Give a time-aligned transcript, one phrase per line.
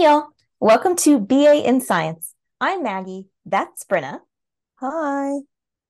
[0.00, 0.28] Hey, y'all.
[0.60, 2.34] Welcome to BA in Science.
[2.58, 3.28] I'm Maggie.
[3.44, 4.20] That's Brynna.
[4.76, 5.40] Hi.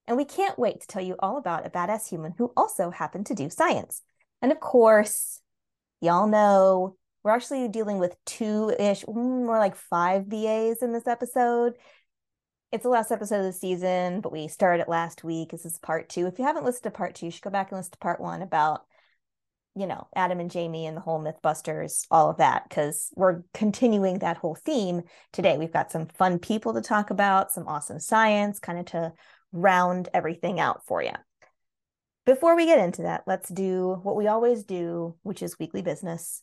[0.08, 3.26] And we can't wait to tell you all about a badass human who also happened
[3.26, 4.02] to do science.
[4.42, 5.40] And of course,
[6.00, 11.06] y'all know we're actually dealing with two ish, mm, more like five BAs in this
[11.06, 11.74] episode.
[12.72, 15.52] It's the last episode of the season, but we started it last week.
[15.52, 16.26] This is part two.
[16.26, 18.20] If you haven't listened to part two, you should go back and listen to part
[18.20, 18.86] one about
[19.76, 24.18] you know, Adam and Jamie and the whole Mythbusters, all of that, because we're continuing
[24.18, 25.02] that whole theme
[25.32, 25.58] today.
[25.58, 29.12] We've got some fun people to talk about, some awesome science, kind of to
[29.52, 31.12] round everything out for you.
[32.26, 36.42] Before we get into that, let's do what we always do, which is weekly business.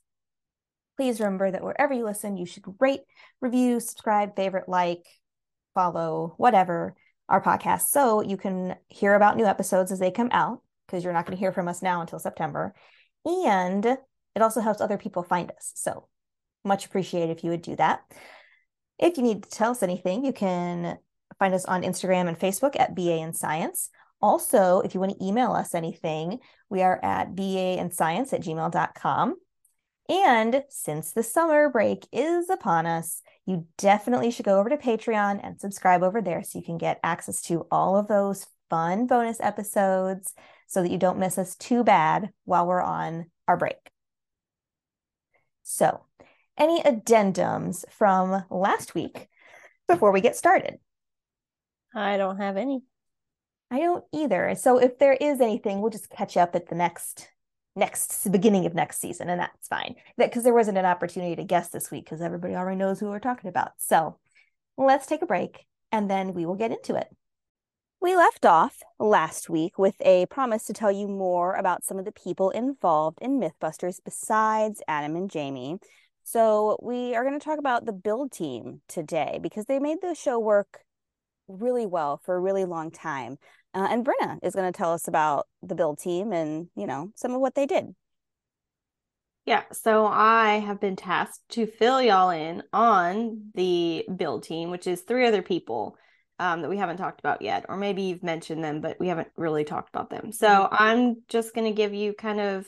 [0.95, 3.01] Please remember that wherever you listen, you should rate,
[3.41, 5.05] review, subscribe, favorite, like,
[5.75, 6.95] follow, whatever
[7.29, 11.13] our podcast so you can hear about new episodes as they come out because you're
[11.13, 12.73] not going to hear from us now until September.
[13.25, 15.71] And it also helps other people find us.
[15.75, 16.07] So
[16.63, 18.01] much appreciated if you would do that.
[18.99, 20.97] If you need to tell us anything, you can
[21.39, 23.89] find us on Instagram and Facebook at BA in Science.
[24.21, 27.29] Also, if you want to email us anything, we are at
[27.93, 29.35] science at gmail.com.
[30.09, 35.39] And since the summer break is upon us, you definitely should go over to Patreon
[35.43, 39.39] and subscribe over there so you can get access to all of those fun bonus
[39.39, 40.33] episodes
[40.67, 43.89] so that you don't miss us too bad while we're on our break.
[45.63, 46.05] So,
[46.57, 49.27] any addendums from last week
[49.87, 50.79] before we get started?
[51.95, 52.83] I don't have any.
[53.69, 54.55] I don't either.
[54.55, 57.27] So if there is anything, we'll just catch up at the next
[57.75, 59.95] next beginning of next season and that's fine.
[60.17, 63.07] That because there wasn't an opportunity to guess this week because everybody already knows who
[63.07, 63.73] we're talking about.
[63.77, 64.17] So,
[64.77, 67.07] let's take a break and then we will get into it.
[67.99, 72.05] We left off last week with a promise to tell you more about some of
[72.05, 75.79] the people involved in Mythbusters besides Adam and Jamie.
[76.23, 80.13] So, we are going to talk about the build team today because they made the
[80.13, 80.81] show work
[81.47, 83.39] really well for a really long time.
[83.73, 87.11] Uh, and Brynna is going to tell us about the build team and, you know,
[87.15, 87.95] some of what they did.
[89.45, 94.85] Yeah, so I have been tasked to fill y'all in on the build team, which
[94.85, 95.97] is three other people
[96.39, 99.29] um, that we haven't talked about yet, or maybe you've mentioned them, but we haven't
[99.35, 100.31] really talked about them.
[100.31, 100.75] So mm-hmm.
[100.77, 102.67] I'm just going to give you kind of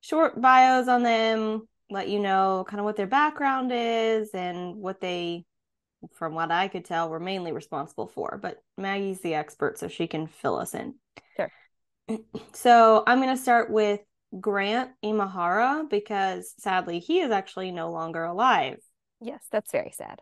[0.00, 5.00] short bios on them, let you know kind of what their background is and what
[5.00, 5.44] they,
[6.12, 8.38] from what I could tell, were mainly responsible for.
[8.40, 10.94] But Maggie's the expert, so she can fill us in.
[11.36, 11.50] Sure.
[12.52, 14.00] So I'm going to start with
[14.38, 18.78] Grant Imahara because sadly he is actually no longer alive.
[19.20, 20.20] Yes, that's very sad.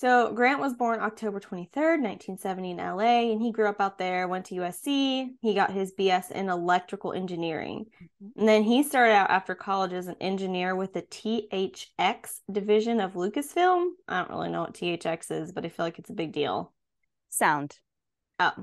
[0.00, 4.26] So Grant was born October 23rd, 1970 in LA, and he grew up out there,
[4.26, 5.32] went to USC.
[5.42, 7.84] He got his BS in electrical engineering.
[8.02, 8.40] Mm-hmm.
[8.40, 13.12] And then he started out after college as an engineer with the THX division of
[13.12, 13.90] Lucasfilm.
[14.08, 16.72] I don't really know what THX is, but I feel like it's a big deal.
[17.28, 17.78] Sound.
[18.38, 18.54] Oh.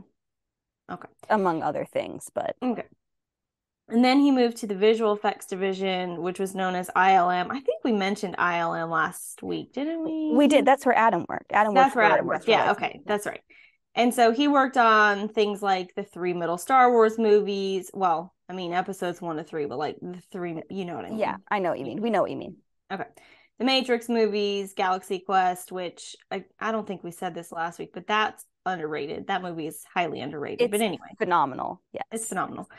[0.92, 1.10] Okay.
[1.30, 2.86] Among other things, but Okay.
[3.90, 7.48] And then he moved to the visual effects division, which was known as ILM.
[7.50, 10.34] I think we mentioned ILM last week, didn't we?
[10.36, 10.66] We did.
[10.66, 11.52] That's where Adam worked.
[11.54, 12.48] Adam That's where Adam worked.
[12.48, 13.00] Yeah, okay.
[13.06, 13.42] That's right.
[13.96, 17.90] And so he worked on things like the three middle Star Wars movies.
[17.94, 21.10] Well, I mean, episodes one to three, but like the three, you know what I
[21.10, 21.20] mean?
[21.20, 22.02] Yeah, I know what you mean.
[22.02, 22.58] We know what you mean.
[22.92, 23.06] Okay.
[23.58, 27.92] The Matrix movies, Galaxy Quest, which I, I don't think we said this last week,
[27.94, 29.28] but that's underrated.
[29.28, 30.62] That movie is highly underrated.
[30.62, 31.82] It's but anyway, phenomenal.
[31.94, 32.70] Yeah, it's phenomenal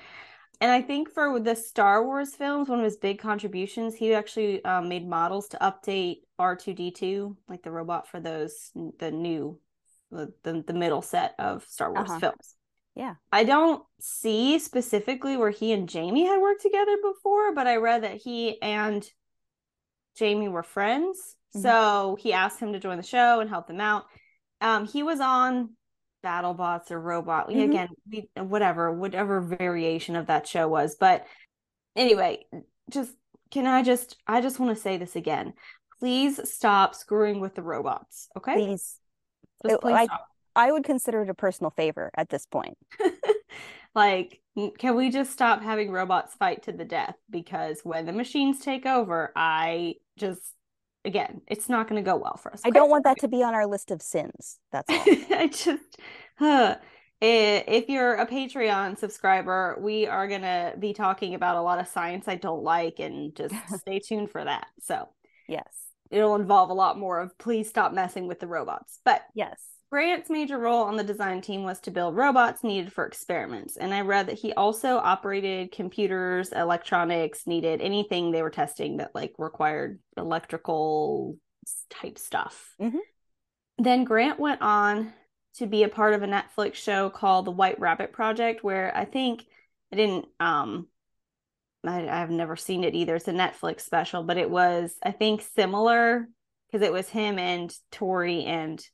[0.61, 4.65] and I think for the Star Wars films, one of his big contributions, he actually
[4.65, 9.11] um, made models to update R two D two, like the robot for those the
[9.11, 9.59] new
[10.11, 12.21] the the, the middle set of Star Wars uh-huh.
[12.21, 12.55] films.
[12.95, 17.77] Yeah, I don't see specifically where he and Jamie had worked together before, but I
[17.77, 19.09] read that he and
[20.17, 21.37] Jamie were friends.
[21.55, 21.63] Mm-hmm.
[21.63, 24.07] So he asked him to join the show and help them out.
[24.61, 25.71] Um, he was on
[26.29, 27.61] battle bots or robot mm-hmm.
[27.61, 31.25] again we, whatever whatever variation of that show was but
[31.97, 32.45] anyway
[32.91, 33.13] just
[33.51, 35.55] can i just i just want to say this again.
[36.01, 38.55] Please stop screwing with the robots okay?
[38.55, 38.99] Please,
[39.65, 40.27] it, please I, stop.
[40.55, 42.77] I would consider it a personal favor at this point.
[43.95, 44.43] Like
[44.79, 47.17] can we just stop having robots fight to the death?
[47.31, 50.55] Because when the machines take over i just
[51.05, 52.61] again, it's not going to go well for us.
[52.65, 54.59] I don't want that to be on our list of sins.
[54.73, 55.05] That's all.
[55.37, 55.99] I just,
[56.39, 56.77] huh.
[57.21, 61.89] If you're a Patreon subscriber, we are going to be talking about a lot of
[61.89, 64.69] science I don't like, and just stay tuned for that.
[64.81, 65.09] So,
[65.49, 65.69] yes,
[66.11, 69.01] it'll involve a lot more of please stop messing with the robots.
[69.05, 73.07] But yes, Grant's major role on the design team was to build robots needed for
[73.07, 73.77] experiments.
[73.79, 79.15] And I read that he also operated computers, electronics needed, anything they were testing that
[79.15, 81.39] like required electrical
[81.89, 82.75] type stuff.
[82.79, 82.99] Mhm.
[83.79, 85.15] Then Grant went on
[85.55, 89.07] to be a part of a Netflix show called The White Rabbit Project, where I
[89.07, 89.45] think
[89.93, 90.89] I didn't um
[91.87, 93.17] I, I've never seen it either.
[93.17, 96.29] It's a Netflix special, but it was I think similar
[96.71, 98.85] because it was him and Tory and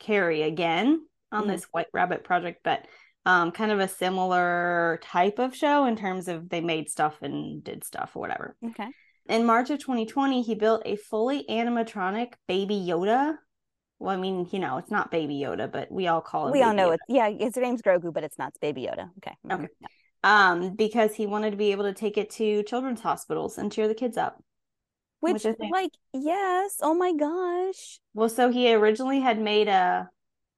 [0.00, 1.48] Kari again on Mhm.
[1.48, 2.86] this White Rabbit Project, but
[3.26, 7.62] um kind of a similar type of show in terms of they made stuff and
[7.62, 8.56] did stuff or whatever.
[8.70, 8.88] Okay.
[9.28, 13.36] In March of 2020, he built a fully animatronic baby Yoda.
[13.98, 16.52] Well, I mean, you know, it's not baby Yoda, but we all call him.
[16.52, 16.94] We all know Yoda.
[16.94, 17.00] it.
[17.08, 18.48] Yeah, his name's Grogu, but it's not.
[18.48, 19.10] It's Baby Yoda.
[19.18, 19.36] Okay.
[19.52, 19.68] Okay.
[20.24, 23.86] Um, because he wanted to be able to take it to children's hospitals and cheer
[23.88, 24.42] the kids up.
[25.20, 26.76] Which, Which like, yes.
[26.80, 28.00] Oh my gosh.
[28.14, 30.08] Well, so he originally had made a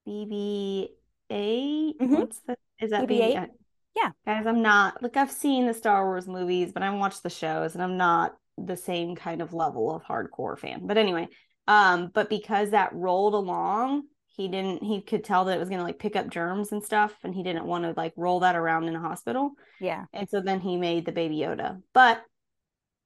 [0.07, 0.89] BB-8.
[1.29, 2.19] Mhm.
[2.19, 3.35] What's the is that BB-8?
[3.35, 3.49] BB-8?
[3.95, 4.11] Yeah.
[4.25, 7.75] Guys, I'm not like I've seen the Star Wars movies, but i've watched the shows
[7.75, 10.87] and I'm not the same kind of level of hardcore fan.
[10.87, 11.27] But anyway,
[11.67, 15.83] um, but because that rolled along, he didn't he could tell that it was gonna
[15.83, 18.85] like pick up germs and stuff, and he didn't want to like roll that around
[18.87, 19.51] in a hospital.
[19.79, 20.05] Yeah.
[20.13, 21.81] And so then he made the baby Yoda.
[21.93, 22.23] But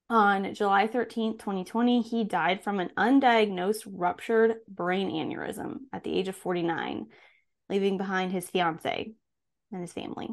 [0.09, 6.27] on July 13th, 2020, he died from an undiagnosed ruptured brain aneurysm at the age
[6.27, 7.07] of 49,
[7.69, 9.11] leaving behind his fiance
[9.71, 10.29] and his family.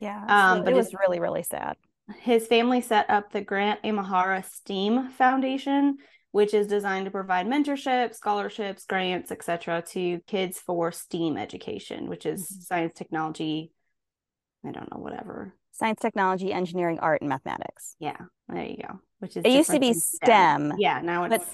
[0.00, 0.24] Yeah.
[0.28, 1.76] Um, but it was it's- really, really sad.
[2.20, 5.96] His family set up the Grant Imahara STEAM Foundation,
[6.30, 12.24] which is designed to provide mentorship, scholarships, grants, etc., to kids for STEAM education, which
[12.24, 12.62] is Mhm.
[12.62, 13.72] science, technology,
[14.64, 15.56] I don't know, whatever.
[15.72, 17.96] Science, technology, engineering, art, and mathematics.
[17.98, 18.18] Yeah,
[18.48, 19.00] there you go.
[19.18, 21.50] Which is It used to be than STEM, Yeah, now but it's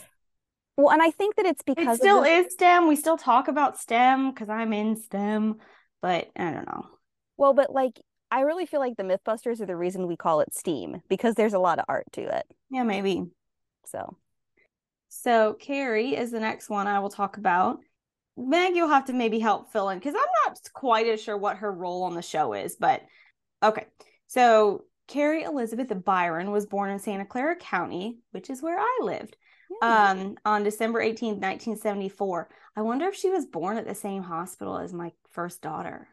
[0.76, 2.88] Well, and I think that it's because of still the- is STEM.
[2.88, 5.60] We still talk about STEM because I'm in STEM,
[6.00, 6.86] but I don't know.
[7.36, 8.00] Well, but like
[8.30, 11.52] I really feel like the Mythbusters are the reason we call it STEAM because there's
[11.52, 12.46] a lot of art to it.
[12.70, 13.24] Yeah, maybe.
[13.84, 14.16] So
[15.08, 17.80] So Kari is the next one I will talk about.
[18.36, 21.58] Meg, you'll have to maybe help fill in because I'm not quite as sure what
[21.58, 23.02] her role on the show is, but
[23.62, 23.86] okay.
[24.28, 29.36] So Kari Elizabeth Byron was born in Santa Clara County, which is where I lived,
[29.82, 30.10] yeah.
[30.10, 32.48] um, on December 18th, 1974.
[32.76, 36.08] I wonder if she was born at the same hospital as my first daughter.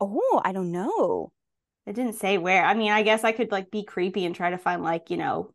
[0.00, 1.30] oh, I don't know.
[1.86, 2.64] It didn't say where.
[2.64, 5.16] I mean, I guess I could like be creepy and try to find like, you
[5.16, 5.54] know,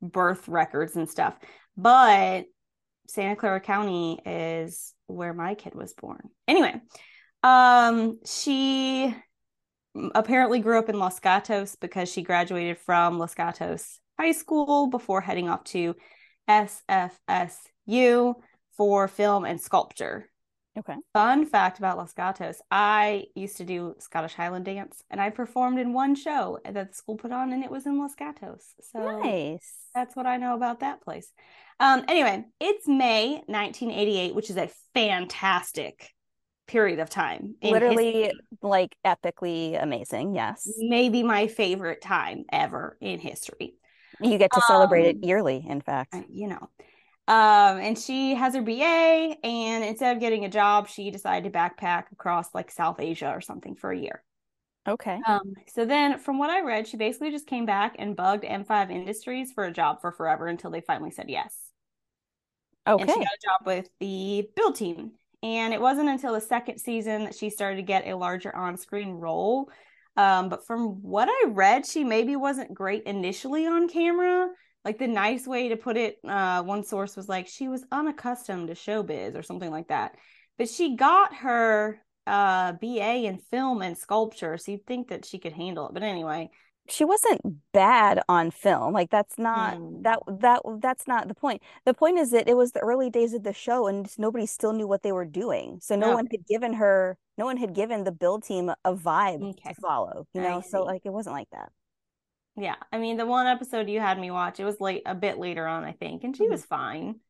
[0.00, 1.36] birth records and stuff.
[1.76, 2.46] But
[3.06, 6.30] Santa Clara County is where my kid was born.
[6.48, 6.80] Anyway,
[7.42, 9.14] um she
[10.14, 15.20] apparently grew up in Los Gatos because she graduated from Los Gatos High School before
[15.20, 15.94] heading off to
[16.48, 18.34] SFSU
[18.76, 20.28] for film and sculpture.
[20.78, 20.94] Okay.
[21.14, 25.78] Fun fact about Los Gatos I used to do Scottish Highland dance and I performed
[25.78, 28.74] in one show that the school put on and it was in Los Gatos.
[28.82, 29.72] So Nice.
[29.94, 31.32] that's what I know about that place.
[31.80, 36.10] Um, anyway, it's May 1988, which is a fantastic
[36.66, 37.56] period of time.
[37.62, 38.40] Literally history.
[38.62, 40.34] like epically amazing.
[40.34, 40.84] Yes.
[40.88, 43.74] maybe my favorite time ever in history.
[44.20, 46.20] You get to celebrate Um, it yearly, in fact.
[46.20, 46.70] Uh, you know.
[47.28, 51.58] Um, and she has her BA, and instead of getting a job, she decided to
[51.58, 54.22] backpack across like South Asia or something for a year.
[54.86, 55.26] Okay.
[55.26, 58.90] Um, so then from what I read, she basically just came back and bugged M5
[58.90, 61.54] Industries for a job for forever until they finally said yes.
[62.98, 63.20] And she Okay.
[63.20, 65.12] got a job with the build team.
[65.42, 68.76] And it wasn't until the second season that she started to get a larger on
[68.76, 69.70] screen role.
[70.16, 74.48] Um, but from what I read, she maybe wasn't great initially on camera.
[74.84, 78.68] Like the nice way to put it, uh, one source was like she was unaccustomed
[78.68, 80.14] to showbiz or something like that.
[80.58, 85.38] But she got her uh, BA in film and sculpture, so you'd think that she
[85.38, 85.94] could handle it.
[85.94, 86.50] But anyway,
[86.88, 87.40] She wasn't
[87.72, 88.92] bad on film.
[88.94, 90.02] Like that's not Hmm.
[90.02, 91.62] that that that's not the point.
[91.84, 94.72] The point is that it was the early days of the show and nobody still
[94.72, 95.80] knew what they were doing.
[95.82, 99.42] So no one had given her no one had given the build team a vibe
[99.42, 99.74] Okay.
[99.74, 100.60] to follow, you know?
[100.60, 101.70] So like it wasn't like that.
[102.56, 105.38] Yeah, I mean the one episode you had me watch, it was late a bit
[105.38, 106.50] later on, I think, and she Mhm.
[106.50, 107.20] was fine.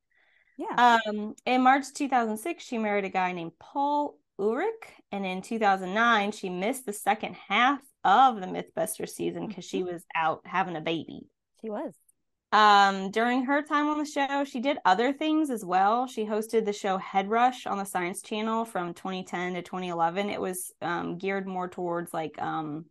[0.57, 0.99] Yeah.
[1.07, 4.71] Um, in March 2006, she married a guy named Paul Ulrich,
[5.13, 10.05] and in 2009, she missed the second half of the MythBusters season because she was
[10.15, 11.27] out having a baby.
[11.61, 11.93] She was.
[12.53, 16.07] Um, during her time on the show, she did other things as well.
[16.07, 20.31] She hosted the show Head Rush on the Science Channel from 2010 to 2011.
[20.31, 22.87] It was um, geared more towards like um,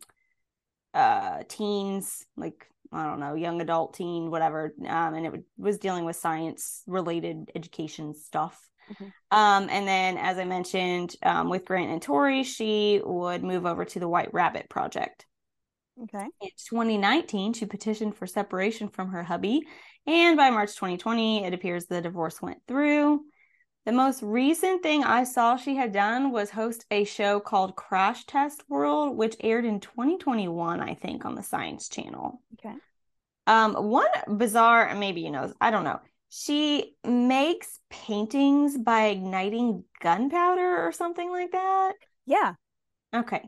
[0.94, 4.74] uh, teens, like I don't know, young adult teen, whatever.
[4.88, 8.70] Um, and it was dealing with science related education stuff.
[8.90, 9.14] Mhm.
[9.32, 13.86] Um, and then, as I mentioned, um, with Grant and Tory, she would move over
[13.86, 15.26] to the White Rabbit Project.
[16.04, 16.28] Okay.
[16.42, 19.62] In 2019, she petitioned for separation from her hubby,
[20.06, 23.24] and by March 2020, it appears the divorce went through.
[23.86, 28.26] The most recent thing I saw she had done was host a show called Crash
[28.26, 32.42] Test World, which aired in 2021, I think, on the Science Channel.
[32.60, 32.76] Okay.
[33.48, 36.00] Um, one bizarre, maybe you know, I don't know.
[36.38, 41.94] She makes paintings by igniting gunpowder or something like that.
[42.26, 42.56] Yeah.
[43.16, 43.42] Okay.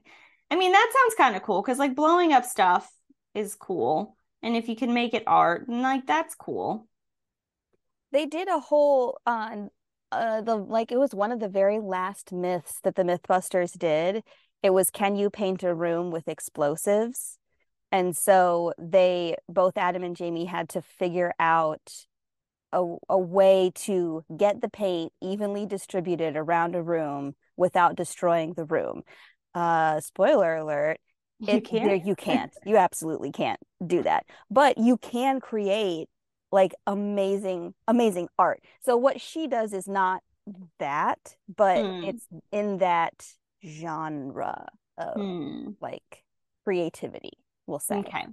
[0.50, 2.90] I mean, that sounds kind of cool because like blowing up stuff
[3.36, 4.16] is cool.
[4.42, 6.88] And if you can make it art, like that's cool.
[8.14, 9.70] They did a whole on
[10.14, 14.24] uh the like it was one of the very last myths that the Mythbusters did.
[14.64, 17.38] It was can you paint a room with explosives?
[17.92, 21.92] And so they both Adam and Jamie had to figure out
[22.74, 28.66] a, a way to get the paint evenly distributed around a room without destroying the
[28.66, 29.04] room.
[29.54, 30.98] Uh spoiler alert,
[31.40, 32.06] You it, there- can't.
[32.06, 32.52] you can't.
[32.66, 34.26] You absolutely can't do that.
[34.50, 36.08] But you can create
[36.52, 38.62] like amazing, amazing art.
[38.86, 40.22] So what she does is not
[40.80, 42.04] that, but Hmm.
[42.06, 43.14] it's in that
[43.66, 45.72] genre of Hmm.
[45.82, 46.24] like
[46.64, 47.34] creativity,
[47.66, 47.98] we'll say.
[47.98, 48.26] Okay.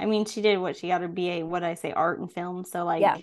[0.00, 2.64] I mean, she did what she got her BA, what I say, art and film.
[2.64, 3.18] So like, Yeah.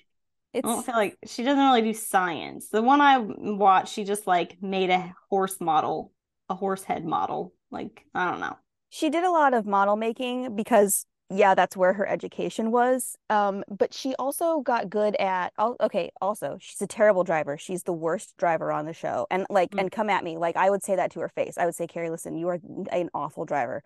[0.53, 2.69] I It's don't feel like she doesn't really do science.
[2.69, 6.11] The one I watched, she just like made a horse model,
[6.49, 7.53] a horse head model.
[7.71, 8.57] Like, I don't know.
[8.89, 13.63] she did a lot of model making because yeah that's where her education was um
[13.69, 18.35] but she also got good at okay also she's a terrible driver she's the worst
[18.37, 19.79] driver on the show and like Mm.
[19.79, 21.87] and come at me like i would say that to her face i would say
[21.87, 22.59] kari listen you are
[22.91, 23.81] an awful driver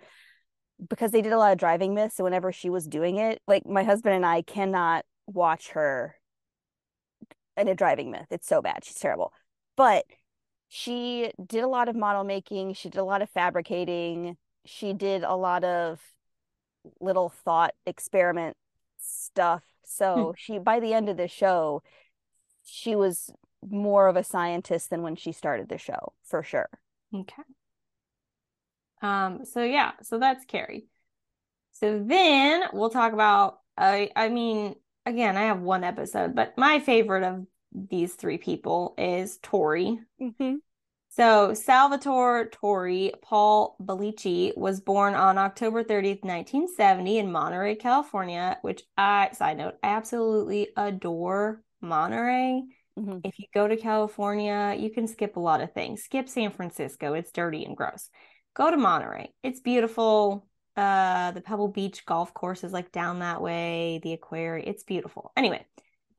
[0.89, 3.63] because they did a lot of driving myths so whenever she was doing it like
[3.67, 6.15] my husband and i cannot watch her
[7.57, 8.27] in a driving myth.
[8.29, 8.83] It's so bad.
[8.83, 9.33] She's terrible.
[9.75, 10.05] But
[10.67, 12.73] she did a lot of model making.
[12.73, 14.37] She did a lot of fabricating.
[14.65, 16.01] She did a lot of
[16.99, 18.57] little thought experiment
[18.97, 19.63] stuff.
[19.83, 21.83] So she by the end of the show
[22.63, 23.29] she was
[23.67, 26.69] more of a scientist than when she started the show for sure.
[27.13, 27.43] Okay.
[29.01, 30.87] Um, so yeah, so that's Kari.
[31.71, 36.79] So then we'll talk about I I mean, again, I have one episode, but my
[36.79, 39.99] favorite of these three people is Tory.
[40.21, 40.55] mm-hmm.
[41.09, 48.83] So Salvatore Tory Paul Belleci was born on October 30th, 1970 in Monterey, California, which
[48.97, 52.63] I side note, I absolutely adore Monterey.
[52.97, 53.21] Mhm.
[53.23, 56.03] If you go to California, you can skip a lot of things.
[56.03, 58.09] Skip San Francisco, it's dirty and gross.
[58.53, 59.33] Go to Monterey.
[59.41, 60.47] It's beautiful.
[60.75, 64.67] Uh the Pebble Beach golf course is like down that way, the aquarium.
[64.67, 65.31] It's beautiful.
[65.37, 65.65] Anyway,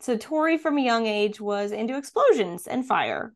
[0.01, 3.35] so Tory from a young age was into explosions and fire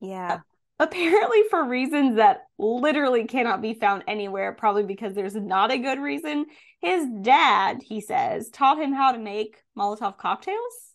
[0.00, 0.40] yeah
[0.80, 6.00] apparently for reasons that literally cannot be found anywhere, probably because there's not a good
[6.00, 6.46] reason.
[6.80, 10.94] His dad, he says, taught him how to make Molotov cocktails.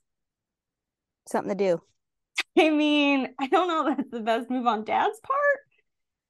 [1.28, 1.82] something to do
[2.60, 5.60] I mean, I don't know that's the best move on dad's part.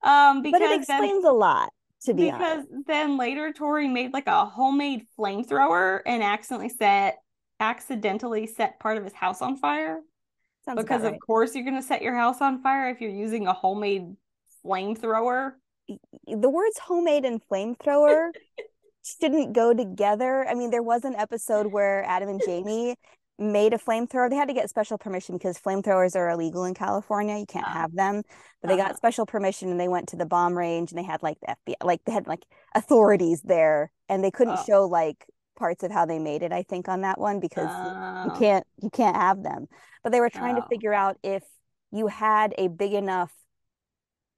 [0.03, 1.71] Um, because but it explains a lot
[2.05, 7.17] to be because honest then later Tory made like a homemade flamethrower and accidentally set
[7.59, 10.01] accidentally set part of his house on fire.
[10.65, 13.53] sounds because of course you're gonna set your house on fire if you're using a
[13.53, 14.15] homemade
[14.65, 15.53] flamethrower.
[16.27, 18.29] the words homemade and flamethrower
[19.05, 20.47] shouldn't go together.
[20.49, 22.95] I mean, there was an episode where Adam and Jamie
[23.37, 24.29] made a flamethrower.
[24.29, 27.37] They had to get special permission because flamethrowers are illegal in California.
[27.37, 27.71] You can't Ah.
[27.73, 28.23] have them.
[28.61, 28.87] But they Uh-huh.
[28.89, 31.51] got special permission and they went to the bomb range and they had like the
[31.51, 34.63] FBI, like they had like authorities there and they couldn't Oh.
[34.65, 35.25] show like
[35.57, 38.37] parts of how they made it, I think, on that one because you Oh.
[38.39, 39.67] can't you can't have them.
[40.03, 40.67] But they were trying to Oh.
[40.67, 41.43] figure out if
[41.91, 43.33] you had a big enough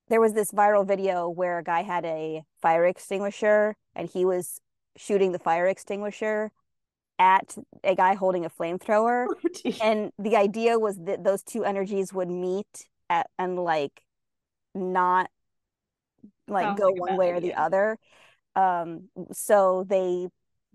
[0.09, 4.61] there was this viral video where a guy had a fire extinguisher and he was
[4.95, 6.49] shooting the fire extinguisher
[7.19, 9.27] at a guy holding a flamethrower.
[9.65, 9.71] Oh.
[9.81, 14.01] And the idea was that those two energies would meet at, and like
[14.75, 15.29] not
[16.47, 17.97] like Sounds go like one way or the other.
[18.55, 20.27] Um, so they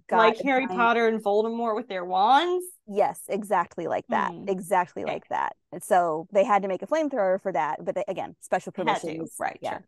[0.08, 2.64] got like Harry giant- Potter and Voldemort with their wands.
[2.88, 4.32] Yes, exactly like that.
[4.32, 4.48] Hmm.
[4.48, 5.12] Exactly Okay.
[5.12, 5.54] like that.
[5.72, 9.34] And so they had to make a flamethrower for that, but they, again, special permissions.
[9.38, 9.74] right, Yeah.
[9.78, 9.84] sure.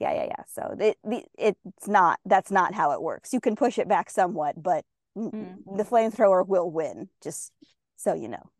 [0.00, 0.44] Yeah, yeah, yeah.
[0.48, 3.32] So it, the, it's not that's not how it works.
[3.32, 4.84] You can push it back somewhat, but
[5.16, 5.76] Mm.
[5.76, 7.52] the flamethrower will win, just
[7.96, 8.50] so you know.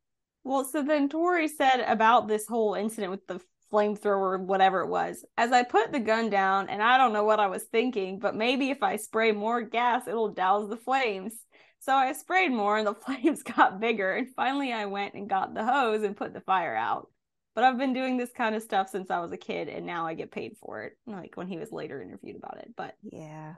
[0.45, 3.41] Well, so then Tory said about this whole incident with the
[3.73, 5.25] flamethrower, whatever it was.
[5.39, 8.35] As I put the gun down, and I don't know what I was thinking, but
[8.35, 11.35] maybe if I spray more gas, it'll douse the flames.
[11.81, 14.13] So I sprayed more, and the flames got bigger.
[14.13, 17.09] And finally, I went and got the hose and put the fire out.
[17.55, 20.07] But I've been doing this kind of stuff since I was a kid, and now
[20.07, 20.93] I get paid for it.
[21.07, 22.73] Like when he was later interviewed about it.
[22.77, 23.55] But Yeah.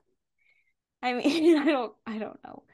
[1.02, 2.64] I mean, I don't I don't know.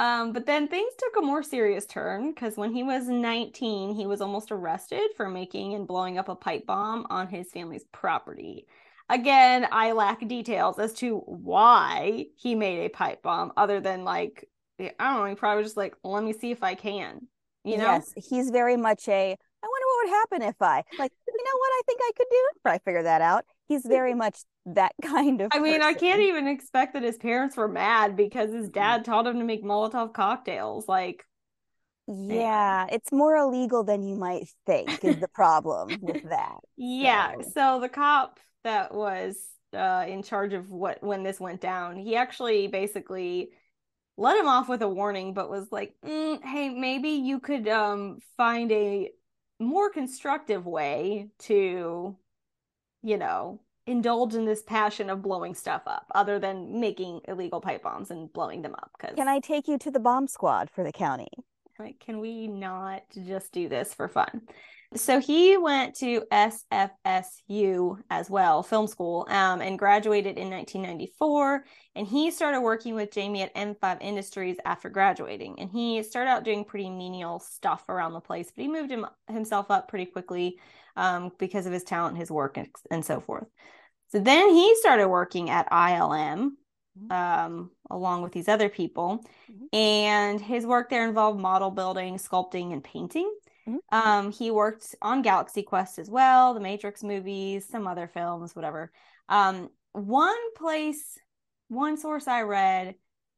[0.00, 4.06] Um, but then things took a more serious turn because when he was 19, he
[4.06, 8.66] was almost arrested for making and blowing up a pipe bomb on his family's property.
[9.10, 14.48] Again, I lack details as to why he made a pipe bomb, other than like,
[14.78, 17.26] I don't know, he probably was just like, let me see if I can.
[17.62, 17.84] You know?
[17.84, 19.36] Yes, he's very much a.
[19.62, 21.12] I wonder what would happen if I like.
[21.28, 23.44] You know what I think I could do I figure that out.
[23.70, 25.50] He's very much that kind of.
[25.54, 29.26] I mean, I can't even expect that his parents were mad because his dad taught
[29.26, 30.88] him to make Molotov cocktails.
[30.88, 31.24] Like,
[32.08, 36.58] Yeah, it's more illegal than you might think is the problem with that.
[36.76, 37.34] yeah.
[37.40, 39.36] So- So the cop that was
[39.72, 43.50] uh, in charge of what when this went down, he actually basically
[44.16, 48.18] let him off with a warning, but was like, "Mm, "Hey, maybe you could um
[48.36, 49.12] find a
[49.60, 52.16] more constructive way to,
[53.02, 57.82] you know." indulge in this passion of blowing stuff up other than making illegal pipe
[57.82, 60.84] bombs and blowing them up because Can I take you to the bomb squad for
[60.84, 61.30] the county?
[61.80, 64.42] like, can we not just do this for fun?
[64.96, 71.64] So he went to SFSU as well, film school, um, and graduated in 1994.
[71.94, 75.60] And he started working with Jamie at M5 Industries after graduating.
[75.60, 79.06] And he started out doing pretty menial stuff around the place, but he moved him,
[79.28, 80.58] himself up pretty quickly
[81.00, 83.46] um, because of his talent, his work, and, and so forth.
[84.08, 86.50] So then he started working at ILM
[87.10, 89.24] um, along with these other people.
[89.50, 89.68] Mhm.
[89.72, 93.32] And his work there involved model building, sculpting, and painting.
[93.66, 93.78] Mhm.
[93.90, 98.92] Um, he worked on Galaxy Quest as well, the Matrix movies, some other films, whatever.
[99.28, 101.18] Um, one place,
[101.68, 102.94] one source I read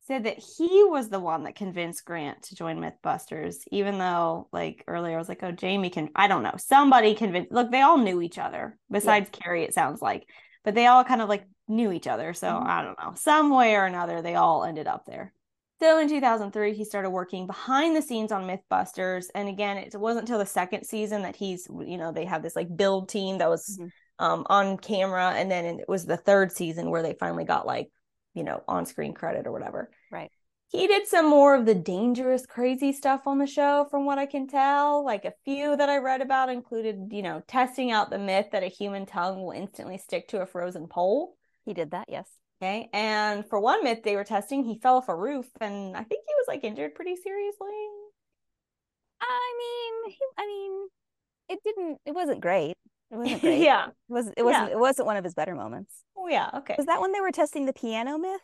[0.07, 4.83] said that he was the one that convinced Grant to join Mythbusters, even though, like
[4.89, 7.53] earlier, I was like, oh, Jamie can, I don't know, somebody convinced.
[7.53, 10.29] Look, they all knew each other, besides Kari, it sounds like,
[10.65, 12.35] but they all kind of like knew each other.
[12.35, 12.67] So Mhm.
[12.67, 15.33] I don't know, some way or another, they all ended up there.
[15.81, 19.27] So in 2003, he started working behind the scenes on Mythbusters.
[19.35, 22.55] And again, it wasn't until the second season that he's, you know, they have this
[22.55, 23.91] like build team that was Mhm.
[24.19, 25.31] um, on camera.
[25.31, 27.91] And then it was the third season where they finally got like,
[28.35, 29.91] you know, on screen credit or whatever.
[30.11, 30.31] Right.
[30.69, 34.25] He did some more of the dangerous, crazy stuff on the show, from what I
[34.25, 35.05] can tell.
[35.05, 38.63] Like a few that I read about included, you know, testing out the myth that
[38.63, 41.37] a human tongue will instantly stick to a frozen pole.
[41.67, 42.27] He did that, yes.
[42.63, 42.89] Okay.
[42.93, 46.25] And for one myth they were testing, he fell off a roof and I think
[46.27, 47.69] he was like injured pretty seriously.
[49.21, 50.89] I mean, he, I mean,
[51.49, 51.99] it didn't.
[52.07, 52.77] It wasn't great.
[53.13, 53.61] It wasn't great.
[53.61, 53.87] yeah.
[53.89, 54.35] It wasn't.
[54.39, 54.73] It wasn't.
[54.73, 55.93] It wasn't one of his better moments.
[56.17, 56.51] Oh, yeah.
[56.57, 56.75] Okay.
[56.79, 58.41] Was that when they were testing the piano myth?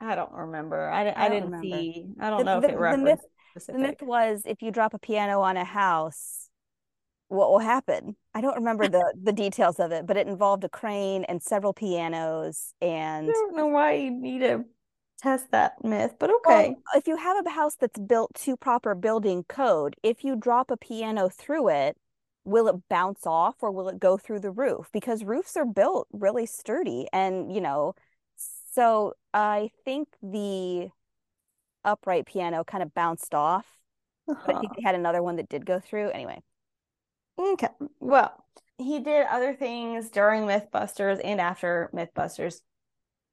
[0.00, 0.88] I don't remember.
[0.90, 1.64] I, I, I didn't remember.
[1.76, 2.04] see.
[2.20, 4.92] I don't The- know the- if it the myth- The myth was if you drop
[4.94, 6.50] a piano on a house,
[7.28, 8.16] what will happen?
[8.34, 11.72] I don't remember the the details of it, but it involved a crane and several
[11.72, 14.64] pianos And I don't know why you need to
[15.22, 16.74] test that myth, but Well, okay.
[16.96, 20.76] if you have a house that's built to proper building code, if you drop a
[20.76, 21.96] piano through it,
[22.44, 24.88] will it bounce off or will it go through the roof?
[24.92, 27.94] Because roofs are built really sturdy and, you know,
[28.72, 30.90] so I think the
[31.84, 33.66] upright piano kind of bounced off,
[34.46, 34.76] but I think Uh-huh.
[34.76, 36.10] they had another one that did go through.
[36.10, 36.40] Anyway,
[37.38, 37.68] Okay.
[38.00, 38.44] Well,
[38.78, 42.60] he did other things during Mythbusters and after Mythbusters.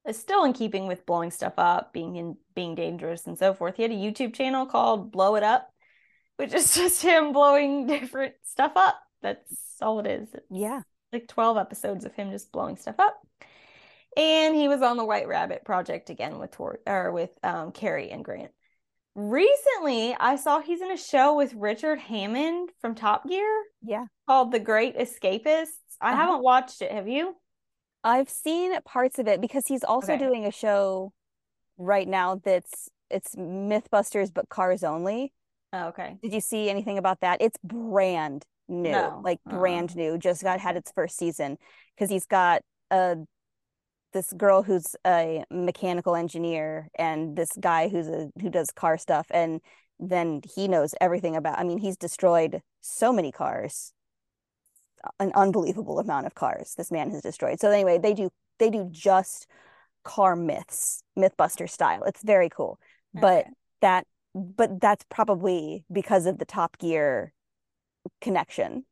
[0.06, 3.78] It's still in keeping with blowing stuff up, being in being dangerous and so forth.
[3.78, 5.71] He had a YouTube channel called Blow It Up,
[6.38, 9.00] which is just him blowing different stuff up.
[9.22, 10.30] That's all it is.
[10.34, 10.82] It's yeah.
[11.13, 13.20] like 12 episodes of him just blowing stuff up.
[14.17, 18.12] And he was on the White Rabbit project again with Tor or with um Kari
[18.12, 18.52] and Grant.
[19.15, 24.06] Recently, I saw he's in a show with Richard Hammond from Top Gear Yeah.
[24.28, 25.67] called The Great Escapists.
[26.00, 26.15] I Uh-huh.
[26.15, 26.91] haven't watched it.
[26.91, 27.36] Have you?
[28.04, 30.26] I've seen parts of it because he's also Okay.
[30.26, 31.13] doing a show
[31.78, 35.34] right now that's it's Mythbusters but cars only.
[35.74, 36.18] Oh, okay.
[36.22, 37.42] Did you see anything about that?
[37.42, 39.22] It's brand new, No.
[39.24, 39.58] like Uh-uh.
[39.58, 40.18] brand new.
[40.18, 41.58] Just got had its first season
[41.96, 43.18] because he's got a
[44.14, 49.28] this girl who's a mechanical engineer and this guy who's a who does car stuff
[49.32, 49.62] and
[50.00, 53.94] then he knows everything about I mean he's destroyed so many cars
[55.20, 58.30] an unbelievable amount of cars this man has destroyed so anyway they do
[58.60, 59.48] they do just
[60.04, 62.80] car myths mythbuster style it's very cool
[63.14, 63.46] but
[63.82, 67.34] that but that's probably because of the top gear
[68.20, 68.86] connection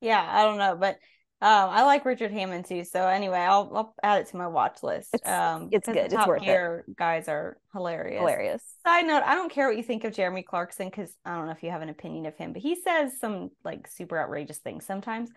[0.00, 0.98] Yeah, I don't know, but
[1.40, 2.84] um, I like Richard Hammond too.
[2.84, 5.14] So anyway, I'll I'll add it to my watch list.
[5.14, 5.96] It's- um, it's good.
[5.96, 6.46] The It's Top worth it.
[6.46, 8.20] Gear guys are hilarious.
[8.20, 11.46] hilarious Side note, I don't care what you think of Jeremy Clarkson because I don't
[11.46, 14.58] know if you have an opinion of him, but he says some like super outrageous
[14.58, 15.30] things sometimes.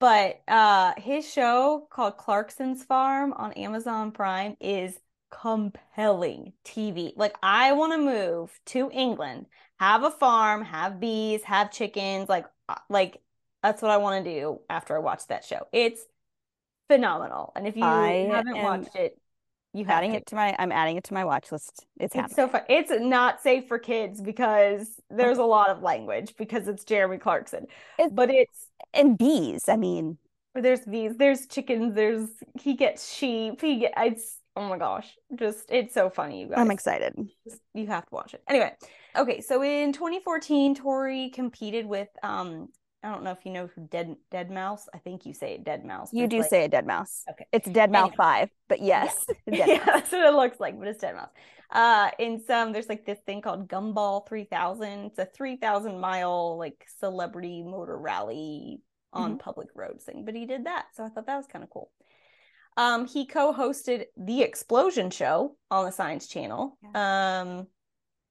[0.00, 4.98] But uh his show called Clarkson's Farm on Amazon Prime is
[5.40, 7.12] compelling TV.
[7.16, 9.46] Like I want to move to England,
[9.78, 13.20] have a farm, have bees, have chickens, like uh, like
[13.62, 15.66] that's what I want to do after I watch that show.
[15.72, 16.02] It's
[16.88, 17.52] phenomenal.
[17.56, 19.18] And if you I haven't watched it,
[19.72, 20.18] you have adding to.
[20.18, 21.86] it to my I'm adding it to my watch list.
[21.98, 22.62] It's It's so fun.
[22.68, 27.66] It's not safe for kids because there's a lot of language because it's Jeremy Clarkson.
[27.98, 29.68] It's- But it's and bees.
[29.68, 30.18] I mean,
[30.54, 32.28] there's bees, there's chickens, there's
[32.60, 36.58] he gets sheep, he gets it's oh my gosh, just it's so funny, you guys.
[36.58, 37.14] I'm excited.
[37.74, 38.42] You have to watch it.
[38.48, 38.72] Anyway,
[39.16, 42.68] okay, so in 2014, Tory competed with um
[43.02, 44.88] I don't know if you know who Dead Dead Mouse.
[44.94, 46.10] I think you say it Dead Mouse.
[46.12, 47.22] You do like- say a dead mouse.
[47.30, 47.46] okay.
[47.52, 48.16] It's dead mouse Anyway.
[48.16, 51.30] five, but yes, dead yeah, that's what it looks like, but it's dead mouse.
[51.70, 55.06] Uh, in some, there's like this thing called Gumball 3000.
[55.06, 58.80] It's a 3,000 mile like celebrity motor rally
[59.12, 59.38] on Mm-hmm.
[59.38, 61.90] public roads thing, but he did that, so I thought that was kind of cool.
[62.76, 66.76] Um, he co-hosted the Explosion Show on the Science Channel.
[66.94, 67.68] Um,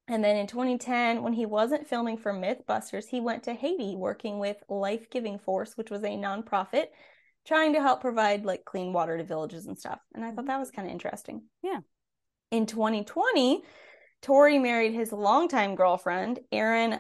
[0.07, 4.39] and then in 2010, when he wasn't filming for MythBusters, he went to Haiti working
[4.39, 6.87] with Life Giving Force, which was a nonprofit
[7.45, 9.99] trying to help provide like clean water to villages and stuff.
[10.13, 11.43] And I thought that was kind of interesting.
[11.61, 11.79] Yeah.
[12.51, 13.63] In 2020,
[14.21, 16.99] Tory married his longtime girlfriend, Erin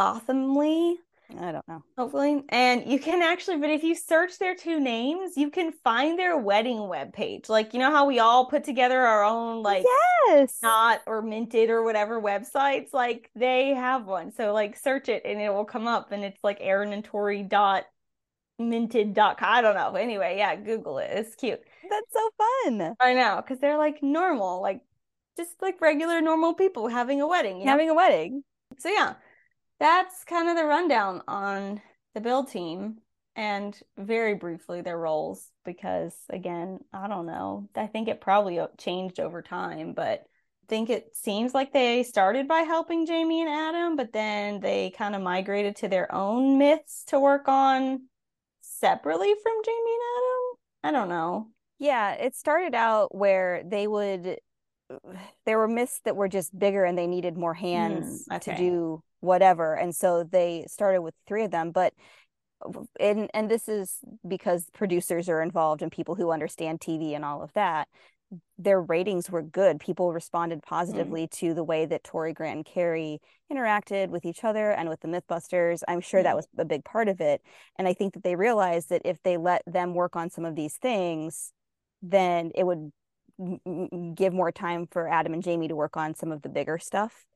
[0.00, 0.94] Bothamley,
[1.38, 1.82] I don't know.
[1.96, 2.44] hopefully.
[2.50, 6.36] And you can actually, but if you search their two names, you can find their
[6.36, 7.48] wedding webpage.
[7.48, 9.84] Like, you know how we all put together our own like
[10.26, 10.58] yes.
[10.62, 15.40] not or minted or whatever websites like they have one so like search it and
[15.40, 17.84] it will come up and it's like aaron and tori dot
[18.58, 21.60] minted dot com i don't know anyway yeah google it it's cute
[21.90, 22.94] That's so fun.
[23.00, 24.80] i know because they're like normal like
[25.36, 27.72] just like regular normal people having a wedding you know?
[27.72, 28.44] Having a wedding.
[28.78, 29.14] so yeah
[29.80, 31.80] that's kind of the rundown on
[32.14, 32.98] the build team
[33.36, 37.68] and very briefly their roles because again i don't know.
[37.74, 42.46] I think it probably changed over time but i think it seems like they started
[42.48, 47.04] by helping jamie and adam but then they kind of migrated to their own myths
[47.08, 48.02] to work on
[48.60, 50.58] separately from jamie and adam?
[50.82, 51.48] I don't know.
[51.78, 54.38] Yeah, it started out where they would
[55.46, 59.02] there were myths that were just bigger and they needed more hands Mm, to do
[59.24, 59.74] whatever.
[59.74, 61.94] And so they started with three of them, but
[63.00, 67.42] and and this is because producers are involved and people who understand TV and all
[67.42, 67.88] of that.
[68.58, 69.78] Their ratings were good.
[69.80, 73.20] People responded positively to the way that Tory Grant and Kari
[73.52, 75.82] interacted with each other and with the Mythbusters.
[75.86, 76.36] I'm sure that Mm.
[76.36, 77.42] was a big part of it.
[77.78, 80.56] And I think that they realized that if they let them work on some of
[80.56, 81.52] these things,
[82.02, 82.92] then it would
[84.14, 87.26] give more time for Adam and Jamie to work on some of the bigger stuff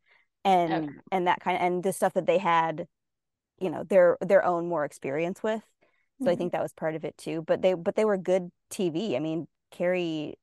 [0.45, 1.03] and Okay.
[1.13, 2.87] and that kind of and the stuff that they had
[3.61, 5.63] you know their their own more experience with.
[6.21, 6.37] So I Mhm.
[6.37, 9.21] think that was part of it too but they but they were good TV I
[9.21, 10.37] mean Kari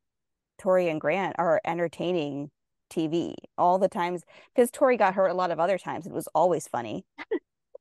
[0.59, 2.51] Tory and Grant are entertaining
[2.89, 4.23] TV all the times
[4.55, 6.05] because Tory got hurt a lot of other times.
[6.07, 7.05] It was always funny.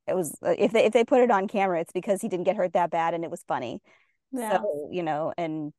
[0.07, 2.44] It was uh, if they if they put it on camera it's because he didn't
[2.44, 3.81] get hurt that bad and it was funny.
[4.33, 4.64] Yeah.
[4.64, 5.72] So, you know, and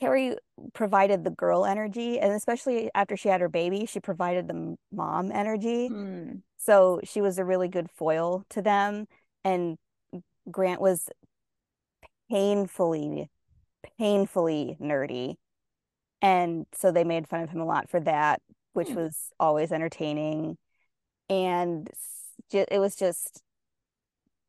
[0.00, 0.36] Kari
[0.74, 5.32] provided the girl energy, and especially after she had her baby, she provided the mom
[5.32, 5.88] energy.
[5.88, 6.42] Mm.
[6.56, 9.06] So she was a really good foil to them.
[9.44, 9.76] And
[10.50, 11.08] Grant was
[12.30, 13.30] painfully,
[13.98, 15.36] painfully nerdy.
[16.20, 18.40] And so they made fun of him a lot for that,
[18.72, 18.96] which Hmm.
[18.96, 20.58] was always entertaining.
[21.28, 21.88] And
[22.52, 23.42] it was just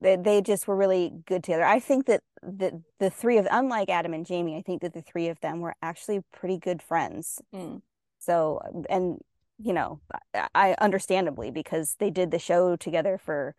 [0.01, 1.65] they they just were really good together.
[1.65, 5.01] I think that the the three of unlike Adam and Jamie, I think that the
[5.01, 7.41] three of them were actually pretty good friends.
[7.53, 7.81] Mm.
[8.19, 9.19] So and
[9.61, 9.99] you know,
[10.55, 13.55] I, understandably because they did the show together for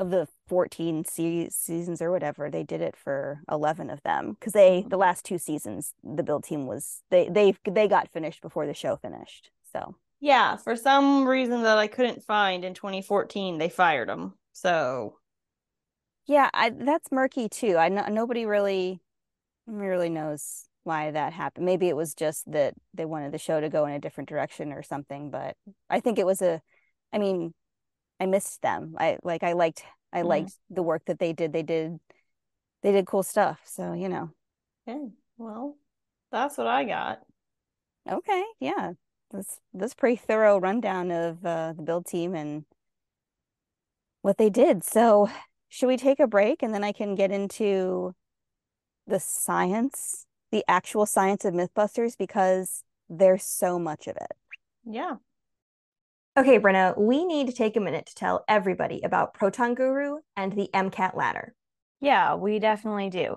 [0.00, 4.54] of the 14 se- seasons or whatever, they did it for 11 of them because
[4.54, 8.66] they the last two seasons the build team was they they they got finished before
[8.66, 9.50] the show finished.
[9.72, 14.34] So Yeah, for some reason that I couldn't find in 2014, they fired them.
[14.52, 15.16] So,
[16.30, 17.76] Yeah, I, that's murky too.
[17.76, 19.00] I know nobody really
[19.66, 21.66] really knows why that happened.
[21.66, 24.72] Maybe it was just that they wanted the show to go in a different direction
[24.72, 25.56] or something, but
[25.90, 26.62] I think it was a
[27.12, 27.52] I mean,
[28.20, 28.94] I missed them.
[28.98, 30.28] I like I liked I Mhm.
[30.28, 31.52] liked the work that they did.
[31.52, 31.98] They did
[32.82, 33.60] they did cool stuff.
[33.66, 34.30] So, you know.
[34.88, 35.76] okay, well,
[36.30, 37.20] that's what I got.
[38.08, 38.92] Okay, yeah.
[39.30, 42.64] This this pretty thorough rundown of uh, the build team and
[44.22, 44.84] what they did.
[44.84, 45.28] So,
[45.70, 48.14] should we take a break and then I can get into
[49.06, 54.32] the science, the actual science of Mythbusters because there's so much of it.
[54.84, 55.14] Yeah.
[56.36, 60.52] Okay, Brynna, we need to take a minute to tell everybody about Proton Guru and
[60.52, 61.54] the MCAT ladder.
[62.00, 63.36] Yeah, we definitely do.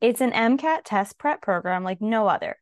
[0.00, 2.56] It's an MCAT test prep program like no other.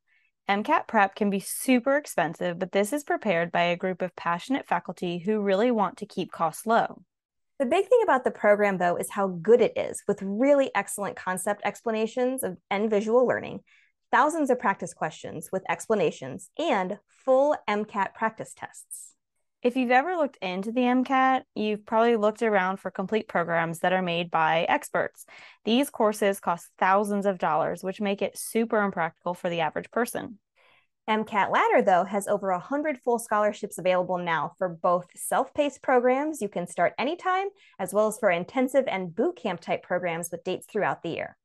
[0.48, 4.66] MCAT prep can be super expensive, but this is prepared by a group of passionate
[4.66, 7.02] faculty who really want to keep costs low.
[7.62, 11.14] The big thing about the program, though, is how good it is with really excellent
[11.14, 13.60] concept explanations of, and visual learning,
[14.10, 19.14] thousands of practice questions with explanations, and full MCAT practice tests.
[19.62, 23.92] If you've ever looked into the MCAT, you've probably looked around for complete programs that
[23.92, 25.24] are made by experts.
[25.64, 30.40] These courses cost thousands of dollars, which make it super impractical for the average person.
[31.10, 36.40] MCAT Ladder, though, has over 100 full scholarships available now for both self paced programs
[36.40, 40.44] you can start anytime, as well as for intensive and boot camp type programs with
[40.44, 41.36] dates throughout the year.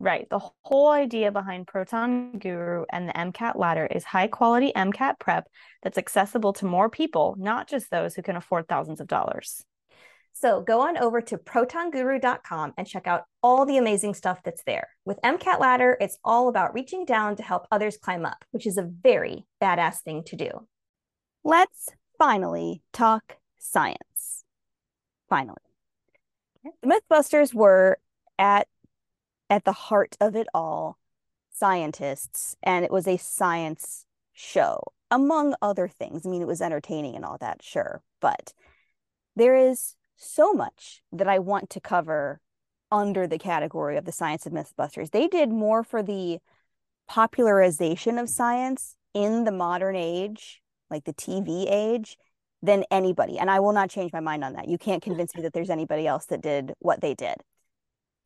[0.00, 0.28] Right.
[0.30, 5.48] The whole idea behind Proton Guru and the MCAT ladder is high quality MCAT prep
[5.82, 9.64] that's accessible to more people, not just those who can afford thousands of dollars.
[10.40, 14.86] So go on over to protonguru.com and check out all the amazing stuff that's there.
[15.04, 18.78] With MCAT Ladder, it's all about reaching down to help others climb up, which is
[18.78, 20.50] a very badass thing to do.
[21.42, 24.44] Let's finally talk science.
[25.28, 25.58] Finally.
[26.82, 27.98] The Mythbusters were
[28.38, 28.68] at
[29.50, 30.98] at the heart of it all
[31.50, 37.16] scientists and it was a science show among other things i mean it was entertaining
[37.16, 38.52] and all that sure but
[39.34, 42.40] there is so much that i want to cover
[42.90, 46.38] under the category of the science of mythbusters they did more for the
[47.08, 52.16] popularization of science in the modern age like the tv age
[52.62, 55.42] than anybody and i will not change my mind on that you can't convince me
[55.42, 57.36] that there's anybody else that did what they did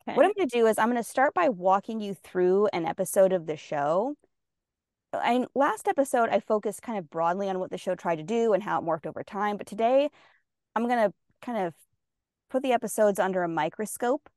[0.07, 0.17] Okay.
[0.17, 2.85] What I'm going to do is I'm going to start by walking you through an
[2.85, 4.15] episode of the show.
[5.13, 8.53] And last episode I focused kind of broadly on what the show tried to do
[8.53, 10.09] and how it morphed over time, but today
[10.75, 11.73] I'm going to kind of
[12.49, 14.29] put the episodes under a microscope.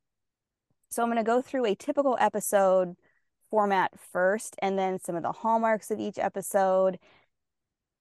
[0.91, 2.97] So I'm going to go through a typical episode
[3.51, 6.99] format first and then some of the hallmarks of each episode.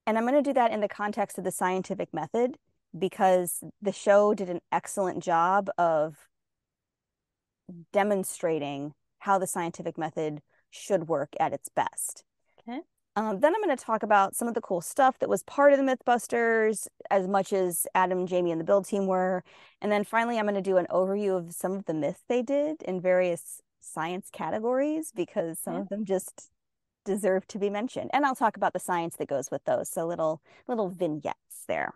[0.07, 2.57] And I'm going to do that in the context of the scientific method
[2.97, 6.15] because the show did an excellent job of
[7.91, 12.23] demonstrating how the scientific method should work at its best.
[13.17, 15.71] Um, then I'm going to talk about some of the cool stuff that was part
[15.71, 19.43] of the Mythbusters, as much as Adam, Jamie, and the build team were.
[19.81, 22.41] And then finally, I'm going to do an overview of some of the myths they
[22.41, 26.49] did in various science categories because some of them just
[27.05, 28.09] deserve to be mentioned.
[28.13, 29.89] And I'll talk about the science that goes with those.
[29.89, 31.93] So little little vignettes there.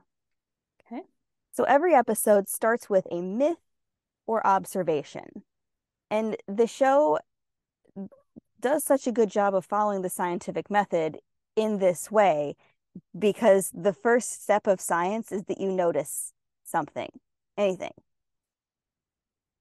[0.86, 1.02] Okay.
[1.52, 3.58] So every episode starts with a myth
[4.26, 5.44] or observation.
[6.10, 7.20] And the show
[8.60, 11.18] does such a good job of following the scientific method
[11.56, 12.56] in this way
[13.18, 17.10] because the first step of science is that you notice something,
[17.58, 17.94] anything.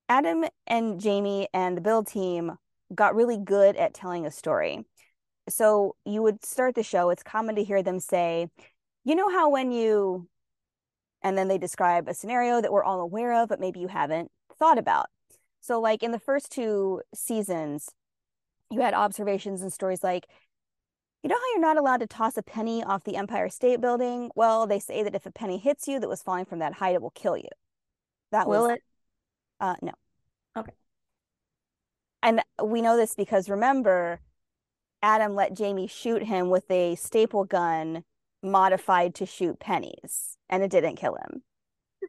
[0.08, 2.56] Adam and Jamie and the build team
[2.94, 4.84] got really good at telling a story.
[5.48, 8.48] So you would start the show, it's common to hear them say,
[9.04, 10.28] you know how when you,
[11.22, 14.30] and then they describe a scenario that we're all aware of, but maybe you haven't
[14.58, 15.06] thought about.
[15.60, 17.90] So, like in the first two seasons,
[18.70, 20.26] you had observations and stories like,
[21.22, 24.30] you know how you're not allowed to toss a penny off the Empire State Building?
[24.36, 26.94] Well, they say that if a penny hits you that was falling from that height,
[26.94, 27.48] it will kill you.
[28.30, 28.82] That will was, it?
[29.58, 29.92] Uh, no.
[30.56, 30.72] Okay.
[32.22, 34.20] And we know this because remember,
[35.02, 38.04] Adam let Jamie shoot him with a staple gun
[38.42, 41.42] modified to shoot pennies, and it didn't kill him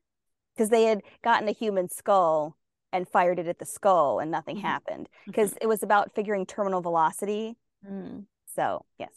[0.56, 2.58] because they had gotten a human skull
[2.91, 4.65] and fired it at the skull and nothing mm-hmm.
[4.65, 5.63] happened because mm-hmm.
[5.63, 7.56] it was about figuring terminal velocity.
[7.88, 8.25] Mm.
[8.56, 9.12] So, yes.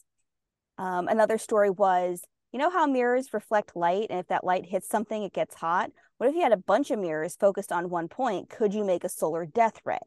[0.78, 4.88] Um, another story was you know how mirrors reflect light and if that light hits
[4.88, 5.90] something, it gets hot?
[6.18, 8.50] What if you had a bunch of mirrors focused on one point?
[8.50, 9.98] Could you make a solar death ray?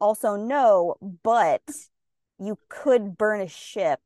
[0.00, 1.62] also, no, but
[2.38, 4.00] you could burn a ship.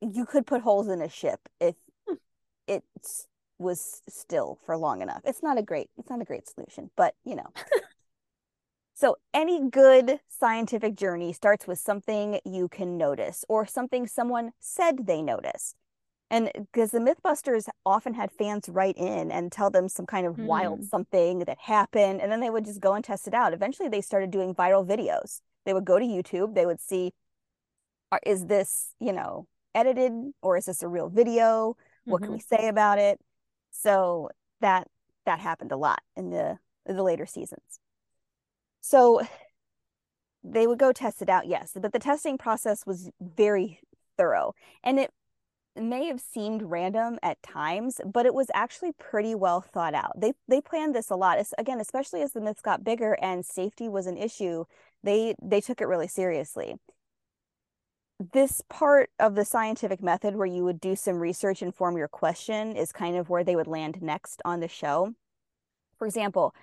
[0.00, 1.74] You could put holes in a ship if
[2.06, 2.16] hmm.
[2.68, 3.26] it's
[3.58, 5.22] was still for long enough.
[5.24, 7.52] It's not a great it's not a great solution, but you know.
[8.94, 15.06] so any good scientific journey starts with something you can notice or something someone said
[15.06, 15.76] they noticed.
[16.30, 20.34] And because the Mythbusters often had fans write in and tell them some kind of
[20.36, 20.46] mm.
[20.46, 23.52] wild something that happened, and then they would just go and test it out.
[23.52, 25.40] Eventually, they started doing viral videos.
[25.64, 27.12] They would go to YouTube, they would see,
[28.26, 30.12] is this, you know, edited
[30.42, 31.76] or is this a real video?
[32.04, 32.24] What mm-hmm.
[32.24, 33.20] can we say about it?
[33.74, 34.88] So that
[35.26, 37.80] that happened a lot in the the later seasons.
[38.80, 39.22] So
[40.42, 43.80] they would go test it out, yes, but the testing process was very
[44.16, 44.54] thorough.
[44.82, 45.10] And it
[45.76, 50.12] may have seemed random at times, but it was actually pretty well thought out.
[50.20, 51.38] They they planned this a lot.
[51.38, 54.64] It's, again, especially as the myths got bigger and safety was an issue,
[55.02, 56.76] they they took it really seriously.
[58.32, 62.08] This part of the scientific method where you would do some research and form your
[62.08, 65.14] question is kind of where they would land next on the show.
[65.98, 66.54] For example,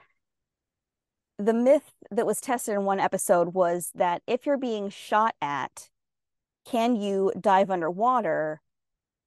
[1.37, 5.89] the myth that was tested in one episode was that if you're being shot at,
[6.65, 8.61] can you dive underwater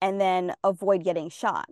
[0.01, 1.67] and then avoid getting shot?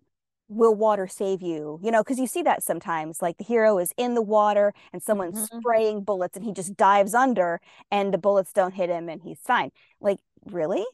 [0.49, 1.81] Will water save you?
[1.83, 5.03] You know, because you see that sometimes, like the hero is in the water and
[5.03, 5.61] someone's Mhm.
[5.61, 9.41] spraying bullets and he just dives under and the bullets don't hit him and he's
[9.41, 9.71] fine.
[10.01, 10.85] Like, really?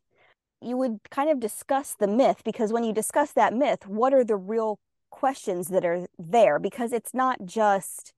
[0.61, 4.25] You would kind of discuss the myth because when you discuss that myth, what are
[4.25, 4.79] the real
[5.11, 6.59] questions that are there?
[6.59, 8.13] Because it's not just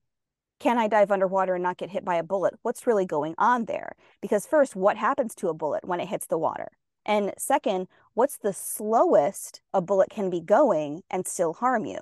[0.59, 2.53] can I dive underwater and not get hit by a bullet?
[2.61, 3.93] What's really going on there?
[4.21, 6.67] Because first, what happens to a bullet when it hits the water?
[7.03, 11.97] And second, what's the slowest a bullet can be going and still harm you?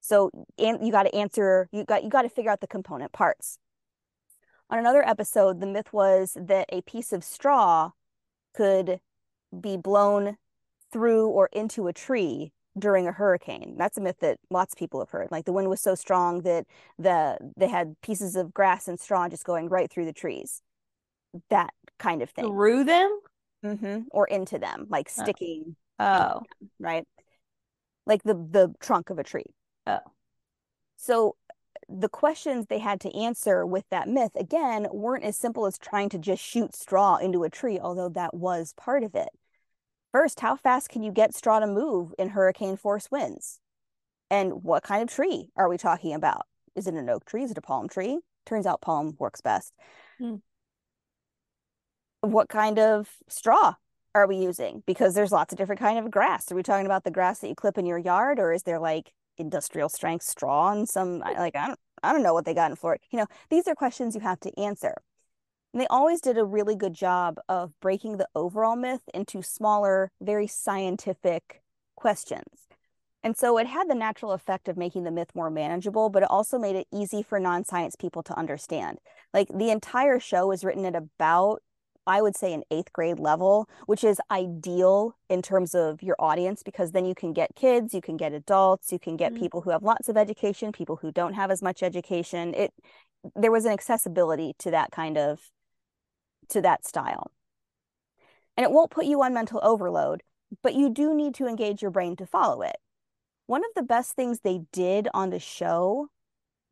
[0.00, 3.12] So and you got to answer, you got you got to figure out the component
[3.12, 3.58] parts.
[4.68, 7.92] On another episode, the myth was that a piece of straw
[8.56, 9.00] could
[9.58, 10.36] be blown
[10.92, 13.76] through or into a tree during a hurricane.
[13.78, 15.28] That's a myth that lots of people have heard.
[15.30, 16.66] Like the wind was so strong that
[16.98, 20.62] the they had pieces of grass and straw just going right through the trees.
[21.50, 22.46] That kind of thing.
[22.46, 23.20] Through them?
[23.62, 25.22] hmm Or into them, like Oh.
[25.22, 26.42] sticking, Oh.
[26.78, 27.06] right?
[28.06, 29.54] Like the the trunk of a tree.
[29.86, 30.00] Oh.
[30.96, 31.36] So
[31.88, 36.08] the questions they had to answer with that myth again weren't as simple as trying
[36.10, 39.28] to just shoot straw into a tree, although that was part of it.
[40.12, 43.60] First, how fast can you get straw to move in hurricane force winds?
[44.30, 46.46] And what kind of tree are we talking about?
[46.74, 47.44] Is it an oak tree?
[47.44, 48.18] Is it a palm tree?
[48.44, 49.72] Turns out palm works best.
[50.18, 50.36] Hmm.
[52.20, 53.74] What kind of straw
[54.14, 54.82] are we using?
[54.86, 56.50] Because there's lots of different kind of grass.
[56.50, 58.80] Are we talking about the grass that you clip in your yard, or is there
[58.80, 62.70] like industrial strength straw and some like I don't I don't know what they got
[62.70, 63.02] in Florida.
[63.10, 64.94] You know, these are questions you have to answer.
[65.72, 70.10] And they always did a really good job of breaking the overall myth into smaller,
[70.20, 71.62] very scientific
[71.96, 72.66] questions.
[73.22, 76.30] And so it had the natural effect of making the myth more manageable, but it
[76.30, 78.98] also made it easy for non science people to understand.
[79.34, 81.60] Like the entire show is written at about,
[82.06, 86.62] I would say, an eighth grade level, which is ideal in terms of your audience
[86.62, 89.38] because then you can get kids, you can get adults, you can get Mhm.
[89.38, 92.54] people who have lots of education, people who don't have as much education.
[92.54, 92.72] It
[93.34, 95.50] there was an accessibility to that kind of
[96.48, 97.30] to that style.
[98.56, 100.22] And it won't put you on mental overload,
[100.62, 102.76] but you do need to engage your brain to follow it.
[103.46, 106.08] One of the best things they did on the show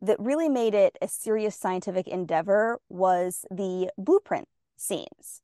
[0.01, 4.49] that really made it a serious scientific endeavor was the blueprint
[4.85, 5.40] scenes.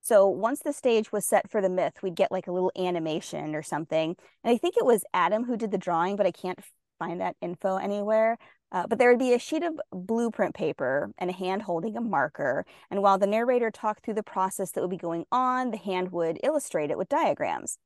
[0.00, 3.54] So once the stage was set for the myth, we'd get like a little animation
[3.54, 4.16] or something.
[4.42, 6.60] And I think it was Adam who did the drawing, but I can't
[6.98, 8.38] find that info anywhere.
[8.70, 12.00] Uh, but there would be a sheet of blueprint paper and a hand holding a
[12.00, 12.66] marker.
[12.90, 16.12] And while the narrator talked through the process that would be going on, the hand
[16.12, 17.78] would illustrate it with diagrams.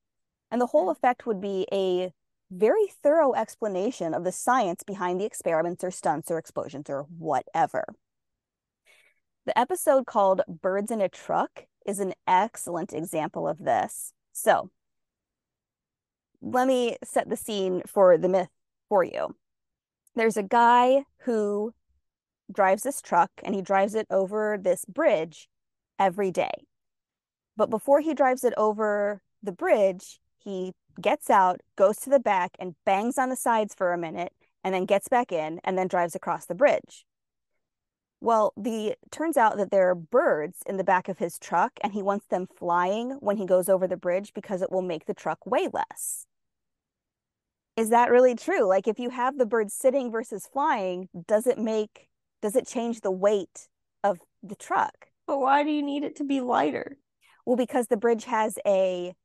[0.51, 2.13] And the whole effect would be a
[2.51, 7.85] very thorough explanation of the science behind the experiments or stunts or explosions or whatever.
[9.45, 14.13] The episode called Birds in a Truck is an excellent example of this.
[14.33, 14.71] So
[16.41, 18.49] let me set the scene for the myth
[18.89, 19.35] for you.
[20.15, 21.73] There's a guy who
[22.53, 25.49] drives this truck and he drives it over this bridge
[25.99, 26.53] every day.
[27.57, 32.53] But before he drives it over the bridge, he gets out, goes to the back,
[32.59, 35.89] and bangs on the sides for a minute, and then gets back in and then
[35.89, 37.05] drives across the bridge.
[38.23, 41.93] Well, the turns out that there are birds in the back of his truck, and
[41.93, 45.13] he wants them flying when he goes over the bridge because it will make the
[45.13, 46.25] truck weigh less.
[47.77, 48.63] Is that really true?
[48.63, 53.01] Like if you have the birds sitting versus flying, does it make does it change
[53.01, 53.67] the weight
[54.05, 55.09] of the truck?
[55.27, 56.99] But why do you need it to be lighter?
[57.45, 59.17] Well, because the bridge has a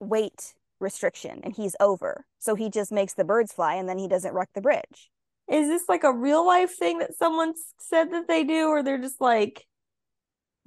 [0.00, 2.26] weight restriction and he's over.
[2.40, 5.08] So he just makes the birds fly and then he doesn't wreck the bridge.
[5.50, 8.98] Is this like a real life thing that someone said that they do, or they're
[8.98, 9.66] just like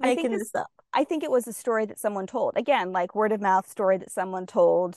[0.00, 0.70] I think making this- this up?
[0.92, 2.52] I think it was a story that someone told.
[2.56, 4.96] Again, like word of mouth story that someone told.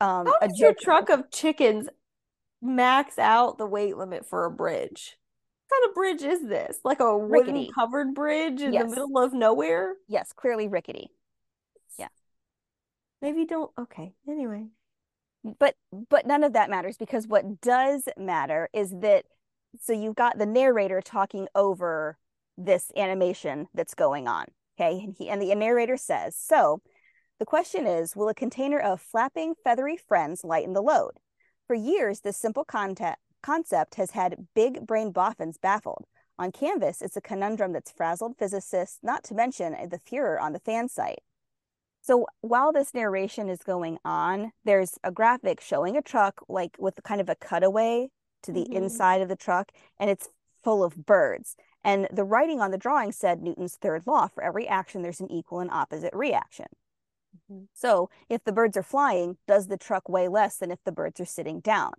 [0.00, 1.88] Um, How a does your truck of chickens
[2.60, 5.16] max out the weight limit for a bridge?
[5.68, 6.78] What kind of bridge is this?
[6.84, 7.70] Like a wooden Rickety.
[7.74, 8.84] covered bridge in Yes.
[8.84, 9.96] the middle of nowhere?
[10.08, 11.10] Yes, clearly rickety.
[11.98, 12.08] Yeah.
[13.22, 13.70] Maybe don't.
[13.78, 14.14] Okay.
[14.28, 14.66] Anyway.
[15.58, 15.74] But
[16.10, 19.24] but none of that matters because what does matter is that
[19.80, 22.18] so you've got the narrator talking over
[22.56, 24.46] this animation that's going on
[24.78, 26.80] okay and he and the narrator says so
[27.38, 31.12] The question is Will a container of flapping, feathery friends lighten the load?
[31.66, 36.06] For years, this simple concept concept has had big brain boffins baffled.
[36.38, 40.60] On Canvas, it's a conundrum that's frazzled physicists, not to mention the furor on the
[40.60, 41.20] fan site.
[42.06, 47.02] So while this narration is going on, there's a graphic showing a truck, like with
[47.02, 48.10] kind of a cutaway
[48.42, 48.74] to the Mhm.
[48.74, 50.30] inside of the truck, and it's
[50.62, 51.56] full of birds.
[51.82, 55.32] And the writing on the drawing said Newton's third law for every action, there's an
[55.32, 56.68] equal and opposite reaction.
[57.50, 57.66] Mhm.
[57.72, 61.18] So if the birds are flying, does the truck weigh less than if the birds
[61.18, 61.94] are sitting down?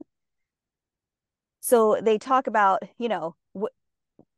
[1.60, 3.36] So they talk about, you know,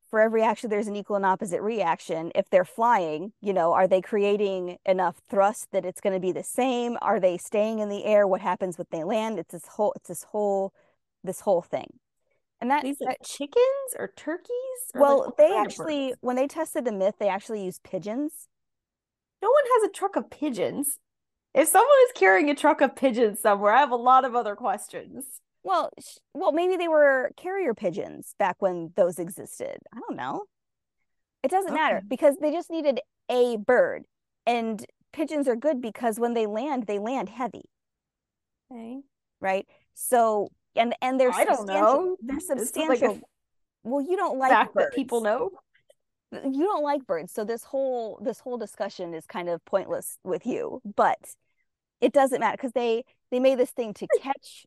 [0.10, 2.32] for every action, there's an equal and opposite reaction.
[2.36, 6.32] If they're flying, you know, are they creating enough thrust that it's going to be
[6.32, 6.98] the same?
[7.02, 8.28] Are they staying in the air?
[8.28, 9.40] What happens when they land?
[9.40, 10.74] It's this whole, it's this whole,
[11.24, 12.00] this whole thing.
[12.62, 14.54] And that, These that- chickens or turkeys?
[14.94, 18.48] Or well, what they actually, when they tested the myth, they actually used pigeons.
[19.42, 21.00] No one has a truck of pigeons.
[21.54, 24.56] If someone is carrying a truck of pigeons somewhere, I have a lot of other
[24.56, 25.42] questions.
[25.64, 29.78] Well, sh- well, maybe they were carrier pigeons back when those existed.
[29.94, 30.44] I don't know.
[31.44, 33.00] It doesn't matter because they just needed
[33.30, 34.04] a bird.
[34.46, 37.64] And pigeons are good because when they land, they land heavy,
[38.72, 39.00] Okay.
[39.40, 39.66] right?
[39.94, 41.84] So and and they're I don't substantial.
[41.84, 42.18] know.
[42.22, 43.20] They're is like substantial.
[43.84, 44.88] Well, you don't like birds.
[44.90, 45.52] that people know.
[46.32, 50.46] You don't like birds, so this whole this whole discussion is kind of pointless with
[50.46, 50.80] you.
[50.96, 51.18] But
[52.02, 54.66] it doesn't matter because they they made this thing to catch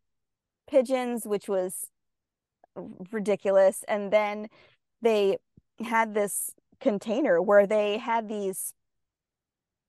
[0.73, 1.87] pigeons, which was
[3.11, 3.85] ridiculous.
[3.87, 4.49] And then
[5.03, 5.37] they
[5.85, 6.51] had this
[6.81, 8.73] container where they had these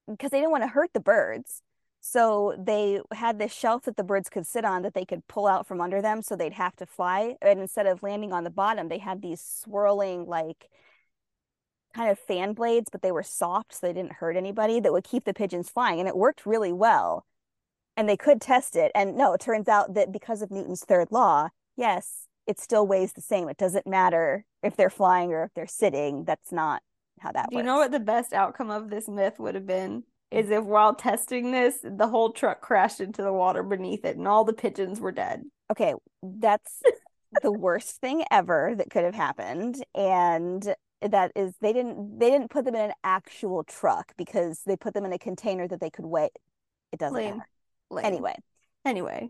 [0.07, 1.61] because they didn't want to hurt the birds.
[2.01, 5.47] So they had this shelf that the birds could sit on that they could pull
[5.47, 7.37] out from under them so they'd have to fly.
[7.41, 10.69] And instead of landing on the bottom, they had these swirling like
[11.95, 15.05] kind of fan blades, but they were soft so they didn't hurt anybody that would
[15.05, 15.99] keep the pigeons flying.
[15.99, 17.25] And it worked really well.
[17.95, 18.91] And they could test it.
[18.95, 23.13] And no, it turns out that because of Newton's third law, yes, it still weighs
[23.13, 23.47] the same.
[23.49, 26.25] It doesn't matter if they're flying or if they're sitting.
[26.25, 26.81] That's not
[27.19, 27.51] how that works.
[27.51, 30.03] Do you know what the best outcome of this myth would have been?
[30.31, 30.39] Hmm.
[30.39, 34.27] Is if while testing this, the whole truck crashed into the water beneath it and
[34.27, 35.43] all the pigeons were dead.
[35.71, 36.81] okay, that's
[37.43, 39.83] the worst thing ever that could have happened.
[39.93, 44.75] And that is they didn't they didn't put them in an actual truck because they
[44.75, 46.31] put them in a container that they could weigh.
[46.91, 47.37] It doesn't Lame.
[47.37, 47.49] matter.
[47.93, 48.05] Lame.
[48.05, 48.35] Anyway,
[48.85, 49.29] Anyway.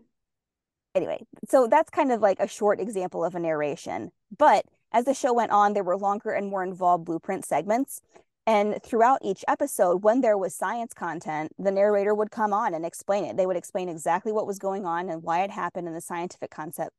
[0.94, 4.10] anyway, so that's kind of like a short example of a narration.
[4.36, 8.00] But as the show went on, there were longer and more involved blueprint segments.
[8.46, 12.84] And throughout each episode, when there was science content, the narrator would come on and
[12.84, 13.36] explain it.
[13.36, 16.50] They would explain exactly what was going on and why it happened and the scientific
[16.50, 16.90] concept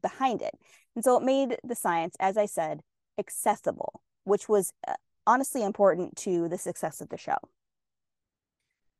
[0.00, 0.54] behind it.
[0.94, 2.82] And so it made the science, as I said,
[3.18, 4.94] accessible, which was uh,
[5.26, 7.36] honestly important to the success of the show.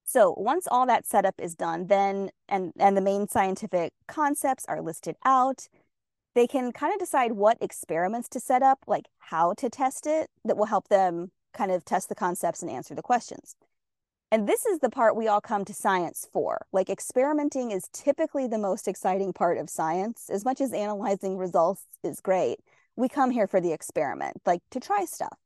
[0.05, 4.82] So once all that setup is done, then and and the main scientific concepts are
[4.82, 5.68] listed out,
[6.34, 10.28] they can kind of decide what experiments to set up, like how to test it,
[10.44, 13.55] that will help them kind of test the concepts and answer the questions.
[14.30, 16.64] And this is the part we all come to science for.
[16.72, 20.30] Like experimenting is typically the most exciting part of science.
[20.30, 22.59] As much as analyzing results is great,
[22.96, 25.36] we come here for the experiment, like to try stuff.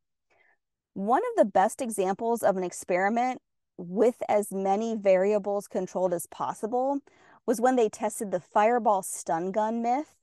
[0.94, 3.42] One of the best examples of an experiment
[3.78, 6.98] with as many variables controlled as possible
[7.46, 10.14] was when they tested the fireball stun gun myth.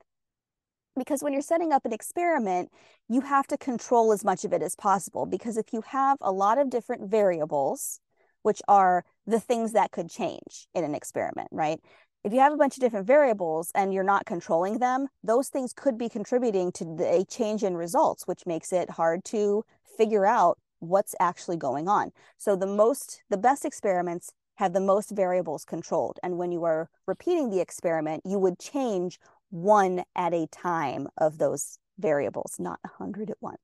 [0.95, 2.71] Because when you're setting up an experiment,
[3.09, 5.25] you have to control as much of it as possible.
[5.25, 7.99] Because if you have a lot of different variables,
[8.43, 11.79] which are the things that could change in an experiment, right?
[12.23, 15.73] If you have a bunch of different variables and you're not controlling them, those things
[15.73, 19.65] could be contributing to a change in results, which makes it hard to
[19.97, 22.11] figure out what's actually going on.
[22.38, 26.19] So the most, the best experiments have the most variables controlled.
[26.21, 29.19] And when you are repeating the experiment, you would change
[29.49, 33.59] one at a time of those variables, not a hundred at once.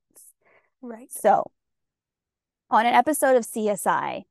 [0.82, 1.12] Right.
[1.12, 1.52] So
[2.70, 4.24] on an episode of CSI,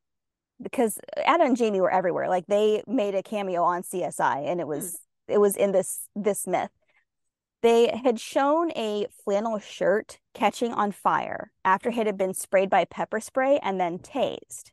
[0.61, 4.65] because Adam and Jamie were everywhere, like they made a cameo on CSI and it
[4.65, 4.71] hmm.
[4.71, 6.71] was it was in this this myth.
[7.61, 12.85] They had shown a flannel shirt catching on fire after it had been sprayed by
[12.85, 14.71] pepper spray and then tased.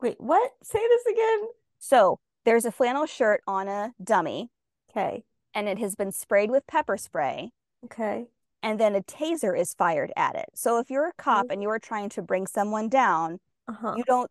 [0.00, 0.52] Wait, what?
[0.62, 1.48] Say this again.
[1.78, 4.50] So there's a flannel shirt on a dummy
[4.90, 5.24] Okay.
[5.54, 7.50] and it has been sprayed with pepper spray
[7.84, 8.28] Okay.
[8.62, 10.50] and then a taser is fired at it.
[10.54, 13.94] So if you're a cop and you are trying to bring someone down, Uh-huh.
[13.96, 14.30] you don't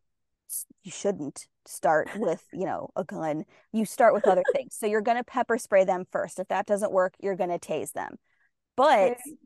[0.81, 4.75] you shouldn't start with you know a gun you start with other things.
[4.77, 6.39] So you're going to pepper spray them first.
[6.39, 8.17] If that doesn't work you're going to tase them.
[8.75, 9.37] But Okay.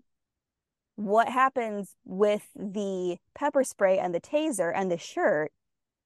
[0.96, 5.52] what happens with the pepper spray and the taser and the shirt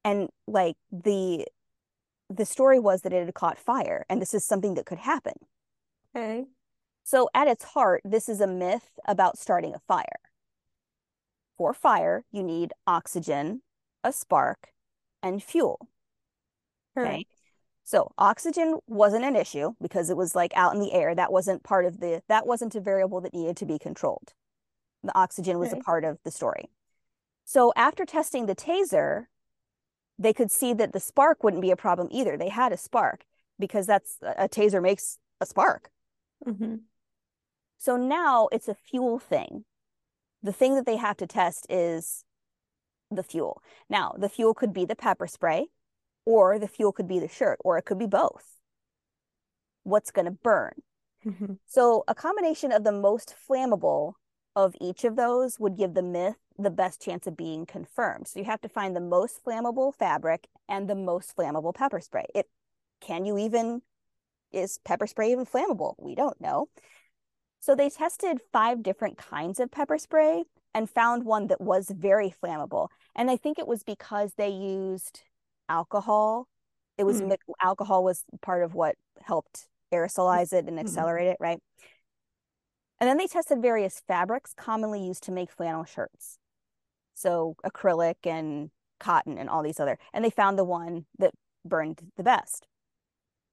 [0.04, 1.46] and like the
[2.30, 5.34] the story was that it had caught fire and this is something that could happen.
[6.16, 6.48] Okay.
[7.04, 10.20] so at its heart this is a myth about starting a fire.
[11.58, 13.62] For fire you need oxygen
[14.04, 14.70] a spark
[15.22, 15.90] and fuel
[16.98, 17.26] okay
[17.84, 21.64] so oxygen wasn't an issue because it was like out in the air that wasn't
[21.64, 24.34] part of the that wasn't a variable that needed to be controlled
[25.04, 25.80] the oxygen was Okay.
[25.80, 26.70] a part of the story
[27.46, 29.28] so after testing the taser
[30.20, 32.38] they could see that the spark wouldn't be a problem either.
[32.38, 33.26] They had a spark
[33.60, 35.90] because that's a taser makes a spark.
[36.46, 36.76] Mm-hmm.
[37.78, 39.66] So now it's a fuel thing.
[40.42, 42.24] The thing that they have to test is
[43.12, 43.62] the fuel.
[43.90, 45.68] Now, the fuel could be the pepper spray,
[46.28, 48.58] or the fuel could be the shirt, or it could be both.
[49.84, 50.74] What's going to burn?
[51.26, 51.54] Mm-hmm.
[51.66, 54.16] So, a combination of the most flammable
[54.54, 58.28] of each of those would give the myth the best chance of being confirmed.
[58.28, 62.26] So, you have to find the most flammable fabric and the most flammable pepper spray.
[62.36, 62.50] It
[63.00, 63.82] can you even
[64.52, 65.96] is pepper spray even flammable?
[65.98, 66.68] We don't know.
[67.62, 72.36] So, they tested five different kinds of pepper spray and found one that was very
[72.44, 72.90] flammable.
[73.16, 75.22] And I think it was because they used
[75.70, 76.48] alcohol.
[76.98, 77.34] It was Hmm.
[77.62, 80.82] alcohol was part of what helped aerosolize it and Mhm.
[80.82, 81.62] accelerate it, right?
[83.00, 86.40] And then they tested various fabrics commonly used to make flannel shirts.
[87.14, 92.12] So acrylic and cotton and all these other, and they found the one that burned
[92.16, 92.68] the best.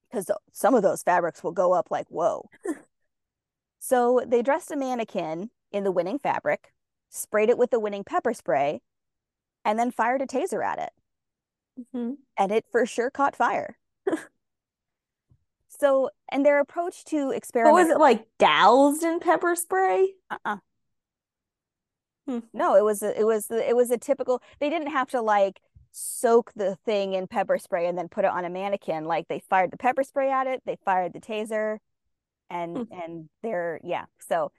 [0.08, 2.48] Because some of those fabrics will go up like, whoa.
[3.78, 6.72] so they dressed a mannequin in the winning fabric,
[7.10, 8.80] sprayed it with the winning pepper spray,
[9.64, 10.92] and then fired a taser at it
[11.78, 12.12] Mm-hmm.
[12.38, 13.76] and it for sure caught fire.
[15.68, 20.14] so, and their approach to What experiment was it like doused in pepper spray?
[20.30, 20.58] Uh-uh.
[22.28, 22.38] Hmm.
[22.52, 24.40] No, it was a, it was the, it was a typical.
[24.60, 25.60] They didn't have to like
[25.92, 29.04] soak the thing in pepper spray and then put it on a mannequin.
[29.04, 31.78] Like they fired the pepper spray at it, they fired the taser,
[32.50, 32.92] and Hmm.
[32.92, 34.04] and they're yeah.
[34.20, 34.52] So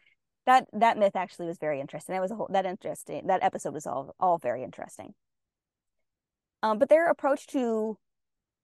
[0.45, 2.13] that that myth actually was very interesting.
[2.13, 3.27] That was a whole that interesting.
[3.27, 5.13] That episode was all all very interesting.
[6.65, 7.95] Um, but their approach to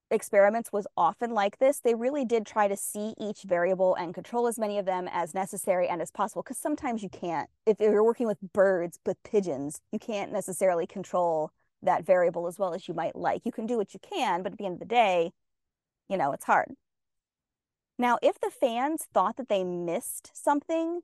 [0.09, 1.79] experiments was often like this.
[1.79, 5.35] They really did try to see each variable and control as many of them as
[5.35, 6.41] necessary and as possible.
[6.41, 11.51] Because sometimes you can't, if you're working with birds, with pigeons, you can't necessarily control
[11.83, 13.45] that variable as well as you might like.
[13.45, 15.31] You can do what you can, but at the end of the day,
[16.09, 16.73] you know, it's hard.
[17.99, 21.01] Now, if the fans thought that they missed something,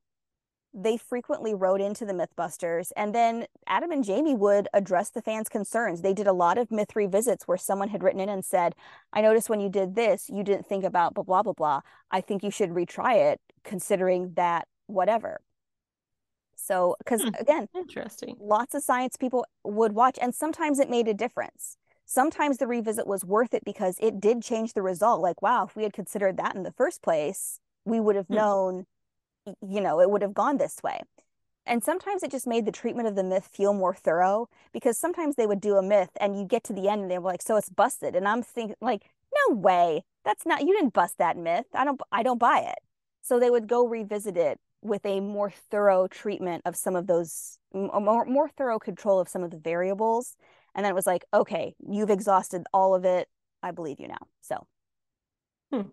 [0.73, 5.49] they frequently wrote into the Mythbusters, and then Adam and Jamie would address the fans'
[5.49, 6.01] concerns.
[6.01, 8.75] They did a lot of myth revisits where someone had written in and said,
[9.13, 11.81] I noticed when you did this, you didn't think about blah, blah, blah, blah.
[12.11, 15.41] I think you should retry it considering that whatever.
[16.55, 17.29] So, because Hmm.
[17.39, 18.37] again, Interesting.
[18.39, 21.77] lots of science people would watch, and sometimes it made a difference.
[22.05, 25.21] Sometimes the revisit was worth it because it did change the result.
[25.21, 28.35] Like, wow, if we had considered that in the first place, we would have Hmm.
[28.35, 28.85] known,
[29.67, 31.01] you know, it would have gone this way.
[31.65, 35.35] And sometimes it just made the treatment of the myth feel more thorough because sometimes
[35.35, 37.41] they would do a myth and you get to the end and they were like,
[37.41, 38.15] so it's busted.
[38.15, 39.03] And I'm thinking, like,
[39.49, 40.03] no way.
[40.23, 41.65] That's not, you didn't bust that myth.
[41.73, 42.79] I don't, I don't buy it.
[43.21, 47.59] So they would go revisit it with a more thorough treatment of some of those,
[47.73, 50.37] more, more thorough control of some of the variables.
[50.73, 53.27] And then it was like, okay, you've exhausted all of it.
[53.61, 54.27] I believe you now.
[54.41, 54.67] So.
[55.71, 55.89] Hmm.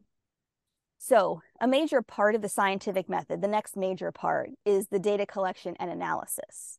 [1.07, 5.27] So, a major part of the scientific method, the next major part, is the data
[5.27, 6.79] collection and analysis.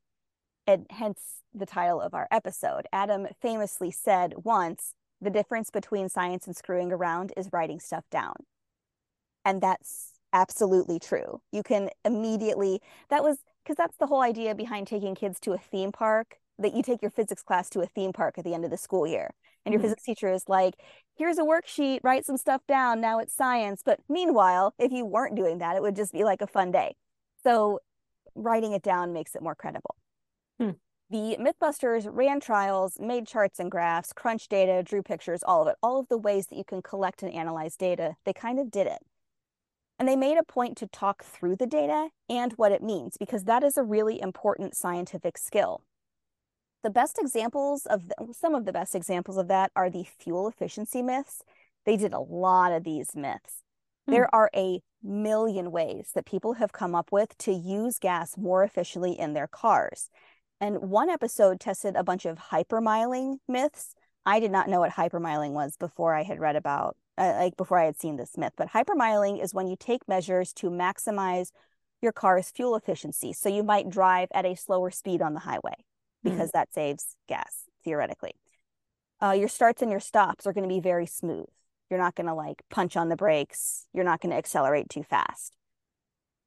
[0.66, 2.88] And hence the title of our episode.
[2.92, 8.34] Adam famously said once the difference between science and screwing around is writing stuff down.
[9.46, 11.42] And that's absolutely true.
[11.52, 15.60] You can immediately, that was because that's the whole idea behind taking kids to a
[15.60, 18.66] theme park, that you take your physics class to a theme park at the end
[18.66, 19.36] of the school year.
[19.66, 19.86] And your Mhm.
[19.86, 20.76] physics teacher is like,
[21.16, 23.02] here's a worksheet, write some stuff down.
[23.02, 23.82] Now it's science.
[23.84, 26.96] But meanwhile, if you weren't doing that, it would just be like a fun day.
[27.44, 27.80] So
[28.36, 29.96] writing it down makes it more credible.
[30.60, 30.72] Hmm.
[31.10, 35.76] The Mythbusters ran trials, made charts and graphs, crunched data, drew pictures, all of it,
[35.82, 38.16] all of the ways that you can collect and analyze data.
[38.26, 39.00] They kind of did it.
[39.98, 43.46] And they made a point to talk through the data and what it means, because
[43.46, 45.84] that is a really important scientific skill.
[46.86, 50.48] The best examples of the, some of the best examples of that are the fuel
[50.48, 51.42] efficiency myths.
[51.84, 53.64] They did a lot of these myths.
[54.06, 54.12] Hmm.
[54.12, 58.64] There are a million ways that people have come up with to use gas more
[58.64, 60.12] efficiently in their cars.
[60.62, 63.96] And one episode tested a bunch of hypermiling myths.
[64.24, 67.80] I did not know what hypermiling was before I had read about, uh, like before
[67.80, 68.54] I had seen this myth.
[68.56, 71.50] But hypermiling is when you take measures to maximize
[72.04, 73.34] your car's fuel efficiency.
[73.34, 75.78] So you might drive at a slower speed on the highway
[76.26, 76.32] Hmm.
[76.32, 78.34] because that saves gas theoretically.
[79.22, 81.48] uh, your starts and your stops are going to be very smooth.
[81.90, 83.88] You're not going to like punch on the brakes.
[83.94, 85.56] You're not going to accelerate too fast.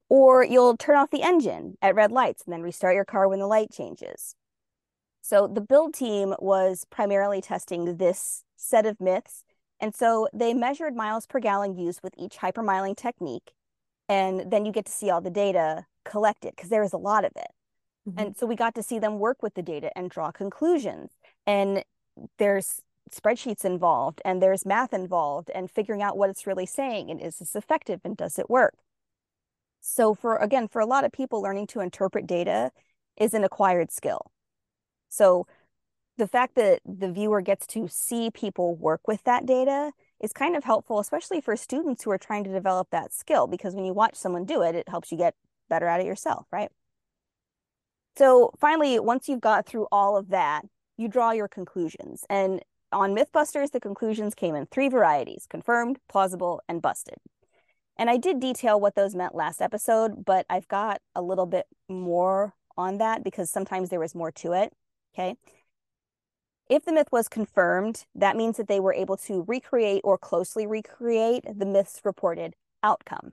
[0.09, 3.39] Or you'll turn off the engine at red lights and then restart your car when
[3.39, 4.35] the light changes.
[5.21, 9.43] So the build team was primarily testing this set of myths.
[9.79, 13.51] And so they measured miles per gallon used with each hypermiling technique.
[14.09, 17.23] And then you get to see all the data collected because there is a lot
[17.25, 17.51] of it.
[18.07, 18.19] Mm-hmm.
[18.19, 21.11] And so we got to see them work with the data and draw conclusions.
[21.45, 21.83] And
[22.37, 22.81] there's
[23.11, 27.39] spreadsheets involved and there's math involved and figuring out what it's really saying and is
[27.39, 28.75] this effective and does it work?
[29.81, 32.71] So for again, for a lot of people, learning to interpret data
[33.17, 34.31] is an acquired skill.
[35.09, 35.47] So
[36.17, 39.91] the fact that the viewer gets to see people work with that data
[40.21, 43.73] is kind of helpful, especially for students who are trying to develop that skill, because
[43.73, 45.33] when you watch someone do it, it helps you get
[45.69, 46.69] better at it yourself, right?
[48.19, 50.65] So finally, once you've got through all of that,
[50.97, 52.25] you draw your conclusions.
[52.29, 52.61] And
[52.91, 57.15] on Mythbusters, the conclusions came in three varieties confirmed, plausible, and busted.
[57.95, 61.67] And I did detail what those meant last episode, but I've got a little bit
[61.87, 64.73] more on that because sometimes there was more to it.
[65.13, 65.37] Okay.
[66.69, 70.67] If the myth was confirmed, that means that they were able to recreate or closely
[70.67, 73.31] recreate the myth's reported outcome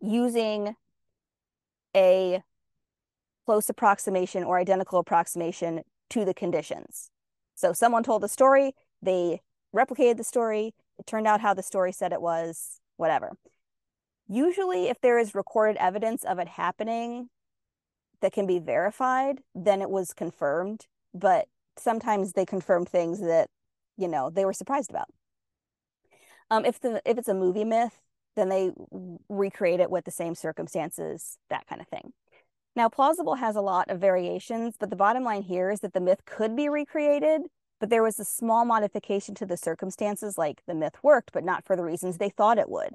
[0.00, 0.76] using
[1.94, 2.42] a
[3.48, 5.80] close approximation or identical approximation
[6.10, 7.10] to the conditions.
[7.54, 9.40] So someone told a story, they
[9.74, 13.38] replicated the story, it turned out how the story said it was, whatever.
[14.28, 17.30] Usually, if there is recorded evidence of it happening
[18.20, 20.84] that can be verified, then it was confirmed.
[21.14, 21.46] But
[21.78, 23.48] sometimes they confirm things that,
[23.96, 25.08] you know, they were surprised about.
[26.50, 27.98] Um, if the if it's a movie myth,
[28.36, 28.72] then they
[29.30, 32.12] recreate it with the same circumstances, that kind of thing.
[32.78, 36.00] Now, plausible has a lot of variations, but the bottom line here is that the
[36.00, 37.42] myth could be recreated,
[37.80, 41.64] but there was a small modification to the circumstances, like the myth worked, but not
[41.64, 42.94] for the reasons they thought it would.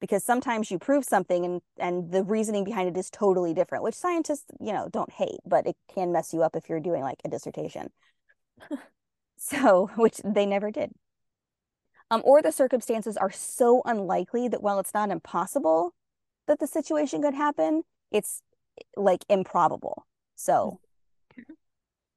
[0.00, 3.94] Because sometimes you prove something and, and the reasoning behind it is totally different, which
[3.94, 7.20] scientists, you know, don't hate, but it can mess you up if you're doing like
[7.24, 7.92] a dissertation.
[9.38, 10.90] so, which they never did.
[12.10, 15.94] Um, or the circumstances are so unlikely that while it's not impossible
[16.48, 18.42] that the situation could happen, it's
[18.96, 20.06] like improbable.
[20.36, 20.80] So,
[21.38, 21.52] mm-hmm.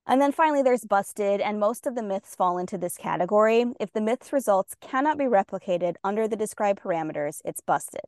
[0.07, 3.65] and then finally, there's busted, and most of the myths fall into this category.
[3.79, 8.05] If the myth's results cannot be replicated under the described parameters, it's busted.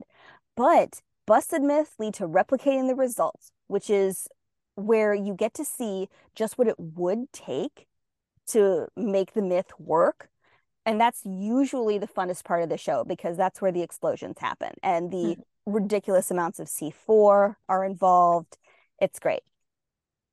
[0.56, 4.28] But busted myths lead to replicating the results, which is
[4.76, 7.88] where you get to see just what it would take
[8.48, 10.30] to make the myth work.
[10.86, 14.76] And that's usually the funnest part of the show because that's where the explosions happen
[14.84, 18.58] and the mm-hmm ridiculous amounts of C4 are involved.
[19.00, 19.42] It's great.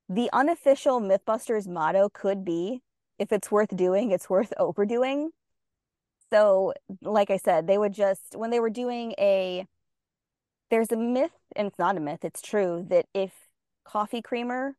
[0.08, 2.82] The unofficial Mythbusters motto could be
[3.18, 5.30] if it's worth doing, it's worth overdoing.
[6.30, 6.72] So,
[7.02, 9.66] like I said, they would just, when they were doing a,
[10.70, 13.32] there's a myth, and it's not a myth, it's true, that if
[13.84, 14.76] coffee creamer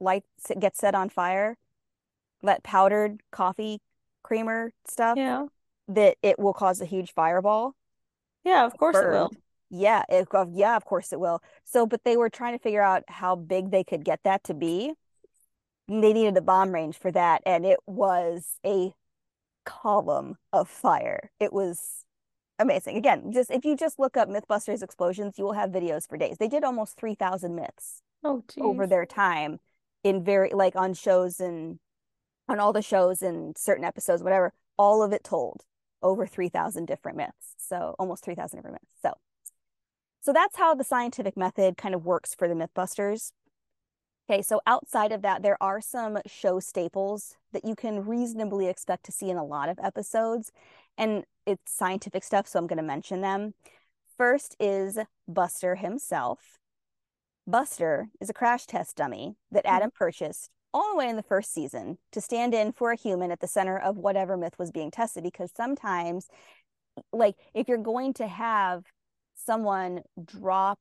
[0.00, 1.56] lights gets set on fire,
[2.42, 3.80] let powdered coffee
[4.26, 5.46] creamer stuff, yeah.
[5.88, 7.74] that it will cause a huge fireball.
[8.44, 9.30] Yeah, of course it will.
[9.70, 11.42] Yeah, it, yeah, of course it will.
[11.64, 14.54] So, but they were trying to figure out how big they could get that to
[14.54, 14.94] be.
[15.88, 18.92] They needed a bomb range for that, and it was a
[19.64, 21.30] column of fire.
[21.38, 22.04] It was
[22.58, 22.96] amazing.
[22.96, 26.36] Again, just if you just look up MythBusters explosions, you will have videos for days.
[26.38, 29.58] They did almost 3,000 myths oh, over their time
[30.04, 31.78] in very like on shows and
[32.48, 35.64] on all the shows and certain episodes, whatever, all of it told
[36.02, 37.54] over 3,000 different myths.
[37.58, 38.94] So almost 3,000 different myths.
[39.02, 39.14] So
[40.26, 43.30] so that's how the scientific method kind of works for the Mythbusters.
[44.28, 49.04] Okay, so outside of that, there are some show staples that you can reasonably expect
[49.04, 50.50] to see in a lot of episodes,
[50.98, 53.54] and it's scientific stuff, so I'm going to mention them.
[54.18, 56.58] First is Buster himself.
[57.46, 59.74] Buster is a crash test dummy that hmm.
[59.76, 63.30] Adam purchased all the way in the first season to stand in for a human
[63.30, 66.28] at the center of whatever myth was being tested because sometimes
[67.14, 68.84] like if you're going to have
[69.34, 70.78] someone drop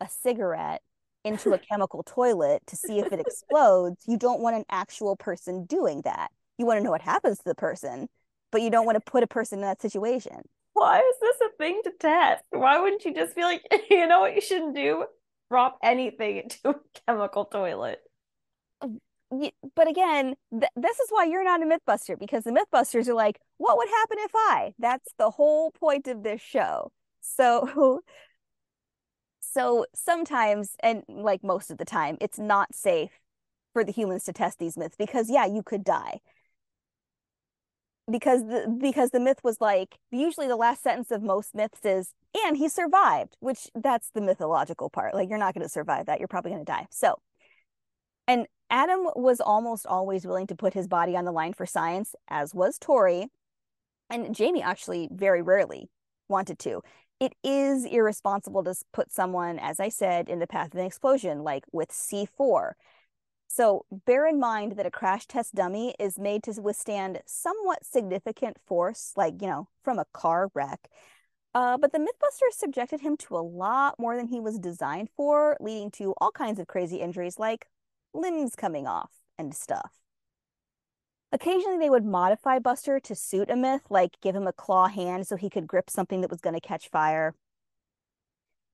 [0.00, 0.80] a cigarette
[1.22, 5.66] into a chemical toilet to see if it explodes, you don't want an actual person
[5.66, 6.30] doing that.
[6.56, 8.08] You want to know what happens to the person,
[8.50, 10.48] but you don't want to put a person in that situation.
[10.72, 12.42] Why is this a thing to test?
[12.50, 15.04] Why wouldn't you just be like, you know what you shouldn't do?
[15.50, 16.74] Drop anything into a
[17.06, 18.00] chemical toilet.
[19.74, 23.40] But again, th- this is why you're not a Mythbuster because the Mythbusters are like,
[23.58, 24.74] what would happen if I?
[24.78, 26.92] That's the whole point of this show.
[27.20, 28.02] So
[29.40, 33.12] so sometimes and like most of the time it's not safe
[33.72, 36.20] for the humans to test these myths because yeah, you could die.
[38.10, 42.12] because the because the myth was like usually the last sentence of most myths is
[42.44, 45.14] and he survived, which that's the mythological part.
[45.14, 46.18] Like you're not going to survive that.
[46.20, 46.86] You're probably going to die.
[46.90, 47.16] So,
[48.28, 52.14] and Adam was almost always willing to put his body on the line for science,
[52.28, 53.28] as was Tory.
[54.10, 55.88] And Jamie actually very rarely
[56.28, 56.82] wanted to.
[57.18, 61.42] It is irresponsible to put someone, as I said, in the path of an explosion,
[61.42, 62.72] like with C4.
[63.48, 68.58] So bear in mind that a crash test dummy is made to withstand somewhat significant
[68.66, 70.88] force, like, you know, from a car wreck.
[71.54, 75.56] Uh, but the Mythbusters subjected him to a lot more than he was designed for,
[75.58, 77.66] leading to all kinds of crazy injuries like
[78.16, 79.92] limbs coming off and stuff.
[81.32, 85.26] Occasionally, they would modify Buster to suit a myth, like give him a claw hand
[85.26, 87.34] so he could grip something that was going to catch fire.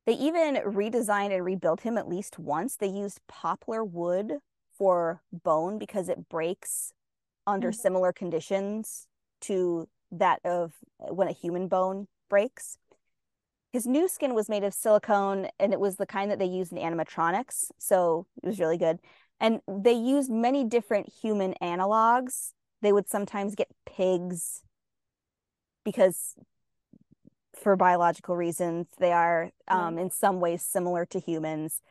[0.06, 2.76] They even redesigned and rebuilt him at least once.
[2.76, 4.34] They used poplar wood
[4.76, 6.92] for bone because it breaks
[7.46, 7.80] under mm-hmm.
[7.80, 9.06] similar conditions
[9.42, 12.76] to that of when a human bone breaks.
[13.72, 16.72] His new skin was made of silicone and it was the kind that they used
[16.72, 17.70] in animatronics.
[17.78, 18.98] So it was really good.
[19.42, 22.52] And they used many different human analogs.
[22.80, 24.62] They would sometimes get pigs
[25.84, 26.36] because
[27.60, 31.82] for biological reasons they are um, in some ways similar to humans.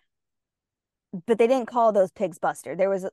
[1.27, 2.73] But they didn't call those pigs buster.
[2.73, 3.05] There was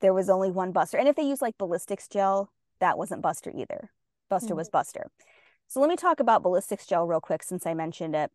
[0.00, 0.98] there was only one buster.
[0.98, 3.92] And if they used like ballistics gel that wasn't buster either.
[4.28, 4.56] Buster mm-hmm.
[4.56, 5.06] was buster.
[5.68, 8.32] So let me talk about ballistics gel real quick since i mentioned it.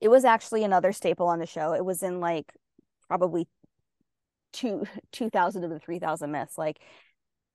[0.00, 1.74] It was actually another staple on the show.
[1.74, 2.54] It was in like
[3.06, 3.46] probably
[4.52, 6.80] two 2000 of the 3000 myths like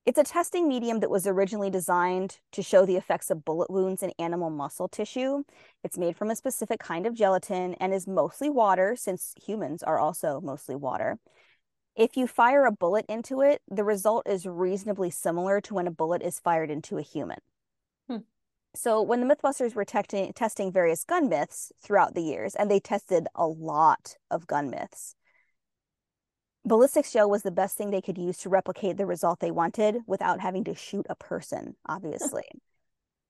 [0.06, 4.04] it's a testing medium that was originally designed to show the effects of bullet wounds
[4.04, 5.41] in animal muscle tissue.
[5.84, 9.98] It's made from a specific kind of gelatin and is mostly water, since humans are
[9.98, 11.18] also mostly water.
[11.96, 15.91] If you fire a bullet into it, the result is reasonably similar to when a
[15.91, 17.39] bullet is fired into a human.
[18.08, 18.18] Hmm.
[18.76, 22.80] So, when the Mythbusters were te- testing various gun myths throughout the years, and they
[22.80, 25.16] tested a lot of gun myths,
[26.66, 29.97] ballistics gel was the best thing they could use to replicate the result they wanted
[30.07, 32.43] without having to shoot a person obviously.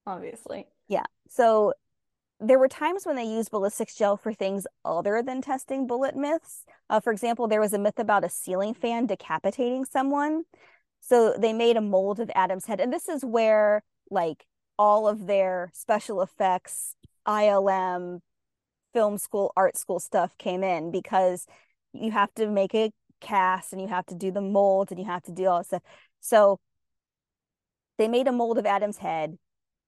[0.08, 0.68] Obviously.
[0.86, 1.02] Yeah.
[1.28, 1.72] So
[2.38, 6.64] there were times when they used ballistics gel for things other than testing bullet myths.
[6.88, 10.44] Uh, for example there was a myth about a ceiling fan decapitating someone.
[11.00, 14.46] So they made a mold of adam's head and this is where like
[14.78, 16.94] all of their special effects
[17.26, 18.20] ilm
[18.92, 21.46] film school art school stuff came in because
[21.92, 25.06] you have to make a cast and you have to do the molds and you
[25.06, 25.82] have to do all this stuff.
[26.20, 26.58] So
[27.98, 29.38] they made a mold of Adam's head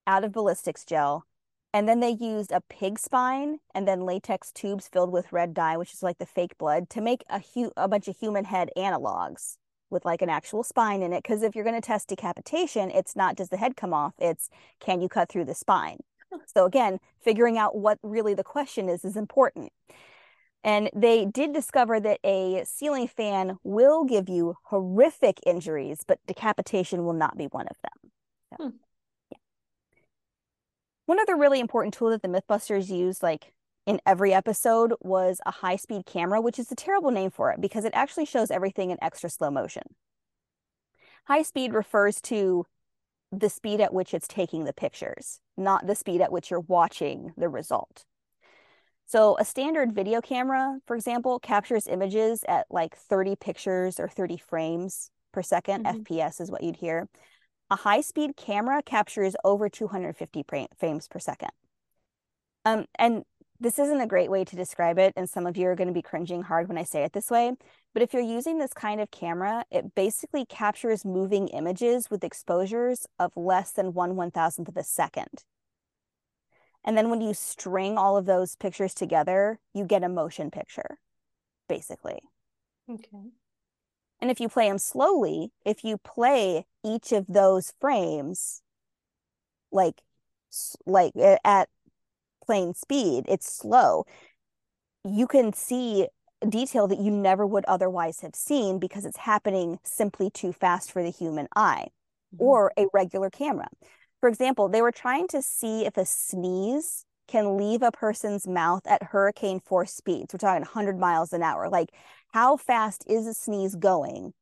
[0.07, 1.25] out of ballistics gel.
[1.71, 5.77] And then they used a pig spine and then latex tubes filled with red dye,
[5.77, 8.71] which is like the fake blood, to make a, hu- a bunch of human head
[8.75, 9.57] analogs
[9.91, 11.21] with like an actual spine in it.
[11.21, 14.49] Because if you're going to test decapitation, it's not does the head come off, it's
[14.79, 15.99] can you cut through the spine?
[16.45, 19.71] So again, figuring out what really the question is is important.
[20.63, 27.05] And they did discover that a ceiling fan will give you horrific injuries, but decapitation
[27.05, 28.11] will not be one of them.
[28.49, 28.75] So, hmm.
[29.31, 29.37] yeah.
[31.05, 33.53] One other really important tool that the Mythbusters used, like
[33.85, 37.61] in every episode, was a high speed camera, which is a terrible name for it
[37.61, 39.83] because it actually shows everything in extra slow motion.
[41.25, 42.65] High speed refers to
[43.31, 47.31] the speed at which it's taking the pictures, not the speed at which you're watching
[47.37, 48.05] the result.
[49.09, 54.37] So a standard video camera, for example, captures images at like 30 pictures or 30
[54.37, 56.03] frames per 2nd mm-hmm.
[56.03, 57.09] FPS is what you'd hear.
[57.71, 60.45] A high speed camera captures over 250
[60.77, 61.49] frames per second.
[62.65, 63.23] Um, and
[63.59, 65.93] this isn't a great way to describe it, and some of you are going to
[65.93, 67.53] be cringing hard when I say it this way.
[67.95, 73.07] But if you're using this kind of camera, it basically captures moving images with exposures
[73.17, 75.45] of less than one one thousandth of a second.
[76.85, 80.99] And then when you string all of those pictures together, you get a motion picture,
[81.67, 82.19] basically.
[82.89, 83.31] Okay.
[84.21, 88.61] And if you play them slowly, if you play each of those frames
[89.71, 90.01] like
[90.85, 91.13] like
[91.45, 91.69] at
[92.43, 94.05] playing speed, it's slow.
[95.05, 96.07] You can see
[96.47, 101.03] detail that you never would otherwise have seen because it's happening simply too fast for
[101.03, 101.87] the human eye
[102.33, 102.43] mm-hmm.
[102.43, 103.67] or a regular camera.
[104.19, 108.81] For example, they were trying to see if a sneeze can leave a person's mouth
[108.85, 110.33] at hurricane force speeds.
[110.33, 111.69] We're talking 100 miles an hour.
[111.69, 111.89] Like,
[112.33, 114.33] how fast is a sneeze going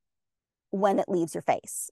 [0.71, 1.91] when it leaves your face?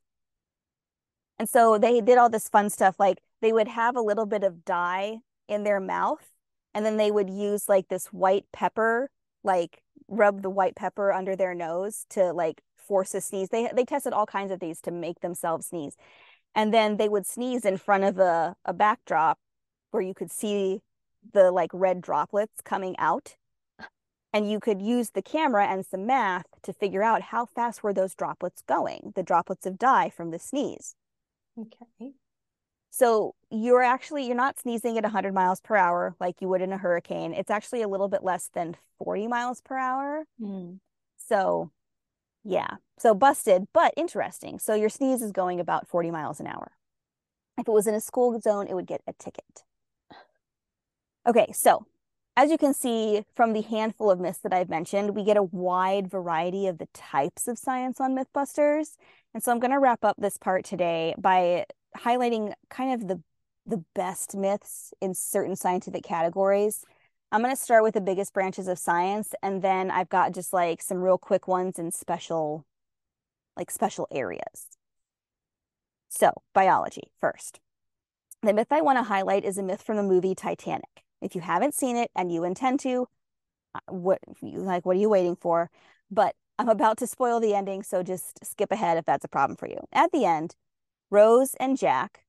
[1.37, 2.95] And so they did all this fun stuff.
[2.97, 6.31] Like, they would have a little bit of dye in their mouth,
[6.73, 9.09] and then they would use like this white pepper,
[9.43, 13.49] like rub the white pepper under their nose to like force a sneeze.
[13.49, 15.95] They they tested all kinds of these to make themselves sneeze.
[16.55, 19.37] And then they would sneeze in front of a, a backdrop
[19.91, 20.81] where you could see
[21.33, 23.35] the like red droplets coming out
[24.33, 27.93] and you could use the camera and some math to figure out how fast were
[27.93, 30.95] those droplets going the droplets of dye from the sneeze
[31.57, 32.11] Okay.
[32.91, 36.71] so you're actually you're not sneezing at 100 miles per hour like you would in
[36.73, 40.75] a hurricane it's actually a little bit less than 40 miles per hour Hmm.
[41.17, 41.71] so
[42.45, 46.71] yeah so busted but interesting so your sneeze is going about 40 miles an hour
[47.57, 49.63] if it was in a school zone it would get a ticket
[51.27, 51.85] okay so
[52.37, 55.43] as you can see from the handful of myths that I've mentioned, we get a
[55.43, 58.97] wide variety of the types of science on Mythbusters.
[59.33, 61.65] And so I'm going to wrap up this part today by
[61.97, 63.21] highlighting kind of the
[63.67, 66.83] the best myths in certain scientific categories.
[67.35, 70.53] I'm going to start with the biggest branches of science and then I've got just
[70.53, 72.65] like some real quick ones in special
[73.57, 74.67] like special areas.
[76.07, 77.59] So, biology first.
[78.41, 81.03] The myth I want to highlight is a myth from the movie Titanic.
[81.21, 83.09] If you haven't seen it and you intend to,
[83.75, 85.69] uh, what like what are you waiting for?
[86.09, 89.57] But I'm about to spoil the ending, so just skip ahead if that's a problem
[89.57, 89.79] for you.
[89.91, 90.55] At the end,
[91.11, 92.23] Rose and Jack,